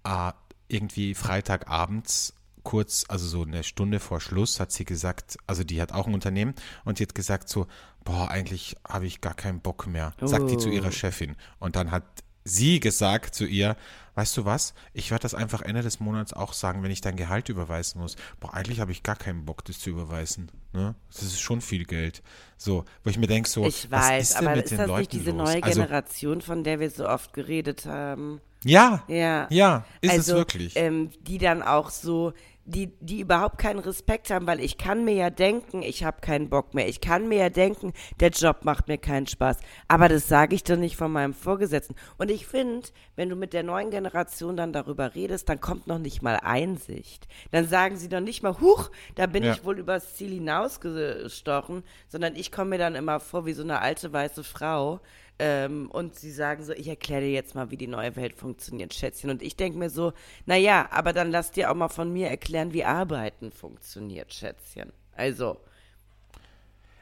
äh, 0.04 0.32
irgendwie 0.68 1.14
Freitagabends 1.14 2.34
kurz, 2.62 3.06
also 3.08 3.26
so 3.26 3.42
eine 3.42 3.64
Stunde 3.64 3.98
vor 3.98 4.20
Schluss, 4.20 4.60
hat 4.60 4.72
sie 4.72 4.84
gesagt, 4.84 5.38
also 5.46 5.64
die 5.64 5.80
hat 5.80 5.92
auch 5.92 6.06
ein 6.06 6.14
Unternehmen 6.14 6.54
und 6.84 6.98
die 6.98 7.04
hat 7.04 7.14
gesagt 7.14 7.48
so, 7.48 7.66
boah, 8.04 8.30
eigentlich 8.30 8.76
habe 8.86 9.06
ich 9.06 9.20
gar 9.20 9.34
keinen 9.34 9.60
Bock 9.60 9.86
mehr, 9.86 10.12
sagt 10.20 10.50
die 10.50 10.58
zu 10.58 10.68
ihrer 10.68 10.88
Oh. 10.88 10.92
Chefin. 10.92 11.36
Und 11.58 11.76
dann 11.76 11.90
hat 11.90 12.04
sie 12.44 12.80
gesagt 12.80 13.34
zu 13.34 13.44
ihr, 13.46 13.76
weißt 14.14 14.36
du 14.36 14.44
was, 14.44 14.74
ich 14.92 15.10
werde 15.10 15.22
das 15.22 15.34
einfach 15.34 15.62
Ende 15.62 15.82
des 15.82 16.00
Monats 16.00 16.32
auch 16.32 16.52
sagen, 16.52 16.82
wenn 16.82 16.90
ich 16.90 17.00
dein 17.00 17.16
Gehalt 17.16 17.48
überweisen 17.48 18.00
muss. 18.00 18.16
Boah, 18.40 18.52
eigentlich 18.54 18.80
habe 18.80 18.92
ich 18.92 19.02
gar 19.02 19.16
keinen 19.16 19.44
Bock, 19.44 19.64
das 19.64 19.78
zu 19.78 19.90
überweisen. 19.90 20.50
Ne? 20.72 20.94
Das 21.10 21.22
ist 21.22 21.40
schon 21.40 21.60
viel 21.60 21.84
Geld. 21.84 22.22
So, 22.56 22.84
wo 23.04 23.10
ich 23.10 23.18
mir 23.18 23.28
denke, 23.28 23.48
so, 23.48 23.64
Ich 23.64 23.90
was 23.90 24.08
weiß, 24.08 24.30
ist 24.30 24.38
denn 24.40 24.46
aber 24.46 24.56
mit 24.56 24.64
ist 24.64 24.70
den 24.72 24.78
das 24.78 24.88
Leuten 24.88 25.00
nicht 25.00 25.12
diese 25.12 25.30
los? 25.30 25.48
neue 25.48 25.62
also, 25.62 25.80
Generation, 25.80 26.40
von 26.40 26.64
der 26.64 26.80
wir 26.80 26.90
so 26.90 27.08
oft 27.08 27.32
geredet 27.32 27.86
haben? 27.86 28.40
Ja, 28.64 29.02
Ja. 29.08 29.46
ja, 29.50 29.84
ist 30.00 30.10
also, 30.12 30.32
es 30.32 30.38
wirklich. 30.38 30.72
Ähm, 30.76 31.10
die 31.20 31.38
dann 31.38 31.62
auch 31.62 31.90
so, 31.90 32.32
die, 32.64 32.92
die 33.00 33.20
überhaupt 33.20 33.56
keinen 33.56 33.78
Respekt 33.78 34.28
haben, 34.30 34.46
weil 34.46 34.60
ich 34.60 34.76
kann 34.76 35.02
mir 35.06 35.14
ja 35.14 35.30
denken, 35.30 35.80
ich 35.80 36.04
habe 36.04 36.20
keinen 36.20 36.50
Bock 36.50 36.74
mehr. 36.74 36.86
Ich 36.86 37.00
kann 37.00 37.26
mir 37.26 37.38
ja 37.38 37.48
denken, 37.48 37.94
der 38.20 38.28
Job 38.28 38.64
macht 38.66 38.88
mir 38.88 38.98
keinen 38.98 39.26
Spaß. 39.26 39.56
Aber 39.88 40.10
das 40.10 40.28
sage 40.28 40.54
ich 40.54 40.64
doch 40.64 40.76
nicht 40.76 40.94
von 40.96 41.10
meinem 41.10 41.32
Vorgesetzten. 41.32 41.94
Und 42.18 42.30
ich 42.30 42.46
finde, 42.46 42.86
wenn 43.16 43.30
du 43.30 43.36
mit 43.36 43.54
der 43.54 43.62
neuen 43.62 43.90
Generation 43.90 44.54
dann 44.54 44.74
darüber 44.74 45.14
redest, 45.14 45.48
dann 45.48 45.62
kommt 45.62 45.86
noch 45.86 45.98
nicht 45.98 46.20
mal 46.20 46.40
Einsicht. 46.42 47.26
Dann 47.52 47.66
sagen 47.66 47.96
sie 47.96 48.10
doch 48.10 48.20
nicht 48.20 48.42
mal, 48.42 48.60
huch, 48.60 48.90
da 49.14 49.24
bin 49.26 49.44
Ja. 49.44 49.54
ich 49.54 49.64
wohl 49.64 49.78
übers 49.78 50.14
Ziel 50.16 50.32
hinausgestochen, 50.34 51.84
sondern 52.08 52.36
ich 52.36 52.52
komme 52.52 52.70
mir 52.70 52.78
dann 52.78 52.94
immer 52.96 53.18
vor 53.20 53.46
wie 53.46 53.52
so 53.54 53.62
eine 53.62 53.80
alte 53.80 54.12
weiße 54.12 54.44
Frau. 54.44 55.00
Ähm, 55.40 55.90
und 55.90 56.16
sie 56.16 56.32
sagen 56.32 56.64
so, 56.64 56.72
ich 56.72 56.88
erkläre 56.88 57.20
dir 57.22 57.30
jetzt 57.30 57.54
mal, 57.54 57.70
wie 57.70 57.76
die 57.76 57.86
neue 57.86 58.16
Welt 58.16 58.34
funktioniert, 58.34 58.92
Schätzchen. 58.94 59.30
Und 59.30 59.42
ich 59.42 59.56
denke 59.56 59.78
mir 59.78 59.90
so, 59.90 60.12
naja, 60.46 60.88
aber 60.90 61.12
dann 61.12 61.30
lass 61.30 61.52
dir 61.52 61.70
auch 61.70 61.74
mal 61.76 61.88
von 61.88 62.12
mir 62.12 62.28
erklären, 62.28 62.72
wie 62.72 62.84
Arbeiten 62.84 63.52
funktioniert, 63.52 64.34
Schätzchen. 64.34 64.92
Also, 65.16 65.58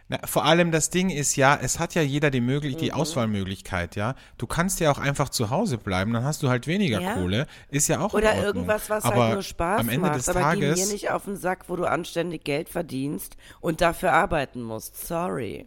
Na, 0.08 0.18
vor 0.24 0.44
allem 0.44 0.70
das 0.70 0.90
Ding 0.90 1.10
ist 1.10 1.34
ja, 1.34 1.58
es 1.60 1.80
hat 1.80 1.94
ja 1.96 2.02
jeder 2.02 2.30
die, 2.30 2.40
möglich 2.40 2.74
Mhm. 2.74 2.78
die 2.78 2.92
Auswahlmöglichkeit, 2.92 3.96
ja. 3.96 4.14
Du 4.38 4.46
kannst 4.46 4.78
ja 4.80 4.90
auch 4.92 4.98
einfach 4.98 5.30
zu 5.30 5.50
Hause 5.50 5.78
bleiben, 5.78 6.12
dann 6.12 6.22
hast 6.22 6.42
du 6.44 6.48
halt 6.48 6.66
weniger 6.68 7.00
Ja. 7.00 7.14
Kohle, 7.14 7.46
ist 7.70 7.88
ja 7.88 8.00
auch 8.00 8.14
oder 8.14 8.36
irgendwas, 8.36 8.88
was 8.88 9.04
Aber 9.04 9.24
halt 9.24 9.32
nur 9.32 9.42
Spaß 9.42 9.80
am 9.80 9.88
Ende 9.88 10.10
macht. 10.10 10.14
des 10.14 10.28
aber 10.28 10.44
geh 10.44 10.62
mir 10.62 10.76
Tages, 10.76 10.86
nicht 10.86 11.10
auf 11.10 11.24
den 11.24 11.36
Sack, 11.36 11.68
wo 11.68 11.74
du 11.76 11.84
anständig 11.86 12.44
Geld 12.44 12.68
verdienst 12.68 13.36
und 13.60 13.80
dafür 13.80 14.12
arbeiten 14.12 14.62
musst. 14.62 14.96
Sorry. 15.06 15.66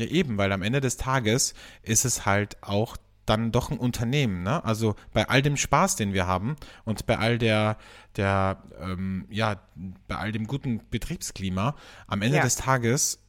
Ja 0.00 0.06
eben, 0.06 0.38
weil 0.38 0.52
am 0.52 0.62
Ende 0.62 0.80
des 0.80 0.96
Tages 0.96 1.54
ist 1.82 2.04
es 2.04 2.26
halt 2.26 2.56
auch 2.62 2.96
dann 3.26 3.52
doch 3.52 3.70
ein 3.70 3.78
Unternehmen, 3.78 4.42
ne? 4.42 4.64
Also 4.64 4.96
bei 5.12 5.28
all 5.28 5.40
dem 5.42 5.56
Spaß, 5.56 5.94
den 5.96 6.12
wir 6.14 6.26
haben 6.26 6.56
und 6.84 7.06
bei 7.06 7.18
all 7.18 7.38
der, 7.38 7.76
der, 8.16 8.62
ähm, 8.80 9.26
ja, 9.30 9.60
bei 10.08 10.16
all 10.16 10.32
dem 10.32 10.46
guten 10.48 10.80
Betriebsklima, 10.90 11.76
am 12.08 12.22
Ende 12.22 12.38
Ja. 12.38 12.42
des 12.42 12.56
Tages 12.56 13.20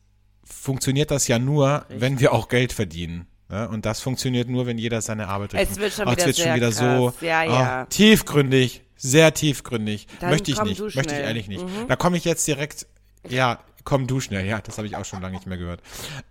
funktioniert 0.43 1.11
das 1.11 1.27
ja 1.27 1.39
nur, 1.39 1.85
wenn 1.89 2.19
wir 2.19 2.33
auch 2.33 2.47
Geld 2.47 2.73
verdienen. 2.73 3.27
Ne? 3.49 3.67
Und 3.69 3.85
das 3.85 3.99
funktioniert 3.99 4.49
nur, 4.49 4.65
wenn 4.65 4.77
jeder 4.77 5.01
seine 5.01 5.27
Arbeit 5.27 5.53
Es 5.53 5.59
richtig 5.61 5.77
wird 5.79 5.93
schon 5.93 6.05
macht. 6.05 6.17
wieder 6.17 6.27
jetzt 6.27 6.37
wird 6.39 6.47
schon 6.47 6.55
wieder 6.55 6.71
so. 6.71 7.13
Ja, 7.21 7.39
ah, 7.41 7.43
ja. 7.45 7.85
tiefgründig, 7.85 8.83
sehr 8.95 9.33
tiefgründig. 9.33 10.07
Dann 10.19 10.31
möchte 10.31 10.51
ich 10.51 10.61
nicht, 10.63 10.79
möchte 10.79 11.01
ich. 11.13 11.19
Mhm. 11.19 11.25
ehrlich 11.25 11.47
nicht. 11.47 11.65
Da 11.87 11.95
komme 11.95 12.17
ich 12.17 12.25
jetzt 12.25 12.47
direkt, 12.47 12.87
ja, 13.29 13.59
komm 13.83 14.07
du 14.07 14.19
schnell. 14.19 14.45
Ja, 14.45 14.61
das 14.61 14.77
habe 14.77 14.87
ich 14.87 14.95
auch 14.95 15.05
schon 15.05 15.21
lange 15.21 15.35
nicht 15.35 15.47
mehr 15.47 15.57
gehört. 15.57 15.81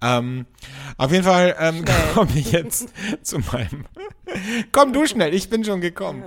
Ähm, 0.00 0.46
auf 0.96 1.12
jeden 1.12 1.24
Fall 1.24 1.56
ähm, 1.58 1.84
komme 2.14 2.30
ich 2.34 2.52
jetzt 2.52 2.88
zu 3.22 3.38
meinem. 3.38 3.86
komm 4.72 4.92
du 4.92 5.06
schnell, 5.06 5.34
ich 5.34 5.50
bin 5.50 5.64
schon 5.64 5.80
gekommen. 5.80 6.24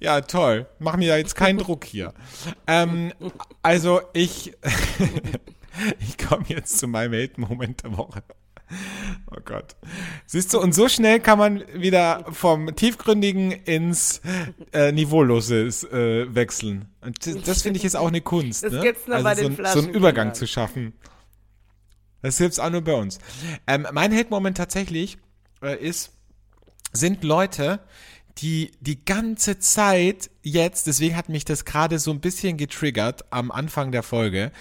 Ja, 0.00 0.20
toll. 0.20 0.66
Mach 0.78 0.96
mir 0.96 1.08
ja 1.08 1.16
jetzt 1.16 1.36
keinen 1.36 1.58
Druck 1.58 1.84
hier. 1.84 2.12
Ähm, 2.66 3.12
also 3.62 4.00
ich, 4.12 4.52
ich 6.00 6.18
komme 6.18 6.44
jetzt 6.48 6.78
zu 6.78 6.86
meinem 6.88 7.14
Hate-Moment 7.14 7.84
der 7.84 7.96
Woche. 7.96 8.22
Oh 9.30 9.40
Gott. 9.44 9.76
Siehst 10.26 10.52
du, 10.54 10.60
und 10.60 10.74
so 10.74 10.88
schnell 10.88 11.20
kann 11.20 11.38
man 11.38 11.62
wieder 11.74 12.24
vom 12.32 12.74
Tiefgründigen 12.74 13.50
ins 13.52 14.20
äh, 14.72 14.90
Niveauloses 14.92 15.84
äh, 15.84 16.34
wechseln. 16.34 16.86
Und 17.00 17.26
das, 17.26 17.42
das 17.42 17.62
finde 17.62 17.78
ich 17.78 17.84
ist 17.84 17.94
auch 17.94 18.08
eine 18.08 18.20
Kunst. 18.20 18.64
Das 18.64 18.72
ne? 18.72 18.80
gibt's 18.80 19.06
nur 19.06 19.16
also 19.16 19.24
bei 19.24 19.34
so, 19.34 19.42
den 19.48 19.64
ein- 19.64 19.72
so 19.72 19.78
einen 19.80 19.90
Übergang 19.90 20.34
zu 20.34 20.46
schaffen. 20.46 20.94
Das 22.22 22.38
gibt's 22.38 22.58
auch 22.58 22.70
nur 22.70 22.80
bei 22.82 22.94
uns. 22.94 23.18
Ähm, 23.66 23.86
mein 23.92 24.14
Hate-Moment 24.16 24.56
tatsächlich 24.56 25.18
äh, 25.62 25.76
ist, 25.78 26.12
sind 26.92 27.22
Leute, 27.22 27.80
die 28.38 28.72
die 28.80 29.04
ganze 29.04 29.58
Zeit 29.58 30.30
jetzt, 30.42 30.86
deswegen 30.86 31.16
hat 31.16 31.28
mich 31.28 31.44
das 31.44 31.64
gerade 31.64 31.98
so 31.98 32.10
ein 32.10 32.20
bisschen 32.20 32.56
getriggert 32.56 33.24
am 33.30 33.50
Anfang 33.50 33.92
der 33.92 34.02
Folge, 34.02 34.52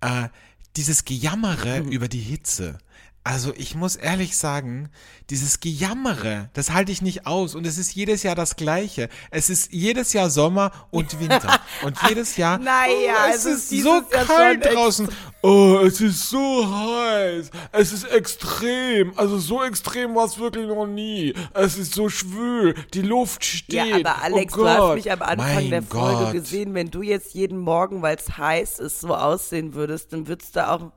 äh, 0.00 0.28
dieses 0.76 1.04
Gejammere 1.04 1.80
über 1.80 2.08
die 2.08 2.20
Hitze. 2.20 2.78
Also 3.24 3.52
ich 3.56 3.74
muss 3.74 3.96
ehrlich 3.96 4.36
sagen, 4.38 4.88
dieses 5.28 5.60
Gejammere, 5.60 6.48
das 6.54 6.70
halte 6.70 6.92
ich 6.92 7.02
nicht 7.02 7.26
aus 7.26 7.54
und 7.54 7.66
es 7.66 7.76
ist 7.76 7.94
jedes 7.94 8.22
Jahr 8.22 8.34
das 8.34 8.56
gleiche. 8.56 9.10
Es 9.30 9.50
ist 9.50 9.70
jedes 9.70 10.14
Jahr 10.14 10.30
Sommer 10.30 10.72
und 10.90 11.20
Winter 11.20 11.60
und 11.84 11.98
jedes 12.08 12.38
Jahr 12.38 12.58
Naja, 12.58 13.26
oh, 13.26 13.30
es 13.30 13.44
es 13.44 13.44
ist 13.44 13.72
ist 13.72 13.82
so 13.82 14.02
Jahr 14.10 14.24
kalt 14.24 14.64
draußen. 14.64 15.08
Oh, 15.42 15.78
es 15.84 16.00
ist 16.00 16.30
so 16.30 16.66
heiß. 16.66 17.50
Es 17.72 17.92
ist 17.92 18.04
extrem. 18.04 19.12
Also 19.16 19.38
so 19.38 19.62
extrem 19.62 20.14
war 20.14 20.24
es 20.24 20.38
wirklich 20.38 20.66
noch 20.66 20.86
nie. 20.86 21.34
Es 21.52 21.76
ist 21.76 21.94
so 21.94 22.08
schwül. 22.08 22.74
Die 22.94 23.02
Luft 23.02 23.44
steht. 23.44 23.74
Ja, 23.74 23.96
aber 23.96 24.22
Alex, 24.22 24.54
oh 24.54 24.58
du 24.58 24.68
hast 24.68 24.94
mich 24.94 25.12
am 25.12 25.22
Anfang 25.22 25.54
mein 25.54 25.70
der 25.70 25.82
Folge 25.82 26.24
Gott. 26.24 26.32
gesehen. 26.32 26.74
Wenn 26.74 26.90
du 26.90 27.02
jetzt 27.02 27.34
jeden 27.34 27.58
Morgen, 27.58 28.00
weil 28.00 28.16
es 28.16 28.38
heiß 28.38 28.78
ist, 28.78 29.00
so 29.00 29.14
aussehen 29.14 29.74
würdest, 29.74 30.12
dann 30.12 30.26
würdest 30.26 30.56
du 30.56 30.66
auch. 30.66 30.92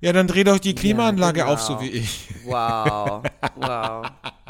Ja, 0.00 0.12
dann 0.12 0.26
dreh 0.26 0.44
doch 0.44 0.58
die 0.58 0.74
Klimaanlage 0.74 1.40
genau. 1.40 1.52
auf, 1.52 1.60
so 1.60 1.80
wie 1.80 1.88
ich. 1.88 2.28
Wow, 2.44 3.22
wow. 3.56 4.06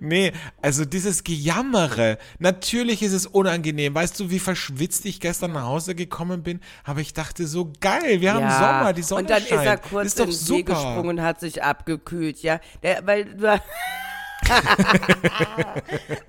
Nee, 0.00 0.32
also 0.62 0.84
dieses 0.84 1.24
Gejammere, 1.24 2.18
natürlich 2.38 3.02
ist 3.02 3.12
es 3.12 3.26
unangenehm. 3.26 3.94
Weißt 3.94 4.18
du, 4.20 4.30
wie 4.30 4.38
verschwitzt 4.38 5.04
ich 5.04 5.20
gestern 5.20 5.52
nach 5.52 5.64
Hause 5.64 5.94
gekommen 5.94 6.42
bin? 6.42 6.60
Aber 6.84 7.00
ich 7.00 7.12
dachte 7.12 7.46
so, 7.46 7.72
geil, 7.80 8.20
wir 8.20 8.34
haben 8.34 8.42
ja. 8.42 8.58
Sommer, 8.58 8.92
die 8.92 9.02
Sonne 9.02 9.22
Und 9.22 9.30
dann 9.30 9.42
ist 9.42 9.48
scheint. 9.48 9.66
er 9.66 9.78
kurz 9.78 10.06
ist 10.06 10.20
in 10.20 10.26
den 10.26 10.32
See 10.32 10.58
super. 10.58 10.74
gesprungen 10.74 11.18
und 11.18 11.22
hat 11.22 11.40
sich 11.40 11.62
abgekühlt, 11.62 12.42
ja. 12.42 12.60
Der, 12.82 13.06
weil 13.06 13.36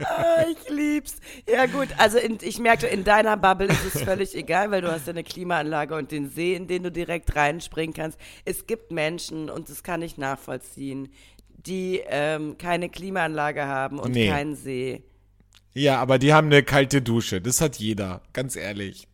Ah, 0.05 0.45
ich 0.51 0.69
lieb's. 0.69 1.17
Ja 1.49 1.65
gut, 1.65 1.89
also 1.97 2.17
in, 2.17 2.37
ich 2.41 2.59
merkte, 2.59 2.87
in 2.87 3.03
deiner 3.03 3.37
Bubble 3.37 3.67
ist 3.67 3.95
es 3.95 4.01
völlig 4.03 4.35
egal, 4.35 4.71
weil 4.71 4.81
du 4.81 4.91
hast 4.91 5.07
ja 5.07 5.13
eine 5.13 5.23
Klimaanlage 5.23 5.95
und 5.95 6.11
den 6.11 6.29
See, 6.29 6.55
in 6.55 6.67
den 6.67 6.83
du 6.83 6.91
direkt 6.91 7.35
reinspringen 7.35 7.93
kannst. 7.93 8.17
Es 8.45 8.67
gibt 8.67 8.91
Menschen, 8.91 9.49
und 9.49 9.69
das 9.69 9.83
kann 9.83 10.01
ich 10.01 10.17
nachvollziehen, 10.17 11.09
die 11.49 12.01
ähm, 12.07 12.57
keine 12.57 12.89
Klimaanlage 12.89 13.65
haben 13.65 13.99
und 13.99 14.11
Nee. 14.11 14.29
keinen 14.29 14.55
See. 14.55 15.03
Ja, 15.73 15.99
aber 15.99 16.17
die 16.17 16.33
haben 16.33 16.47
eine 16.47 16.63
kalte 16.63 17.01
Dusche. 17.01 17.39
Das 17.41 17.61
hat 17.61 17.75
jeder, 17.77 18.21
ganz 18.33 18.55
ehrlich. 18.55 19.07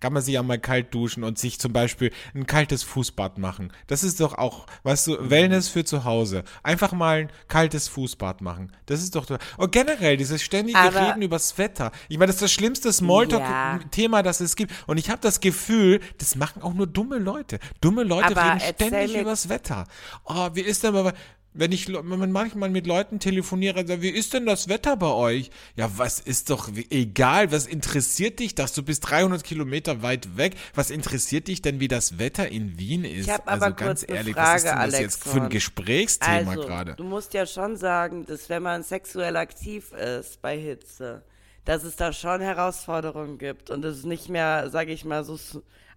Kann 0.00 0.12
man 0.12 0.22
sich 0.22 0.38
auch 0.38 0.42
mal 0.42 0.58
kalt 0.58 0.92
duschen 0.94 1.24
und 1.24 1.38
sich 1.38 1.58
zum 1.58 1.72
Beispiel 1.72 2.12
ein 2.34 2.46
kaltes 2.46 2.82
Fußbad 2.82 3.38
machen. 3.38 3.72
Das 3.86 4.04
ist 4.04 4.20
doch 4.20 4.34
auch, 4.36 4.66
weißt 4.82 5.06
du, 5.06 5.30
Wellness 5.30 5.68
für 5.68 5.84
zu 5.84 6.04
Hause. 6.04 6.44
Einfach 6.62 6.92
mal 6.92 7.20
ein 7.22 7.32
kaltes 7.48 7.88
Fußbad 7.88 8.42
machen. 8.42 8.72
Das 8.86 9.02
ist 9.02 9.14
doch. 9.14 9.26
Und 9.56 9.72
generell 9.72 10.16
dieses 10.16 10.42
ständige 10.42 10.78
Aber- 10.78 11.08
Reden 11.08 11.22
übers 11.22 11.56
Wetter. 11.56 11.92
Ich 12.08 12.18
meine, 12.18 12.26
das 12.26 12.36
ist 12.36 12.42
das 12.42 12.52
schlimmste 12.52 12.92
Smalltalk-Thema, 12.92 14.22
das 14.22 14.40
es 14.40 14.56
gibt. 14.56 14.72
Und 14.86 14.98
ich 14.98 15.10
habe 15.10 15.20
das 15.22 15.40
Gefühl, 15.40 16.00
das 16.18 16.36
machen 16.36 16.62
auch 16.62 16.74
nur 16.74 16.86
dumme 16.86 17.18
Leute. 17.18 17.58
Dumme 17.80 18.02
Leute 18.02 18.36
Aber 18.36 18.54
reden 18.54 18.60
ständig 18.60 19.16
übers 19.16 19.48
Wetter. 19.48 19.84
Oh, 20.24 20.50
wie 20.54 20.60
ist 20.60 20.82
denn 20.84 20.94
aber 20.94 21.12
wenn 21.58 21.72
ich 21.72 21.88
wenn 21.88 22.18
man 22.18 22.32
manchmal 22.32 22.70
mit 22.70 22.86
Leuten 22.86 23.18
telefoniere, 23.18 23.86
sag, 23.86 24.02
wie 24.02 24.10
ist 24.10 24.34
denn 24.34 24.46
das 24.46 24.68
Wetter 24.68 24.96
bei 24.96 25.10
euch? 25.10 25.50
Ja, 25.74 25.90
was 25.96 26.20
ist 26.20 26.50
doch 26.50 26.70
egal, 26.90 27.52
was 27.52 27.66
interessiert 27.66 28.38
dich 28.38 28.54
das? 28.54 28.72
Du 28.72 28.82
bist 28.82 29.08
300 29.08 29.42
Kilometer 29.42 30.02
weit 30.02 30.36
weg. 30.36 30.54
Was 30.74 30.90
interessiert 30.90 31.48
dich 31.48 31.62
denn, 31.62 31.80
wie 31.80 31.88
das 31.88 32.18
Wetter 32.18 32.48
in 32.48 32.78
Wien 32.78 33.04
ist? 33.04 33.26
Ich 33.26 33.30
hab 33.30 33.50
aber 33.50 33.66
also 33.66 33.76
ganz 33.76 34.00
kurz 34.00 34.04
eine 34.04 34.18
ehrlich, 34.18 34.34
Frage, 34.34 34.52
was 34.52 34.64
ist 34.64 34.70
denn 34.70 34.90
das 34.90 35.00
jetzt 35.00 35.24
für 35.24 35.42
ein. 35.42 35.48
Gesprächsthema 35.48 36.50
Also, 36.50 36.62
gerade? 36.62 36.94
du 36.94 37.04
musst 37.04 37.34
ja 37.34 37.46
schon 37.46 37.76
sagen, 37.76 38.26
dass 38.26 38.48
wenn 38.48 38.62
man 38.62 38.82
sexuell 38.82 39.36
aktiv 39.36 39.92
ist 39.92 40.42
bei 40.42 40.58
Hitze, 40.58 41.22
dass 41.64 41.84
es 41.84 41.96
da 41.96 42.12
schon 42.12 42.40
Herausforderungen 42.40 43.38
gibt 43.38 43.70
und 43.70 43.84
es 43.84 44.04
nicht 44.04 44.28
mehr, 44.28 44.70
sage 44.70 44.92
ich 44.92 45.04
mal, 45.04 45.24
so, 45.24 45.38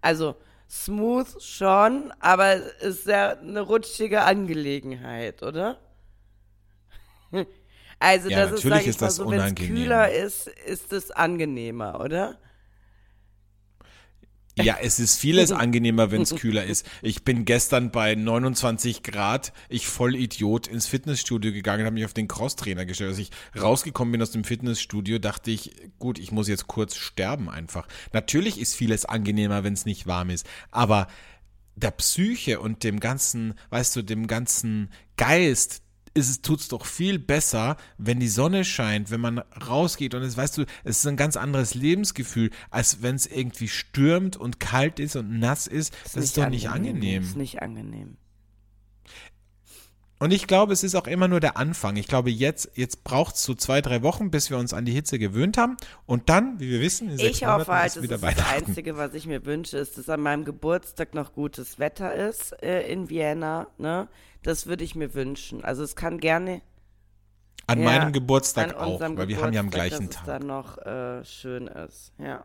also 0.00 0.34
smooth 0.70 1.42
schon, 1.42 2.12
aber 2.20 2.54
ist 2.80 3.06
ja 3.06 3.30
eine 3.38 3.60
rutschige 3.60 4.22
Angelegenheit, 4.22 5.42
oder? 5.42 5.78
Also, 8.02 8.30
Ja, 8.30 8.46
das 8.46 8.52
ist, 8.52 8.64
natürlich 8.64 8.64
sag 8.64 8.86
ich 8.86 8.86
ist 8.86 9.00
mal 9.00 9.10
so, 9.10 9.30
wenn 9.30 9.42
es 9.42 9.54
kühler 9.54 10.10
ist, 10.10 10.46
ist 10.48 10.92
es 10.92 11.10
angenehmer, 11.10 12.00
oder? 12.00 12.38
Ja, 14.58 14.76
es 14.80 14.98
ist 14.98 15.18
vieles 15.18 15.52
angenehmer, 15.52 16.10
wenn 16.10 16.22
es 16.22 16.34
kühler 16.34 16.64
ist. 16.64 16.86
Ich 17.02 17.24
bin 17.24 17.44
gestern 17.44 17.90
bei 17.90 18.14
29 18.14 19.02
Grad, 19.02 19.52
ich 19.68 19.86
voll 19.86 20.14
Idiot, 20.16 20.66
ins 20.66 20.86
Fitnessstudio 20.86 21.52
gegangen, 21.52 21.84
habe 21.84 21.94
mich 21.94 22.04
auf 22.04 22.14
den 22.14 22.28
Crosstrainer 22.28 22.84
gestellt. 22.84 23.10
Als 23.10 23.18
ich 23.18 23.30
rausgekommen 23.58 24.12
bin 24.12 24.22
aus 24.22 24.32
dem 24.32 24.44
Fitnessstudio, 24.44 25.18
dachte 25.18 25.50
ich, 25.50 25.72
gut, 25.98 26.18
ich 26.18 26.32
muss 26.32 26.48
jetzt 26.48 26.66
kurz 26.66 26.96
sterben 26.96 27.48
einfach. 27.48 27.86
Natürlich 28.12 28.60
ist 28.60 28.74
vieles 28.74 29.04
angenehmer, 29.04 29.64
wenn 29.64 29.74
es 29.74 29.86
nicht 29.86 30.06
warm 30.06 30.30
ist, 30.30 30.46
aber 30.70 31.06
der 31.76 31.92
Psyche 31.92 32.60
und 32.60 32.84
dem 32.84 33.00
ganzen, 33.00 33.54
weißt 33.70 33.96
du, 33.96 34.02
dem 34.02 34.26
ganzen 34.26 34.90
Geist, 35.16 35.82
es 36.14 36.42
tut's 36.42 36.68
doch 36.68 36.86
viel 36.86 37.18
besser, 37.18 37.76
wenn 37.98 38.20
die 38.20 38.28
Sonne 38.28 38.64
scheint, 38.64 39.10
wenn 39.10 39.20
man 39.20 39.38
rausgeht 39.38 40.14
und 40.14 40.22
es 40.22 40.36
weißt 40.36 40.58
du, 40.58 40.62
es 40.84 40.98
ist 40.98 41.06
ein 41.06 41.16
ganz 41.16 41.36
anderes 41.36 41.74
Lebensgefühl, 41.74 42.50
als 42.70 43.02
wenn 43.02 43.14
es 43.14 43.26
irgendwie 43.26 43.68
stürmt 43.68 44.36
und 44.36 44.60
kalt 44.60 44.98
ist 44.98 45.16
und 45.16 45.38
nass 45.38 45.66
ist. 45.66 45.94
Das, 46.04 46.16
ist, 46.16 46.36
doch 46.36 46.48
nicht 46.48 46.68
angenehm. 46.68 47.22
Das 47.22 47.30
ist 47.30 47.36
nicht 47.36 47.62
angenehm. 47.62 48.16
Und 50.20 50.32
ich 50.32 50.46
glaube, 50.46 50.74
es 50.74 50.84
ist 50.84 50.94
auch 50.96 51.06
immer 51.06 51.28
nur 51.28 51.40
der 51.40 51.56
Anfang. 51.56 51.96
Ich 51.96 52.06
glaube, 52.06 52.30
jetzt, 52.30 52.72
jetzt 52.74 53.04
braucht 53.04 53.36
es 53.36 53.42
so 53.42 53.54
zwei, 53.54 53.80
drei 53.80 54.02
Wochen, 54.02 54.30
bis 54.30 54.50
wir 54.50 54.58
uns 54.58 54.74
an 54.74 54.84
die 54.84 54.92
Hitze 54.92 55.18
gewöhnt 55.18 55.56
haben. 55.56 55.78
Und 56.04 56.28
dann, 56.28 56.60
wie 56.60 56.68
wir 56.68 56.80
wissen, 56.82 57.08
in 57.08 57.16
sechs 57.16 57.38
Ich 57.38 57.46
hoffe 57.46 57.52
Monaten 57.52 57.72
halt, 57.72 57.86
ist 57.86 57.96
das 57.96 58.02
wieder 58.02 58.28
ist 58.28 58.38
das. 58.38 58.52
Einzige, 58.52 58.96
was 58.98 59.14
ich 59.14 59.26
mir 59.26 59.46
wünsche, 59.46 59.78
ist, 59.78 59.96
dass 59.96 60.10
an 60.10 60.20
meinem 60.20 60.44
Geburtstag 60.44 61.14
noch 61.14 61.32
gutes 61.32 61.78
Wetter 61.78 62.14
ist 62.14 62.52
äh, 62.62 62.82
in 62.82 63.08
Vienna. 63.08 63.68
Ne? 63.78 64.08
Das 64.42 64.66
würde 64.66 64.84
ich 64.84 64.94
mir 64.94 65.14
wünschen. 65.14 65.64
Also 65.64 65.82
es 65.82 65.96
kann 65.96 66.18
gerne 66.18 66.60
An 67.66 67.78
ja, 67.78 67.84
meinem 67.86 68.12
Geburtstag 68.12 68.74
an 68.74 68.74
auch, 68.74 69.00
weil 69.00 69.26
wir 69.28 69.40
haben 69.40 69.54
ja 69.54 69.60
am 69.60 69.70
Geburtstag, 69.70 69.98
gleichen 70.00 70.06
dass 70.08 70.16
Tag. 70.16 70.22
es 70.22 70.26
dann 70.26 70.46
noch 70.46 70.78
äh, 70.78 71.24
schön 71.24 71.66
ist. 71.66 72.12
Ja, 72.18 72.44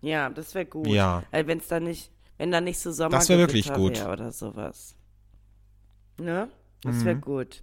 ja, 0.00 0.30
das 0.30 0.52
wäre 0.56 0.66
gut. 0.66 0.88
Ja. 0.88 1.22
Weil 1.30 1.46
wenn 1.46 1.58
es 1.58 1.68
dann 1.68 1.84
nicht, 1.84 2.10
wenn 2.38 2.50
da 2.50 2.60
nicht 2.60 2.80
so 2.80 2.90
Sommer 2.90 3.10
Das 3.10 3.28
wirklich 3.28 3.72
gut. 3.72 4.04
oder 4.04 4.32
sowas. 4.32 4.96
Ne? 6.18 6.48
Das 6.82 7.04
wäre 7.04 7.16
Mhm. 7.16 7.20
gut. 7.20 7.62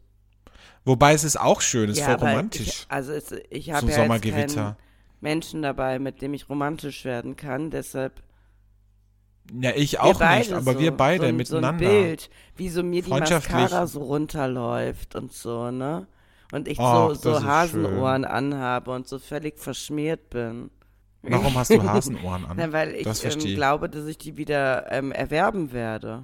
Wobei 0.83 1.13
es 1.13 1.23
ist 1.23 1.39
auch 1.39 1.61
schön, 1.61 1.89
es 1.89 1.97
ist 1.97 2.05
voll 2.05 2.15
romantisch. 2.15 2.67
Ich, 2.67 2.85
also 2.89 3.11
es, 3.11 3.33
ich 3.49 3.71
habe 3.71 3.91
ja 3.91 4.05
jetzt 4.05 4.23
keinen 4.23 4.75
Menschen 5.21 5.61
dabei, 5.61 5.99
mit 5.99 6.21
dem 6.21 6.33
ich 6.33 6.49
romantisch 6.49 7.05
werden 7.05 7.35
kann. 7.35 7.71
Deshalb 7.71 8.21
Ja, 9.53 9.71
ich 9.75 9.99
auch 9.99 10.19
nicht, 10.19 10.53
aber 10.53 10.73
so, 10.73 10.79
wir 10.79 10.91
beide 10.91 11.23
so 11.23 11.27
ein, 11.29 11.35
miteinander. 11.37 11.85
So 11.85 11.91
ein 11.91 12.01
Bild, 12.01 12.29
wie 12.55 12.69
so 12.69 12.83
mir 12.83 13.01
die. 13.01 13.09
Mascara 13.09 13.87
so 13.87 14.03
runterläuft 14.03 15.15
und 15.15 15.33
so, 15.33 15.71
ne? 15.71 16.07
Und 16.51 16.67
ich 16.67 16.79
Ach, 16.79 17.09
so, 17.15 17.33
so 17.33 17.43
Hasenohren 17.43 18.25
anhabe 18.25 18.91
und 18.91 19.07
so 19.07 19.19
völlig 19.19 19.59
verschmiert 19.59 20.29
bin. 20.29 20.69
Warum 21.23 21.55
hast 21.55 21.71
du 21.71 21.83
Hasenohren 21.87 22.45
an? 22.45 22.57
Na, 22.57 22.71
weil 22.71 22.93
ich 22.95 23.03
das 23.03 23.23
ähm, 23.23 23.39
glaube, 23.39 23.89
dass 23.89 24.05
ich 24.05 24.17
die 24.17 24.37
wieder 24.37 24.91
ähm, 24.91 25.11
erwerben 25.11 25.73
werde. 25.73 26.23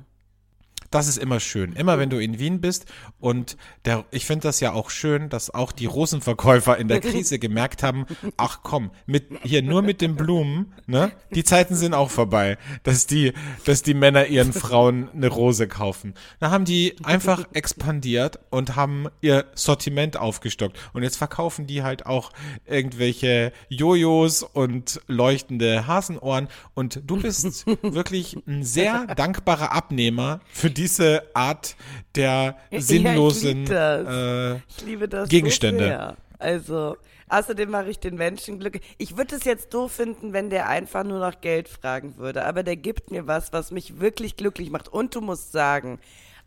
Das 0.92 1.08
ist 1.08 1.18
immer 1.18 1.40
schön. 1.40 1.72
Immer 1.74 2.00
wenn 2.00 2.10
du 2.10 2.20
in 2.20 2.38
Wien 2.38 2.60
bist 2.60 2.86
und 3.20 3.56
der, 3.86 4.04
ich 4.12 4.26
finde 4.26 4.44
das 4.44 4.60
ja 4.60 4.74
auch 4.74 4.90
schön, 4.90 5.30
dass 5.30 5.50
auch 5.50 5.72
die 5.72 5.86
Rosenverkäufer 5.86 6.78
in 6.78 6.90
der 6.90 7.00
Krise 7.02 7.40
gemerkt 7.40 7.82
haben, 7.82 8.06
ach 8.36 8.60
komm, 8.62 8.92
mit, 9.06 9.30
hier 9.42 9.64
nur 9.64 9.82
mit 9.82 10.02
den 10.02 10.16
Blumen, 10.16 10.74
ne? 10.88 11.14
Die 11.34 11.46
Zeiten 11.46 11.76
sind 11.76 11.94
auch 11.94 12.10
vorbei, 12.10 12.58
dass 12.84 13.08
die, 13.08 13.32
dass 13.64 13.84
die 13.84 13.94
Männer 13.94 14.28
ihren 14.28 14.52
Frauen 14.52 15.10
eine 15.14 15.30
Rose 15.30 15.68
kaufen. 15.70 16.14
Da 16.40 16.52
haben 16.52 16.66
die 16.66 16.96
einfach 17.04 17.48
expandiert 17.54 18.40
und 18.50 18.76
haben 18.76 19.08
ihr 19.22 19.46
Sortiment 19.56 20.18
aufgestockt. 20.18 20.78
Und 20.92 21.04
jetzt 21.04 21.16
verkaufen 21.16 21.68
die 21.68 21.84
halt 21.84 22.06
auch 22.06 22.32
irgendwelche 22.66 23.54
Jojos 23.70 24.44
und 24.44 25.00
leuchtende 25.08 25.88
Hasenohren. 25.88 26.50
Und 26.74 27.02
du 27.06 27.16
bist 27.16 27.66
wirklich 27.82 28.38
ein 28.46 28.64
sehr 28.64 29.08
dankbarer 29.16 29.72
Abnehmer 29.72 30.42
für 30.52 30.70
diese 30.82 31.24
Art 31.34 31.76
der 32.16 32.58
sinnlosen 32.76 33.66
das. 33.66 34.08
äh, 34.08 34.56
Ich 34.68 34.82
liebe 34.86 35.08
das 35.08 35.30
Gegenstände. 35.30 36.16
So. 36.18 36.36
Also, 36.40 36.98
außerdem 37.30 37.70
mache 37.70 37.90
ich 37.90 38.00
den 38.00 38.16
Menschen 38.16 38.60
glücklich. 38.60 38.84
Ich 38.98 39.16
würde 39.16 39.36
es 39.36 39.44
jetzt 39.44 39.74
doof 39.74 39.92
finden, 39.92 40.34
wenn 40.34 40.50
der 40.50 40.68
einfach 40.68 41.04
nur 41.04 41.20
nach 41.20 41.40
Geld 41.40 41.70
fragen 41.70 42.18
würde, 42.18 42.46
aber 42.46 42.64
der 42.64 42.76
gibt 42.78 43.12
mir 43.12 43.28
was, 43.28 43.54
was 43.54 43.70
mich 43.72 44.00
wirklich 44.00 44.38
glücklich 44.38 44.72
macht. 44.72 44.88
Und 44.88 45.14
du 45.14 45.22
musst 45.22 45.52
sagen, 45.52 46.00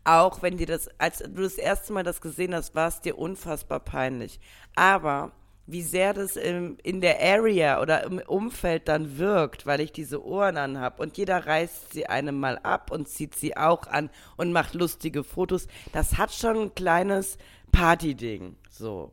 auch 0.03 0.41
wenn 0.41 0.57
dir 0.57 0.67
das, 0.67 0.89
als 0.97 1.19
du 1.19 1.41
das 1.41 1.55
erste 1.55 1.93
Mal 1.93 2.03
das 2.03 2.19
gesehen 2.21 2.53
hast, 2.53 2.75
war 2.75 2.89
es 2.89 2.99
dir 3.01 3.17
unfassbar 3.17 3.79
peinlich. 3.79 4.39
Aber 4.75 5.31
wie 5.67 5.81
sehr 5.81 6.13
das 6.13 6.35
im, 6.35 6.77
in 6.83 7.01
der 7.01 7.21
Area 7.21 7.81
oder 7.81 8.03
im 8.03 8.19
Umfeld 8.19 8.87
dann 8.87 9.17
wirkt, 9.17 9.65
weil 9.65 9.81
ich 9.81 9.91
diese 9.91 10.23
Ohren 10.23 10.57
anhab 10.57 10.99
und 10.99 11.17
jeder 11.17 11.45
reißt 11.45 11.93
sie 11.93 12.05
einem 12.05 12.39
mal 12.39 12.59
ab 12.59 12.91
und 12.91 13.07
zieht 13.07 13.35
sie 13.35 13.57
auch 13.57 13.87
an 13.87 14.09
und 14.37 14.51
macht 14.51 14.73
lustige 14.75 15.23
Fotos, 15.23 15.67
das 15.91 16.17
hat 16.17 16.33
schon 16.33 16.57
ein 16.57 16.75
kleines 16.75 17.37
Party-Ding. 17.71 18.55
So. 18.69 19.11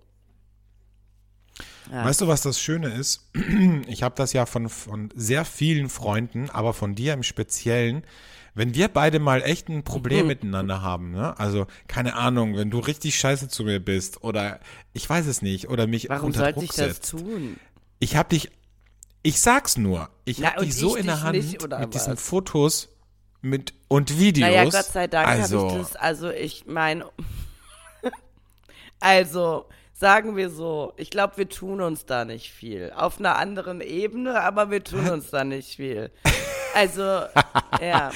Ja. 1.91 2.05
Weißt 2.05 2.21
du, 2.21 2.29
was 2.29 2.43
das 2.43 2.61
Schöne 2.61 2.89
ist? 2.89 3.31
Ich 3.87 4.03
habe 4.03 4.15
das 4.17 4.33
ja 4.33 4.47
von, 4.47 4.69
von 4.69 5.11
sehr 5.15 5.45
vielen 5.45 5.89
Freunden, 5.89 6.51
aber 6.51 6.73
von 6.73 6.95
dir 6.95 7.15
im 7.15 7.23
Speziellen. 7.23 8.05
Wenn 8.55 8.75
wir 8.75 8.89
beide 8.89 9.19
mal 9.19 9.43
echt 9.43 9.69
ein 9.69 9.77
Mhm. 9.77 9.85
Problem 9.85 10.27
miteinander 10.27 10.83
haben, 10.83 11.11
ne? 11.13 11.39
Also, 11.39 11.67
keine 11.89 12.15
Ahnung, 12.17 12.57
wenn 12.57 12.71
du 12.71 12.81
richtig 12.81 13.17
scheiße 13.17 13.49
zu 13.49 13.65
mir 13.65 13.81
bist 13.81 14.23
oder 14.23 14.61
ich 14.93 15.09
weiß 15.09 15.27
es 15.27 15.41
nicht 15.43 15.69
oder 15.71 15.87
mich 15.87 16.09
Warum 16.11 16.27
unter 16.27 16.41
sollte 16.41 16.55
Druck 16.55 16.65
ich 16.65 16.71
das 16.71 16.97
setzt. 16.97 17.11
tun? 17.13 17.57
Ich 17.99 18.17
hab 18.17 18.29
dich, 18.29 18.51
ich 19.23 19.41
sag's 19.41 19.77
nur, 19.79 20.11
ich 20.25 20.39
Na, 20.41 20.49
hab 20.53 20.59
dich 20.59 20.75
so 20.77 20.97
in 20.97 21.07
der 21.07 21.23
Hand 21.23 21.37
nicht, 21.37 21.63
mit 21.63 21.95
diesen 21.95 22.15
was? 22.15 22.23
Fotos 22.23 22.89
mit 23.41 23.73
und 23.89 24.19
Videos. 24.19 24.49
Naja, 24.49 24.65
Gott 24.65 24.85
sei 24.85 25.07
Dank 25.07 25.29
also, 25.29 25.69
habe 25.71 25.81
ich 25.81 25.87
das, 25.87 25.97
also 25.97 26.31
ich 26.31 26.67
meine, 26.67 27.07
also 29.01 29.67
sagen 29.93 30.37
wir 30.37 30.51
so, 30.51 30.93
ich 30.97 31.11
glaube, 31.11 31.37
wir 31.39 31.49
tun 31.49 31.81
uns 31.81 32.05
da 32.07 32.25
nicht 32.25 32.51
viel. 32.53 32.93
Auf 32.95 33.19
einer 33.19 33.37
anderen 33.37 33.81
Ebene, 33.81 34.41
aber 34.43 34.71
wir 34.71 34.83
tun 34.85 35.09
uns 35.09 35.31
da 35.31 35.45
nicht 35.45 35.77
viel. 35.77 36.11
Also, 36.75 37.03
ja. 37.81 38.11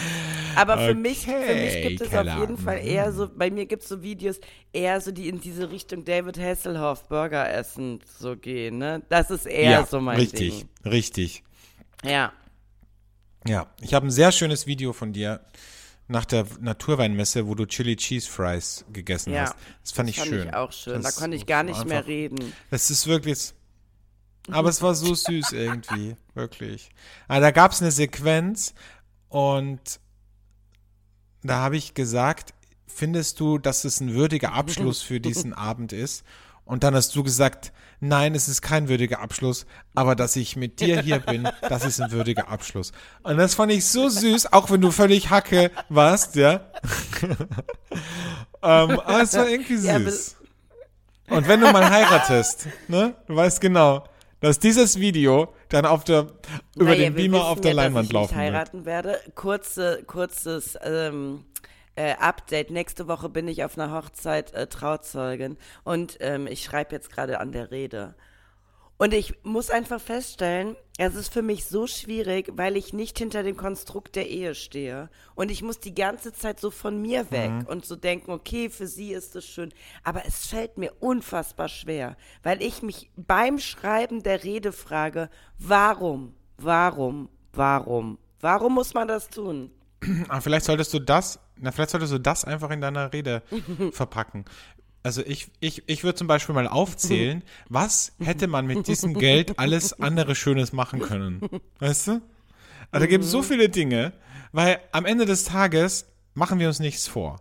Aber 0.55 0.79
für 0.79 0.95
mich, 0.95 1.25
für 1.27 1.31
mich 1.55 1.77
Okay, 1.77 1.89
gibt 1.89 2.01
es 2.01 2.15
auf 2.15 2.25
jeden 2.41 2.57
Fall 2.57 2.81
Mhm. 2.83 2.89
eher 2.89 3.13
so, 3.13 3.29
bei 3.29 3.51
mir 3.51 3.67
gibt 3.67 3.83
es 3.83 3.89
so 3.89 4.03
Videos 4.03 4.41
eher 4.73 5.01
so, 5.01 5.11
die 5.13 5.29
in 5.29 5.41
diese 5.41 5.71
Richtung 5.71 6.05
David 6.05 6.39
Hasselhoff 6.39 7.09
Burger 7.09 7.51
essen 7.53 8.01
so 8.19 8.37
gehen, 8.37 8.79
ne? 8.79 9.03
Das 9.09 9.31
ist 9.31 9.47
eher 9.47 9.71
ja, 9.71 9.87
so 9.87 10.01
mein 10.01 10.17
richtig, 10.19 10.65
richtig. 10.85 11.43
Ding. 12.03 12.11
Ja. 12.13 12.33
Ja, 13.47 13.67
ich 13.81 13.95
habe 13.95 14.07
ein 14.07 14.11
sehr 14.11 14.33
schönes 14.33 14.67
Video 14.67 14.93
von 14.93 15.13
dir 15.13 15.41
nach 16.09 16.25
der 16.25 16.47
Naturweinmesse, 16.61 17.47
wo 17.47 17.55
du 17.55 17.67
Chili 17.67 17.97
Cheese 17.97 18.29
Fries 18.31 18.85
gegessen 18.93 19.33
Ja, 19.33 19.43
hast. 19.43 19.57
Das 19.83 19.93
fand 19.93 20.09
ich 20.11 20.17
Fand 20.17 20.29
schön. 20.29 20.49
ich 20.49 20.55
auch 20.55 20.73
schön. 20.73 21.03
Das 21.03 21.15
da 21.17 21.21
konnte 21.21 21.37
ich 21.37 21.47
gar 21.47 21.63
nicht 21.65 21.85
mehr 21.85 21.99
einfach- 21.99 22.09
reden. 22.09 22.53
Es 22.71 22.91
ist 22.91 23.07
wirklich. 23.07 23.53
Aber 24.51 24.69
es 24.69 24.83
war 24.83 24.95
so 24.95 25.15
süß 25.15 25.53
irgendwie, 25.53 26.17
wirklich. 26.35 26.91
Aber 27.29 27.41
da 27.41 27.51
gab 27.51 27.73
es 27.73 27.83
eine 27.83 27.91
Sequenz 27.91 28.75
und 29.29 30.01
da 31.43 31.57
habe 31.59 31.77
ich 31.77 31.95
gesagt, 31.95 32.55
findest 32.87 33.41
du, 33.41 33.59
dass 33.59 33.85
es 33.85 34.01
ein 34.01 34.15
würdiger 34.15 34.53
Abschluss 34.53 35.03
für 35.03 35.21
diesen 35.21 35.53
Abend 35.55 35.93
ist? 35.93 36.25
Und 36.65 36.83
dann 36.83 36.97
hast 36.97 37.15
du 37.15 37.23
gesagt, 37.23 37.73
nein, 38.01 38.35
es 38.35 38.49
ist 38.49 38.61
kein 38.61 38.89
würdiger 38.89 39.21
Abschluss, 39.21 39.67
aber 39.95 40.17
dass 40.17 40.35
ich 40.35 40.57
mit 40.57 40.81
dir 40.81 41.01
hier 41.01 41.21
bin, 41.21 41.49
das 41.61 41.85
ist 41.85 42.01
ein 42.01 42.11
würdiger 42.11 42.49
Abschluss. 42.49 42.91
Und 43.23 43.37
das 43.37 43.55
fand 43.55 43.71
ich 43.71 43.87
so 43.87 44.09
süß, 44.09 44.53
auch 44.53 44.69
wenn 44.71 44.81
du 44.81 44.91
völlig 44.91 45.31
Hacke 45.31 45.71
warst, 45.89 46.35
ja. 46.35 46.67
ähm, 48.63 48.99
aber 49.01 49.23
es 49.23 49.35
war 49.35 49.49
irgendwie 49.49 49.77
süß. 49.77 50.37
Und 51.29 51.47
wenn 51.47 51.61
du 51.61 51.71
mal 51.71 51.89
heiratest, 51.89 52.67
ne, 52.89 53.15
du 53.29 53.37
weißt 53.37 53.61
genau, 53.61 54.05
dass 54.47 54.61
dieses 54.61 55.01
Video 55.01 55.53
dann 55.69 55.85
auf 55.87 56.05
der, 56.05 56.29
über 56.77 56.91
Naja, 56.91 57.05
den 57.11 57.15
Beamer 57.15 57.47
auf 57.47 57.61
der 57.61 57.73
ja, 57.73 57.77
Leinwand 57.77 58.05
dass 58.05 58.07
ich 58.07 58.13
laufen 58.13 58.37
nicht 58.37 58.45
wird. 58.45 58.55
heiraten 58.55 58.85
werde. 58.85 59.21
Kurze, 59.35 60.05
kurzes 60.07 60.79
ähm, 60.85 61.45
äh, 61.97 62.15
Update. 62.15 62.71
Nächste 62.71 63.09
Woche 63.09 63.29
bin 63.29 63.49
ich 63.49 63.65
auf 63.65 63.77
einer 63.77 63.93
Hochzeit 63.93 64.53
äh, 64.55 64.69
Trauzeugin 64.69 65.57
und 65.83 66.19
ähm, 66.21 66.47
ich 66.47 66.63
schreibe 66.63 66.95
jetzt 66.95 67.11
gerade 67.11 67.41
an 67.41 67.51
der 67.51 67.73
Rede. 67.73 68.15
Und 68.99 69.13
ich 69.13 69.35
muss 69.43 69.69
einfach 69.69 70.01
feststellen, 70.01 70.75
es 70.97 71.15
ist 71.15 71.31
für 71.31 71.43
mich 71.43 71.67
so 71.67 71.87
schwierig, 71.87 72.49
weil 72.55 72.77
ich 72.79 72.95
nicht 72.95 73.19
hinter 73.19 73.43
dem 73.43 73.57
Konstrukt 73.57 74.17
der 74.17 74.29
Ehe 74.31 74.55
stehe. 74.55 75.11
Und 75.35 75.51
ich 75.51 75.63
muss 75.63 75.81
die 75.81 75.95
ganze 75.95 76.33
Zeit 76.33 76.59
so 76.61 76.71
von 76.71 77.03
mir 77.03 77.31
weg 77.31 77.51
Mhm. 77.51 77.67
und 77.67 77.85
so 77.85 77.95
denken, 77.95 78.31
okay, 78.31 78.71
für 78.71 78.87
sie 78.87 79.13
ist 79.13 79.37
es 79.37 79.45
schön. 79.47 79.73
Aber 80.03 80.25
es 80.27 80.47
fällt 80.47 80.79
mir 80.79 80.93
unfassbar 81.01 81.69
schwer, 81.69 82.17
weil 82.43 82.63
ich 82.63 82.81
mich 82.81 83.11
beim 83.17 83.59
Schreiben 83.59 84.23
der 84.23 84.45
Rede 84.45 84.73
frage, 84.73 85.29
warum, 85.59 86.35
warum, 86.57 87.29
warum, 87.53 88.19
warum 88.41 88.73
muss 88.75 88.95
man 88.95 89.09
das 89.09 89.29
tun? 89.29 89.71
Aber 90.29 90.41
vielleicht 90.41 90.65
solltest 90.67 90.95
du 90.95 91.01
das, 91.01 91.39
na, 91.59 91.71
vielleicht 91.73 91.91
solltest 91.91 92.13
du 92.13 92.19
das 92.19 92.45
einfach 92.45 92.71
in 92.71 92.81
deiner 92.81 93.13
Rede 93.13 93.43
verpacken. 93.93 94.45
Also 95.07 95.23
ich, 95.25 95.47
ich, 95.61 95.85
ich 95.87 96.03
würde 96.03 96.17
zum 96.19 96.27
Beispiel 96.27 96.53
mal 96.53 96.67
aufzählen, 96.67 97.45
was 97.69 98.13
hätte 98.19 98.49
man 98.49 98.67
mit 98.67 98.89
diesem 98.89 99.15
Geld 99.15 99.57
alles 99.57 99.93
andere 100.01 100.35
Schönes 100.35 100.73
machen 100.73 100.99
können. 101.01 101.41
Weißt 101.79 102.09
du? 102.09 102.11
Also 102.91 103.05
da 103.05 103.07
gibt 103.07 103.23
es 103.23 103.31
so 103.31 103.39
Mhm. 103.39 103.45
viele 103.45 103.69
Dinge, 103.69 104.13
weil 104.51 104.81
am 104.91 105.05
Ende 105.07 105.25
des 105.25 105.45
Tages 105.45 106.07
machen 106.35 106.59
wir 106.59 106.67
uns 106.67 106.81
nichts 106.81 107.07
vor. 107.07 107.41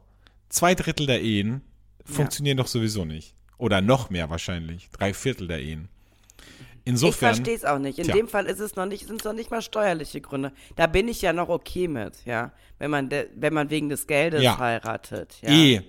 Zwei 0.50 0.76
Drittel 0.76 1.08
der 1.08 1.24
Ehen 1.24 1.62
funktionieren 2.06 2.58
doch 2.58 2.68
sowieso 2.68 3.04
nicht. 3.04 3.34
Oder 3.58 3.82
noch 3.82 4.12
mehr 4.12 4.30
wahrscheinlich. 4.30 4.90
Drei 4.92 5.16
Viertel 5.16 5.48
der 5.48 5.60
Ehen. 5.62 5.90
Ich 6.38 6.92
Insofern. 6.92 7.34
verstehe 7.34 7.56
es 7.56 7.66
auch 7.66 7.80
nicht. 7.80 7.98
In 7.98 8.06
Tja. 8.06 8.14
dem 8.14 8.28
Fall 8.28 8.46
ist 8.46 8.60
es 8.60 8.76
noch 8.76 8.86
nicht, 8.86 9.08
sind 9.08 9.22
es 9.22 9.26
noch 9.26 9.34
nicht 9.34 9.50
mal 9.50 9.64
steuerliche 9.64 10.22
Gründe. 10.22 10.52
Da 10.76 10.86
bin 10.86 11.08
ich 11.08 11.20
ja 11.24 11.34
noch 11.34 11.50
okay 11.50 11.88
mit, 11.88 12.24
ja. 12.26 12.52
Wenn 12.78 12.92
man, 12.92 13.10
de, 13.10 13.28
wenn 13.36 13.56
man 13.56 13.72
wegen 13.72 13.90
des 13.90 14.06
Geldes 14.06 14.44
Ja. 14.44 14.60
heiratet. 14.60 15.38
Ja. 15.42 15.50
Ehe. 15.50 15.84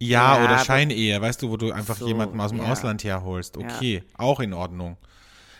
Ja, 0.00 0.38
Ja, 0.38 0.44
oder 0.44 0.58
Scheinehe, 0.64 1.20
weißt 1.20 1.42
du, 1.42 1.50
wo 1.50 1.56
du 1.56 1.72
einfach 1.72 1.96
So, 1.96 2.06
jemanden 2.08 2.40
aus 2.40 2.50
dem 2.50 2.58
ja. 2.62 2.72
Ausland 2.72 3.04
herholst. 3.04 3.56
Okay, 3.56 4.02
auch 4.16 4.40
in 4.40 4.52
Ordnung. 4.54 4.96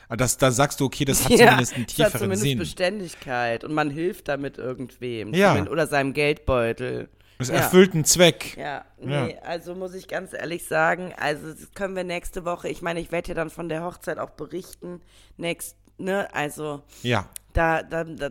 Das, 0.09 0.37
da 0.39 0.51
sagst 0.51 0.81
du, 0.81 0.87
okay, 0.87 1.05
das 1.05 1.25
hat 1.25 1.31
ja, 1.39 1.47
zumindest 1.51 1.75
einen 1.75 1.85
es 1.85 1.91
hat 1.91 1.97
tieferen 1.97 2.19
zumindest 2.21 2.43
Sinn. 2.43 2.59
Beständigkeit 2.59 3.63
und 3.65 3.73
man 3.75 3.91
hilft 3.91 4.27
damit 4.29 4.59
irgendwem. 4.59 5.35
Ja. 5.35 5.63
Oder 5.69 5.87
seinem 5.87 6.15
Geldbeutel. 6.15 7.09
Es 7.39 7.49
Ja. 7.49 7.55
erfüllt 7.57 7.95
einen 7.95 8.05
Zweck. 8.05 8.57
Ja, 8.59 8.85
nee, 9.01 9.33
Ja. 9.35 9.39
also 9.43 9.75
muss 9.75 9.95
ich 9.95 10.09
ganz 10.09 10.33
ehrlich 10.33 10.67
sagen, 10.67 11.15
also 11.17 11.53
das 11.53 11.73
können 11.73 11.95
wir 11.97 12.05
nächste 12.05 12.45
Woche, 12.45 12.69
ich 12.69 12.83
meine, 12.83 13.01
ich 13.01 13.13
werde 13.13 13.29
ja 13.29 13.35
dann 13.35 13.51
von 13.51 13.69
der 13.69 13.83
Hochzeit 13.85 14.19
auch 14.19 14.31
berichten, 14.31 15.01
next, 15.37 15.77
ne, 15.97 16.29
also 16.35 16.83
Ja. 17.03 17.29
da, 17.55 17.83
da, 17.83 18.05
da 18.05 18.31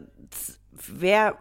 wer 0.72 1.38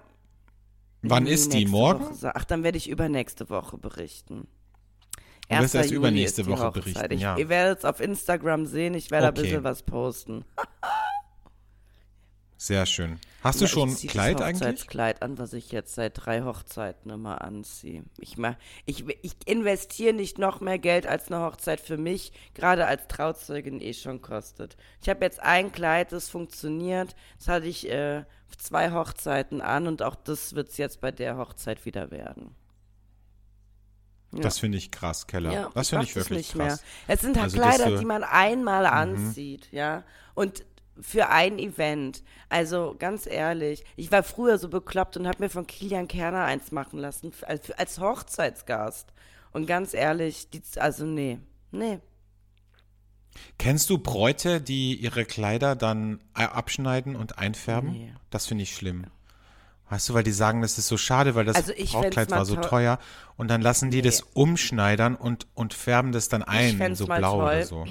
Wann 1.03 1.27
ist 1.27 1.53
die? 1.53 1.67
Morgen? 1.67 2.05
Woche 2.05 2.33
Ach, 2.35 2.45
dann 2.45 2.63
werde 2.65 2.79
ich 2.79 2.89
übernächste 2.89 3.51
Woche 3.51 3.77
berichten. 3.77 4.47
Du 5.49 5.55
wirst 5.57 5.63
1. 5.63 5.75
erst 5.75 5.91
Juli 5.91 5.97
übernächste 5.97 6.47
Woche 6.47 6.65
Hochzeit. 6.67 6.85
berichten, 6.85 7.13
Ich, 7.13 7.21
ja. 7.23 7.37
Ihr 7.39 7.49
werdet 7.49 7.79
es 7.79 7.85
auf 7.85 8.01
Instagram 8.01 8.67
sehen, 8.67 8.95
ich 8.95 9.11
werde 9.11 9.29
Okay. 9.29 9.39
ein 9.39 9.43
bisschen 9.43 9.65
was 9.65 9.83
posten. 9.83 10.45
Sehr 12.61 12.87
schön. 12.87 13.21
Hast 13.45 13.61
du 13.61 13.67
Ja, 13.67 13.71
schon 13.71 13.89
ich 13.91 13.97
zieh 13.99 14.07
Kleid 14.09 14.41
das 14.41 14.47
eigentlich? 14.49 14.63
Hochzeitskleid 14.69 15.23
an, 15.23 15.39
was 15.39 15.53
ich 15.53 15.71
jetzt 15.71 15.95
seit 15.95 16.27
drei 16.27 16.43
Hochzeiten 16.43 17.09
immer 17.13 17.41
anziehe. 17.43 18.03
Ich, 18.19 18.37
mach, 18.37 18.57
ich, 18.85 19.05
ich 19.23 19.35
investiere 19.47 20.13
nicht 20.13 20.39
noch 20.39 20.61
mehr 20.61 20.81
Geld, 20.81 21.07
als 21.07 21.31
eine 21.31 21.41
Hochzeit 21.45 21.81
für 21.81 21.97
mich, 21.99 22.33
gerade 22.55 22.87
als 22.89 23.07
Trauzeugin 23.07 23.81
eh 23.81 23.95
schon 23.95 24.23
kostet. 24.23 24.77
Ich 25.01 25.09
habe 25.09 25.25
jetzt 25.25 25.41
ein 25.41 25.71
Kleid, 25.71 26.11
das 26.11 26.29
funktioniert. 26.29 27.15
Das 27.39 27.47
hatte 27.47 27.67
ich 27.67 27.89
äh, 27.89 28.25
zwei 28.59 28.91
Hochzeiten 28.91 29.61
an 29.61 29.87
und 29.87 30.03
auch 30.03 30.17
das 30.17 30.57
wird 30.57 30.71
es 30.71 30.79
jetzt 30.79 31.01
bei 31.01 31.13
der 31.13 31.37
Hochzeit 31.37 31.85
wieder 31.87 32.11
werden. 32.11 32.57
Das 34.33 34.59
finde 34.59 34.77
ich 34.79 34.91
krass, 34.91 35.27
Keller. 35.27 35.53
Ja, 35.53 35.71
das 35.75 35.89
finde 35.91 36.05
ich 36.05 36.15
wirklich 36.17 36.49
krass. 36.53 36.57
Mehr. 36.57 36.79
Es 37.07 37.21
sind 37.23 37.37
halt 37.37 37.45
Also, 37.45 37.57
Kleider, 37.59 37.91
du- 37.91 37.99
die 37.99 38.05
man 38.05 38.25
einmal 38.25 38.83
Mhm. 38.85 39.17
anzieht, 39.27 39.69
ja. 39.73 40.05
Und 40.35 40.65
für 41.01 41.29
ein 41.29 41.59
Event. 41.59 42.23
Also 42.49 42.97
ganz 42.99 43.27
ehrlich, 43.27 43.85
ich 43.97 44.11
war 44.11 44.23
früher 44.23 44.59
so 44.59 44.69
bekloppt 44.69 45.17
und 45.17 45.27
habe 45.29 45.43
mir 45.45 45.49
von 45.49 45.67
Kilian 45.67 46.09
Kerner 46.09 46.45
eins 46.45 46.73
machen 46.73 46.99
lassen 46.99 47.33
als, 47.47 47.71
als 47.71 48.01
Hochzeitsgast. 48.01 49.13
Und 49.53 49.67
ganz 49.67 49.95
ehrlich, 49.95 50.51
die, 50.51 50.61
also 50.77 51.07
nee, 51.07 51.39
nee. 51.71 52.01
Kennst 53.59 53.89
du 53.91 53.99
Bräute, 53.99 54.61
die 54.61 54.97
ihre 54.97 55.25
Kleider 55.25 55.77
dann 55.77 56.21
äh, 56.37 56.43
abschneiden 56.43 57.15
und 57.17 57.39
einfärben? 57.39 57.93
Nee. 57.93 58.15
Das 58.31 58.47
finde 58.47 58.65
ich 58.65 58.75
schlimm. 58.75 59.07
Weißt 59.91 60.09
du, 60.09 60.15
weil 60.15 60.23
die 60.23 60.33
sagen, 60.33 60.61
das 60.61 60.77
ist 60.77 60.89
so 60.89 60.97
schade, 60.99 61.35
weil 61.35 61.47
das 61.47 61.57
Also 61.57 61.73
ich 61.77 61.93
Brautkleid 61.93 62.31
war 62.31 62.45
so 62.45 62.57
teuer 62.57 62.99
und 63.37 63.49
dann 63.49 63.63
lassen 63.63 63.91
die 63.91 64.03
das 64.03 64.21
umschneidern 64.35 65.17
und, 65.17 65.47
und 65.55 65.73
färben 65.73 66.13
das 66.13 66.29
dann 66.29 66.43
ein, 66.43 66.95
so 66.95 67.07
blau 67.07 67.39
oder 67.43 67.53
toll. 67.53 67.65
so. 67.65 67.87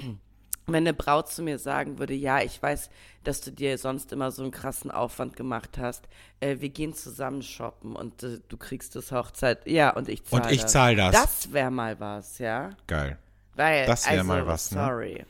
Wenn 0.66 0.86
eine 0.86 0.92
Braut 0.92 1.30
zu 1.30 1.42
mir 1.42 1.58
sagen 1.58 1.98
würde, 1.98 2.12
ja, 2.14 2.42
ich 2.42 2.62
weiß, 2.62 2.90
dass 3.24 3.40
du 3.40 3.50
dir 3.50 3.78
sonst 3.78 4.12
immer 4.12 4.30
so 4.30 4.42
einen 4.42 4.50
krassen 4.52 4.90
Aufwand 4.90 5.34
gemacht 5.34 5.78
hast, 5.78 6.04
äh, 6.40 6.56
wir 6.60 6.68
gehen 6.68 6.92
zusammen 6.94 7.42
shoppen 7.42 7.96
und 7.96 8.22
äh, 8.22 8.38
du 8.48 8.56
kriegst 8.58 8.94
das 8.94 9.10
Hochzeit, 9.10 9.66
ja, 9.66 9.90
und 9.90 10.10
ich 10.10 10.24
zahle 10.24 10.42
Und 10.44 10.52
ich 10.52 10.60
das. 10.62 10.72
zahl 10.72 10.94
das. 10.94 11.12
Das 11.12 11.52
wäre 11.52 11.70
mal 11.70 11.98
was, 12.00 12.38
ja. 12.38 12.70
Geil. 12.86 13.16
Weil, 13.54 13.86
Das 13.86 14.04
wär 14.04 14.12
also, 14.12 14.24
mal 14.24 14.46
was, 14.46 14.70
ne? 14.70 14.78
Sorry. 14.84 15.24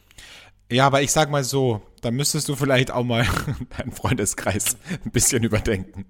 Ja, 0.70 0.86
aber 0.86 1.02
ich 1.02 1.12
sag 1.12 1.30
mal 1.30 1.44
so, 1.44 1.80
da 2.00 2.10
müsstest 2.10 2.48
du 2.48 2.56
vielleicht 2.56 2.90
auch 2.90 3.04
mal 3.04 3.26
deinen 3.78 3.92
Freundeskreis 3.92 4.76
ein 5.04 5.10
bisschen 5.10 5.42
überdenken. 5.42 6.06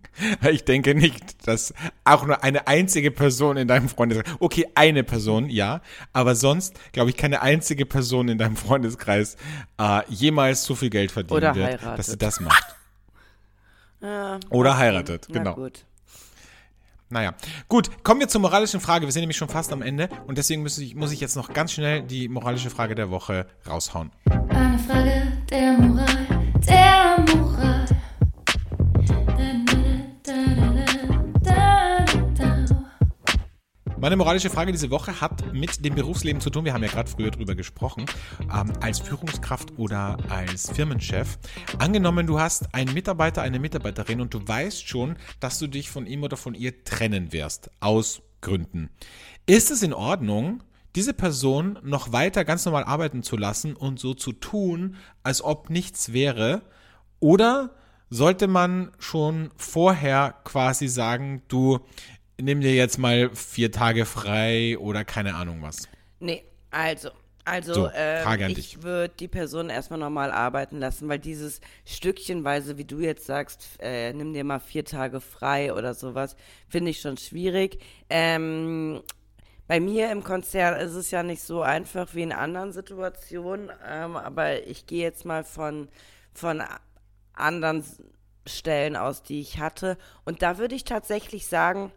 Ich 0.51 0.65
denke 0.65 0.95
nicht, 0.95 1.47
dass 1.47 1.75
auch 2.05 2.27
nur 2.27 2.43
eine 2.43 2.67
einzige 2.67 3.11
Person 3.11 3.57
in 3.57 3.69
deinem 3.69 3.89
Freundeskreis, 3.89 4.37
okay, 4.41 4.67
eine 4.75 5.05
Person, 5.05 5.49
ja, 5.51 5.81
aber 6.13 6.35
sonst 6.35 6.75
glaube 6.93 7.11
ich 7.11 7.17
keine 7.17 7.43
einzige 7.43 7.87
Person 7.87 8.29
in 8.29 8.39
deinem 8.39 8.57
Freundeskreis 8.57 9.37
äh, 9.79 10.03
jemals 10.09 10.65
so 10.65 10.75
viel 10.75 10.91
Geld 10.91 11.11
verdienen 11.13 11.39
Oder 11.39 11.55
wird, 11.55 11.67
heiratet. 11.67 11.99
dass 11.99 12.07
sie 12.07 12.19
das 12.19 12.41
macht. 12.41 12.65
Ja, 14.01 14.39
Oder 14.51 14.71
okay. 14.71 14.79
heiratet, 14.79 15.27
Na 15.29 15.39
genau. 15.39 15.55
gut. 15.55 15.85
Naja, 17.11 17.33
gut, 17.69 18.05
kommen 18.05 18.21
wir 18.21 18.29
zur 18.29 18.43
moralischen 18.43 18.81
Frage. 18.81 19.07
Wir 19.07 19.13
sind 19.13 19.23
nämlich 19.23 19.39
schon 19.39 19.49
fast 19.49 19.73
am 19.73 19.81
Ende 19.81 20.11
und 20.27 20.37
deswegen 20.37 20.63
muss 20.63 20.77
ich, 20.77 20.95
muss 20.95 21.11
ich 21.11 21.21
jetzt 21.21 21.37
noch 21.37 21.55
ganz 21.55 21.73
schnell 21.73 22.03
die 22.03 22.29
moralische 22.29 22.69
Frage 22.69 22.95
der 22.95 23.11
Woche 23.11 23.47
raushauen. 23.67 24.13
Frage 24.29 24.68
der 25.51 25.73
Moral, 25.73 26.07
der 26.67 27.25
Moral. 27.35 27.49
Meine 34.01 34.17
moralische 34.17 34.49
Frage 34.49 34.71
diese 34.71 34.91
Woche 34.91 35.21
hat 35.21 35.53
mit 35.53 35.85
dem 35.85 35.97
Berufsleben 35.97 36.41
zu 36.41 36.51
tun. 36.51 36.65
Wir 36.65 36.73
haben 36.73 36.85
ja 36.85 36.89
gerade 36.89 37.11
früher 37.11 37.33
drüber 37.33 37.57
gesprochen. 37.57 38.07
Ähm, 38.43 38.73
als 38.81 39.01
Führungskraft 39.01 39.77
oder 39.77 40.17
als 40.29 40.71
Firmenchef. 40.71 41.37
Angenommen, 41.79 42.27
du 42.27 42.39
hast 42.39 42.75
einen 42.75 42.95
Mitarbeiter, 42.95 43.43
eine 43.43 43.59
Mitarbeiterin 43.59 44.21
und 44.21 44.33
du 44.33 44.47
weißt 44.47 44.89
schon, 44.89 45.17
dass 45.41 45.59
du 45.59 45.67
dich 45.67 45.91
von 45.91 46.07
ihm 46.07 46.23
oder 46.23 46.37
von 46.37 46.55
ihr 46.55 46.85
trennen 46.85 47.33
wirst. 47.33 47.73
Aus 47.81 48.23
Gründen. 48.41 48.89
Ist 49.47 49.73
es 49.73 49.83
in 49.83 49.93
Ordnung, 49.93 50.63
diese 50.99 51.15
Person 51.15 51.79
noch 51.85 52.11
weiter 52.11 52.45
ganz 52.45 52.65
normal 52.65 52.83
arbeiten 52.83 53.23
zu 53.23 53.37
lassen 53.37 53.77
und 53.77 54.01
so 54.01 54.15
zu 54.15 54.33
tun, 54.33 54.97
als 55.23 55.45
ob 55.45 55.71
nichts 55.71 56.13
wäre? 56.13 56.63
Oder 57.21 57.71
sollte 58.11 58.49
man 58.49 58.91
schon 58.99 59.53
vorher 59.57 60.35
quasi 60.43 60.89
sagen, 60.89 61.43
du 61.47 61.79
nimm 62.37 62.63
dir 62.63 62.75
jetzt 62.75 62.99
mal 62.99 63.31
vier 63.33 63.71
Tage 63.71 64.07
frei 64.07 64.77
oder 64.77 65.05
keine 65.05 65.37
Ahnung 65.37 65.63
was? 65.63 65.89
Nee, 66.19 66.43
also. 66.73 67.11
Also, 67.45 67.73
So, 67.75 67.91
ähm, 67.95 68.51
ich 68.51 68.83
würde 68.83 69.15
die 69.21 69.29
Person 69.29 69.71
erstmal 69.71 70.01
normal 70.01 70.33
arbeiten 70.33 70.81
lassen, 70.81 71.09
weil 71.09 71.19
dieses 71.21 71.63
Stückchenweise, 71.87 72.77
wie 72.77 72.85
du 72.85 72.99
jetzt 72.99 73.25
sagst, 73.25 73.79
äh, 73.79 74.13
nimm 74.13 74.35
dir 74.35 74.45
mal 74.45 74.59
vier 74.59 74.85
Tage 74.85 75.21
frei 75.21 75.73
oder 75.73 75.95
sowas, 75.95 76.37
finde 76.69 76.91
ich 76.91 77.01
schon 77.01 77.17
schwierig. 77.17 77.79
Ähm, 78.11 79.01
bei 79.69 79.81
mir 79.81 80.11
im 80.11 80.25
Konzern 80.25 80.81
ist 80.81 80.95
es 80.95 81.11
ja 81.11 81.23
nicht 81.23 81.43
so 81.43 81.61
einfach 81.61 82.15
wie 82.15 82.23
in 82.23 82.33
anderen 82.33 82.73
Situationen, 82.73 83.71
ähm, 83.87 84.17
aber 84.17 84.67
ich 84.67 84.87
gehe 84.87 85.03
jetzt 85.03 85.27
mal 85.27 85.45
von, 85.45 85.89
von 86.33 86.63
anderen 87.35 87.85
Stellen 88.47 88.97
aus, 88.97 89.23
die 89.23 89.41
ich 89.41 89.61
hatte. 89.61 89.99
Und 90.25 90.41
da 90.41 90.57
würde 90.57 90.75
ich 90.75 90.85
tatsächlich 90.85 91.47
sagen, 91.47 91.93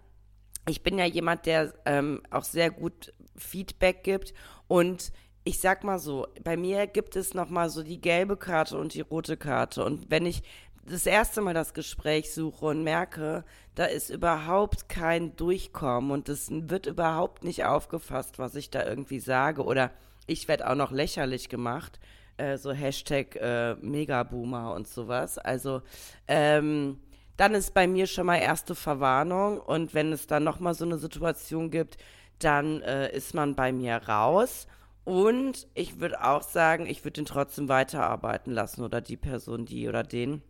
ich 0.67 0.83
bin 0.83 0.99
ja 0.99 1.05
jemand, 1.05 1.45
der 1.45 1.73
ähm, 1.85 2.21
auch 2.29 2.43
sehr 2.43 2.69
gut 2.71 3.13
Feedback 3.37 4.03
gibt 4.03 4.33
und 4.67 5.13
ich 5.43 5.59
sag 5.59 5.83
mal 5.83 5.97
so, 5.97 6.27
bei 6.43 6.55
mir 6.57 6.85
gibt 6.85 7.15
es 7.15 7.33
noch 7.33 7.49
mal 7.49 7.69
so 7.69 7.81
die 7.81 7.99
gelbe 7.99 8.37
Karte 8.37 8.77
und 8.77 8.93
die 8.93 9.01
rote 9.01 9.37
Karte 9.37 9.83
und 9.83 10.11
wenn 10.11 10.25
ich 10.25 10.43
das 10.85 11.05
erste 11.05 11.41
Mal 11.41 11.53
das 11.53 11.73
Gespräch 11.73 12.33
suche 12.33 12.65
und 12.65 12.83
merke, 12.83 13.43
da 13.75 13.85
ist 13.85 14.09
überhaupt 14.09 14.89
kein 14.89 15.35
Durchkommen 15.35 16.11
und 16.11 16.29
es 16.29 16.49
wird 16.51 16.87
überhaupt 16.87 17.43
nicht 17.43 17.65
aufgefasst, 17.65 18.39
was 18.39 18.55
ich 18.55 18.69
da 18.69 18.85
irgendwie 18.85 19.19
sage 19.19 19.63
oder 19.63 19.91
ich 20.27 20.47
werde 20.47 20.69
auch 20.69 20.75
noch 20.75 20.91
lächerlich 20.91 21.49
gemacht, 21.49 21.99
äh, 22.37 22.57
so 22.57 22.71
Hashtag 22.71 23.35
äh, 23.35 23.75
Megaboomer 23.75 24.73
und 24.73 24.87
sowas. 24.87 25.37
Also 25.37 25.81
ähm, 26.27 26.99
dann 27.37 27.53
ist 27.53 27.73
bei 27.73 27.87
mir 27.87 28.07
schon 28.07 28.25
mal 28.25 28.37
erste 28.37 28.75
Verwarnung 28.75 29.59
und 29.59 29.93
wenn 29.93 30.11
es 30.11 30.27
dann 30.27 30.43
noch 30.43 30.59
mal 30.59 30.73
so 30.73 30.85
eine 30.85 30.97
Situation 30.97 31.69
gibt, 31.69 31.97
dann 32.39 32.81
äh, 32.81 33.15
ist 33.15 33.33
man 33.33 33.55
bei 33.55 33.71
mir 33.71 33.95
raus. 33.95 34.67
Und 35.03 35.67
ich 35.73 35.99
würde 35.99 36.23
auch 36.23 36.43
sagen, 36.43 36.85
ich 36.85 37.03
würde 37.03 37.21
den 37.21 37.25
trotzdem 37.25 37.67
weiterarbeiten 37.69 38.51
lassen 38.51 38.83
oder 38.83 39.01
die 39.01 39.17
Person, 39.17 39.65
die 39.65 39.89
oder 39.89 40.03
den, 40.03 40.43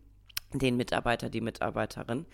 den 0.58 0.76
Mitarbeiter, 0.76 1.30
die 1.30 1.40
Mitarbeiterin. 1.40 2.26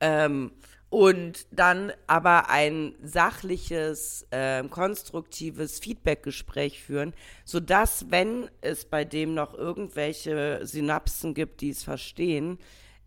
Ähm, 0.00 0.52
und 0.88 1.46
dann 1.50 1.92
aber 2.06 2.48
ein 2.48 2.94
sachliches, 3.02 4.26
ähm, 4.30 4.70
konstruktives 4.70 5.80
Feedbackgespräch 5.80 6.82
führen, 6.82 7.12
sodass, 7.44 8.06
wenn 8.10 8.48
es 8.60 8.84
bei 8.84 9.04
dem 9.04 9.34
noch 9.34 9.54
irgendwelche 9.54 10.60
Synapsen 10.62 11.34
gibt, 11.34 11.60
die 11.60 11.70
es 11.70 11.82
verstehen, 11.82 12.58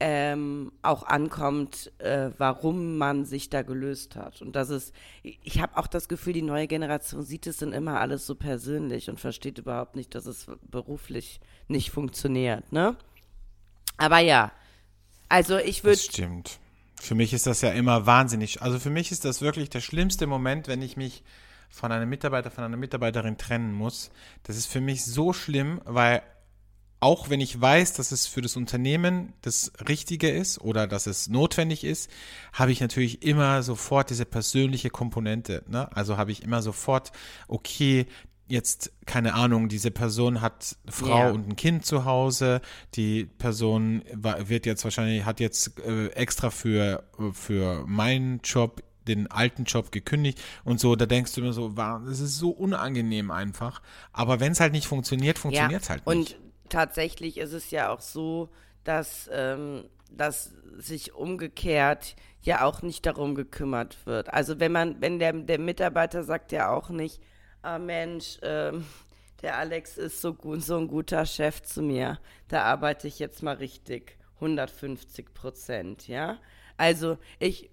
ähm, 0.01 0.71
auch 0.81 1.03
ankommt, 1.03 1.91
äh, 1.99 2.31
warum 2.37 2.97
man 2.97 3.25
sich 3.25 3.49
da 3.49 3.63
gelöst 3.63 4.15
hat. 4.15 4.41
Und 4.41 4.55
das 4.55 4.69
ist, 4.69 4.93
ich 5.23 5.61
habe 5.61 5.77
auch 5.77 5.87
das 5.87 6.07
Gefühl, 6.07 6.33
die 6.33 6.41
neue 6.41 6.67
Generation 6.67 7.23
sieht 7.23 7.47
es 7.47 7.57
dann 7.57 7.73
immer 7.73 7.99
alles 7.99 8.25
so 8.25 8.35
persönlich 8.35 9.09
und 9.09 9.19
versteht 9.19 9.57
überhaupt 9.57 9.95
nicht, 9.95 10.15
dass 10.15 10.25
es 10.25 10.47
beruflich 10.69 11.41
nicht 11.67 11.91
funktioniert, 11.91 12.71
ne? 12.71 12.95
Aber 13.97 14.19
ja, 14.19 14.53
Also 15.29 15.57
ich 15.57 15.83
würde. 15.83 15.97
Das 15.97 16.05
stimmt. 16.05 16.59
Für 16.99 17.15
mich 17.15 17.33
ist 17.33 17.47
das 17.47 17.61
ja 17.61 17.71
immer 17.71 18.05
wahnsinnig. 18.05 18.61
Also 18.61 18.77
für 18.77 18.89
mich 18.89 19.11
ist 19.11 19.23
das 19.23 19.41
wirklich 19.41 19.69
der 19.69 19.79
schlimmste 19.79 20.27
Moment, 20.27 20.67
wenn 20.67 20.81
ich 20.81 20.97
mich 20.97 21.23
von 21.69 21.91
einem 21.91 22.09
Mitarbeiter, 22.09 22.51
von 22.51 22.63
einer 22.63 22.77
Mitarbeiterin 22.77 23.37
trennen 23.37 23.71
muss. 23.73 24.11
Das 24.43 24.57
ist 24.57 24.65
für 24.65 24.81
mich 24.81 25.05
so 25.05 25.31
schlimm, 25.31 25.81
weil 25.85 26.21
auch 26.99 27.29
wenn 27.29 27.39
ich 27.39 27.59
weiß, 27.59 27.93
dass 27.93 28.11
es 28.11 28.27
für 28.27 28.41
das 28.41 28.57
Unternehmen 28.57 29.33
das 29.41 29.71
Richtige 29.87 30.29
ist 30.29 30.59
oder 30.59 30.85
dass 30.85 31.07
es 31.07 31.29
notwendig 31.29 31.85
ist, 31.85 32.09
habe 32.51 32.73
ich 32.73 32.81
natürlich 32.81 33.23
immer 33.23 33.63
sofort 33.63 34.09
diese 34.09 34.25
persönliche 34.25 34.89
Komponente. 34.89 35.63
Ne? 35.67 35.89
Also 35.95 36.17
habe 36.17 36.33
ich 36.33 36.43
immer 36.43 36.61
sofort, 36.61 37.13
okay, 37.47 38.05
jetzt, 38.49 38.91
keine 39.05 39.33
Ahnung, 39.35 39.69
diese 39.69 39.91
Person 39.91 40.41
hat 40.41 40.75
Frau 40.89 41.07
Ja. 41.25 41.29
und 41.31 41.47
ein 41.49 41.55
Kind 41.55 41.85
zu 41.85 42.05
Hause, 42.05 42.61
die 42.95 43.25
Person 43.25 44.03
wird 44.13 44.65
jetzt 44.65 44.83
wahrscheinlich, 44.83 45.25
hat 45.25 45.39
jetzt 45.39 45.79
äh, 45.79 46.07
extra 46.09 46.49
für, 46.49 47.03
für 47.33 47.85
meinen 47.87 48.41
Job 48.43 48.83
den 49.07 49.31
alten 49.31 49.63
Job 49.63 49.91
gekündigt 49.91 50.39
und 50.63 50.79
so, 50.79 50.95
da 50.95 51.05
denkst 51.05 51.33
du 51.33 51.41
immer 51.41 51.53
so, 51.53 51.69
das 51.69 52.19
ist 52.19 52.37
so 52.37 52.49
unangenehm 52.49 53.31
einfach. 53.31 53.81
Aber 54.13 54.39
wenn 54.39 54.51
es 54.51 54.59
halt 54.59 54.71
nicht 54.73 54.87
funktioniert, 54.87 55.39
funktioniert 55.39 55.83
es 55.83 55.89
halt 55.89 56.05
nicht. 56.05 56.35
Und 56.35 56.37
tatsächlich 56.69 57.37
ist 57.37 57.53
es 57.53 57.71
ja 57.71 57.89
auch 57.89 58.01
so, 58.01 58.49
dass, 58.83 59.29
ähm, 59.33 59.85
dass 60.11 60.51
sich 60.77 61.13
umgekehrt 61.15 62.15
ja 62.41 62.63
auch 62.63 62.81
nicht 62.81 63.05
darum 63.05 63.35
gekümmert 63.35 63.97
wird. 64.05 64.33
Also 64.33 64.59
wenn 64.59 64.71
man, 64.71 65.01
wenn 65.01 65.19
der, 65.19 65.33
der 65.33 65.59
Mitarbeiter 65.59 66.23
sagt 66.23 66.51
ja 66.51 66.69
auch 66.69 66.89
nicht, 66.89 67.19
ah 67.61 67.79
Mensch, 67.79 68.37
ähm, 68.41 68.85
der 69.41 69.57
Alex 69.57 69.97
ist 69.97 70.21
so 70.21 70.33
gut, 70.33 70.63
so 70.63 70.77
ein 70.77 70.87
guter 70.87 71.25
Chef 71.25 71.61
zu 71.61 71.81
mir, 71.81 72.19
da 72.47 72.63
arbeite 72.63 73.07
ich 73.07 73.19
jetzt 73.19 73.43
mal 73.43 73.55
richtig 73.55 74.17
150 74.35 75.33
Prozent, 75.33 76.07
ja. 76.07 76.39
Also 76.77 77.17
ich, 77.39 77.69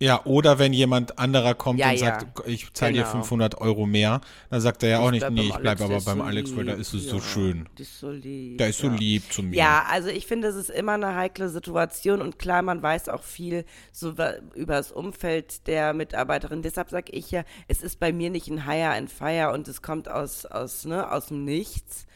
Ja, 0.00 0.24
oder 0.24 0.58
wenn 0.58 0.72
jemand 0.72 1.18
anderer 1.18 1.54
kommt 1.54 1.80
Ja, 1.80 1.90
und 1.90 1.96
ja. 1.96 2.20
sagt, 2.20 2.46
ich 2.46 2.72
zahle 2.72 2.92
dir 2.92 3.02
Genau. 3.02 3.12
500 3.12 3.60
Euro 3.60 3.86
mehr, 3.86 4.20
dann 4.50 4.60
sagt 4.60 4.82
er 4.82 4.88
ja 4.88 4.98
auch 5.00 5.06
ich 5.06 5.12
nicht, 5.12 5.20
bleib 5.20 5.32
nee, 5.32 5.48
ich 5.48 5.56
bleibe 5.56 5.84
aber 5.84 6.00
beim 6.00 6.18
so 6.18 6.24
Alex, 6.24 6.56
weil 6.56 6.64
da 6.66 6.74
ist 6.74 6.94
es 6.94 7.08
so 7.08 7.16
ja, 7.16 7.22
schön. 7.22 7.68
Die 7.76 7.82
ist 7.82 7.98
so 7.98 8.10
lieb. 8.10 8.58
Der 8.58 8.68
ist 8.68 8.78
so 8.78 8.86
ja. 8.86 8.94
lieb 8.94 9.32
zu 9.32 9.42
mir. 9.42 9.56
Ja, 9.56 9.86
also 9.90 10.08
ich 10.08 10.26
finde, 10.26 10.48
es 10.48 10.56
ist 10.56 10.70
immer 10.70 10.92
eine 10.92 11.14
heikle 11.14 11.48
Situation 11.48 12.22
und 12.22 12.38
klar, 12.38 12.62
man 12.62 12.82
weiß 12.82 13.08
auch 13.08 13.22
viel 13.22 13.64
so 13.92 14.10
über 14.54 14.74
das 14.74 14.92
Umfeld 14.92 15.66
der 15.66 15.94
Mitarbeiterin. 15.94 16.62
Deshalb 16.62 16.90
sage 16.90 17.12
ich 17.12 17.30
ja, 17.30 17.44
es 17.66 17.82
ist 17.82 17.98
bei 17.98 18.12
mir 18.12 18.30
nicht 18.30 18.48
ein 18.48 18.66
Hire 18.66 18.90
and 18.90 19.10
Fire 19.10 19.52
und 19.52 19.66
es 19.68 19.82
kommt 19.82 20.08
aus, 20.08 20.46
aus, 20.46 20.84
ne, 20.84 21.10
aus 21.10 21.26
dem 21.26 21.44
Nichts. 21.44 22.06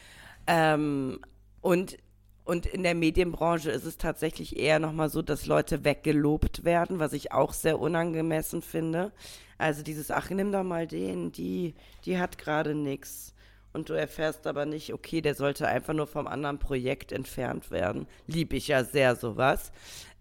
Ähm, 0.47 1.19
und, 1.61 1.97
und 2.45 2.65
in 2.65 2.83
der 2.83 2.95
Medienbranche 2.95 3.71
ist 3.71 3.85
es 3.85 3.97
tatsächlich 3.97 4.57
eher 4.57 4.79
nochmal 4.79 5.09
so, 5.09 5.21
dass 5.21 5.45
Leute 5.45 5.85
weggelobt 5.85 6.65
werden, 6.65 6.99
was 6.99 7.13
ich 7.13 7.31
auch 7.31 7.53
sehr 7.53 7.79
unangemessen 7.79 8.61
finde. 8.61 9.11
Also 9.57 9.81
dieses, 9.81 10.11
ach, 10.11 10.29
nimm 10.29 10.51
doch 10.51 10.63
mal 10.63 10.85
den, 10.85 11.31
die, 11.31 11.73
die 12.05 12.17
hat 12.17 12.37
gerade 12.37 12.75
nichts. 12.75 13.33
Und 13.71 13.89
du 13.89 13.93
erfährst 13.93 14.45
aber 14.45 14.65
nicht, 14.65 14.93
okay, 14.93 15.21
der 15.21 15.35
sollte 15.35 15.67
einfach 15.67 15.93
nur 15.93 16.05
vom 16.05 16.27
anderen 16.27 16.59
Projekt 16.59 17.11
entfernt 17.11 17.71
werden. 17.71 18.07
Lieb 18.27 18.53
ich 18.53 18.67
ja 18.67 18.83
sehr 18.83 19.15
sowas. 19.15 19.71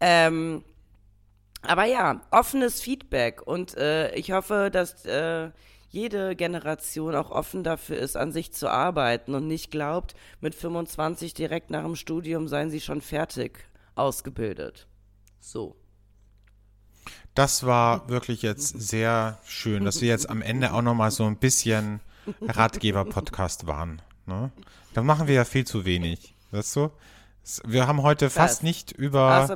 Ähm, 0.00 0.64
aber 1.60 1.84
ja, 1.84 2.22
offenes 2.30 2.80
Feedback. 2.80 3.46
Und 3.46 3.76
äh, 3.76 4.14
ich 4.14 4.32
hoffe, 4.32 4.70
dass 4.72 5.04
äh, 5.04 5.50
jede 5.92 6.34
Generation 6.34 7.14
auch 7.14 7.30
offen 7.30 7.62
dafür 7.62 7.98
ist, 7.98 8.16
an 8.16 8.32
sich 8.32 8.52
zu 8.52 8.68
arbeiten 8.68 9.34
und 9.34 9.46
nicht 9.46 9.70
glaubt, 9.70 10.14
mit 10.40 10.54
25 10.54 11.34
direkt 11.34 11.70
nach 11.70 11.84
dem 11.84 11.96
Studium 11.96 12.48
seien 12.48 12.70
sie 12.70 12.80
schon 12.80 13.02
fertig 13.02 13.58
ausgebildet. 13.94 14.88
So. 15.38 15.76
Das 17.34 17.64
war 17.66 18.08
wirklich 18.08 18.40
jetzt 18.42 18.68
sehr 18.80 19.38
schön, 19.44 19.84
dass 19.84 20.00
wir 20.00 20.08
jetzt 20.08 20.30
am 20.30 20.40
Ende 20.42 20.72
auch 20.72 20.82
nochmal 20.82 21.10
so 21.10 21.24
ein 21.26 21.36
bisschen 21.36 22.00
Ratgeber-Podcast 22.40 23.66
waren. 23.66 24.00
Ne? 24.26 24.50
Da 24.94 25.02
machen 25.02 25.28
wir 25.28 25.34
ja 25.34 25.44
viel 25.44 25.66
zu 25.66 25.84
wenig, 25.84 26.34
weißt 26.52 26.76
du? 26.76 26.90
Wir 27.66 27.86
haben 27.86 28.02
heute 28.02 28.30
fast 28.30 28.58
Was? 28.58 28.62
nicht 28.62 28.92
über. 28.92 29.46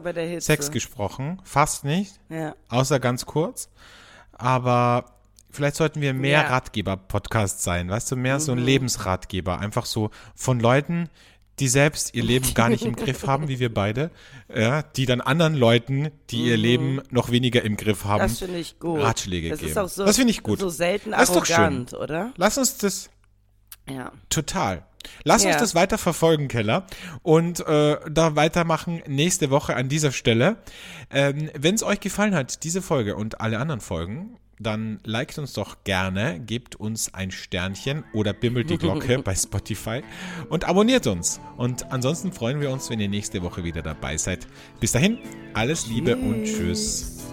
Sex 0.41 0.71
gesprochen, 0.71 1.41
fast 1.45 1.85
nicht, 1.85 2.19
Ja. 2.29 2.55
außer 2.69 2.99
ganz 3.01 3.25
kurz. 3.27 3.71
Aber 4.33 5.16
vielleicht 5.57 5.77
sollten 5.77 6.01
wir 6.01 6.15
mehr 6.15 6.39
Ja. 6.41 6.43
Mhm. 6.45 6.51
Ratgeber-Podcast 6.53 7.63
sein, 7.63 7.89
weißt 7.91 8.13
du, 8.13 8.17
mehr 8.17 8.39
so 8.41 8.53
ein 8.53 8.59
Lebensratgeber, 8.59 9.59
einfach 9.59 9.87
so 9.87 10.11
von 10.35 10.61
Leuten, 10.61 11.09
die 11.59 11.69
selbst 11.69 12.15
ihr 12.15 12.23
Leben 12.23 12.53
gar 12.55 12.69
nicht 12.69 12.85
im 12.85 12.95
Griff 12.97 13.27
haben, 13.27 13.49
wie 13.49 13.59
wir 13.59 13.73
beide, 13.73 14.11
ja, 14.55 14.83
die 14.83 15.07
dann 15.07 15.21
anderen 15.23 15.55
Leuten, 15.55 16.11
die 16.31 16.45
ihr 16.45 16.57
Leben 16.59 17.01
noch 17.11 17.31
weniger 17.31 17.63
im 17.63 17.77
Griff 17.77 18.05
haben, 18.05 18.23
Mhm. 18.25 18.29
Das 18.29 18.39
finde 18.39 18.59
ich 18.59 18.79
gut. 18.79 19.01
Ratschläge 19.01 19.49
das 19.51 19.59
geben. 19.61 19.71
Ist 19.71 19.79
auch 19.79 19.89
so, 19.89 20.05
das 20.05 20.17
finde 20.17 20.31
ich 20.33 20.43
gut. 20.43 20.61
So 20.61 20.69
selten 20.69 21.13
Das 21.13 21.31
ist 21.31 21.35
doch 21.35 21.47
schön. 21.47 21.57
arrogant, 21.57 21.95
oder? 21.95 22.33
Lass 22.37 22.59
uns 22.59 22.77
das 22.79 23.09
Ja. 23.91 24.13
total. 24.29 24.85
Lass 25.23 25.45
uns 25.45 25.55
Ja. 25.55 25.61
das 25.61 25.75
weiter 25.77 25.99
verfolgen, 25.99 26.49
Keller, 26.49 26.85
und 27.23 27.61
äh, 27.61 27.97
da 28.11 28.35
weitermachen 28.37 29.03
nächste 29.07 29.51
Woche 29.51 29.77
an 29.77 29.89
dieser 29.89 30.11
Stelle. 30.11 30.57
Ähm, 31.11 31.49
Wenn 31.57 31.77
es 31.77 31.85
euch 31.85 32.01
gefallen 32.01 32.35
hat, 32.35 32.65
diese 32.65 32.83
Folge 32.83 33.15
und 33.17 33.41
alle 33.41 33.59
anderen 33.61 33.81
Folgen, 33.81 34.37
dann 34.59 35.01
liked 35.05 35.39
uns 35.39 35.53
doch 35.53 35.85
gerne, 35.85 36.41
gebt 36.41 36.77
uns 36.77 37.13
ein 37.15 37.31
Sternchen 37.31 38.05
oder 38.13 38.33
bimmelt 38.33 38.71
die 38.71 38.79
Glocke 38.79 39.19
bei 39.25 39.35
Spotify 39.35 40.03
und 40.49 40.65
abonniert 40.65 41.07
uns. 41.07 41.41
Und 41.57 41.91
ansonsten 41.93 42.33
freuen 42.33 42.61
wir 42.61 42.71
uns, 42.71 42.91
wenn 42.91 43.01
ihr 43.01 43.09
nächste 43.09 43.43
Woche 43.43 43.65
wieder 43.65 43.83
dabei 43.83 44.17
seid. 44.17 44.47
Bis 44.81 44.93
dahin, 44.93 45.19
alles 45.55 45.87
Liebe 45.87 46.17
und 46.17 46.45
tschüss. 46.45 47.25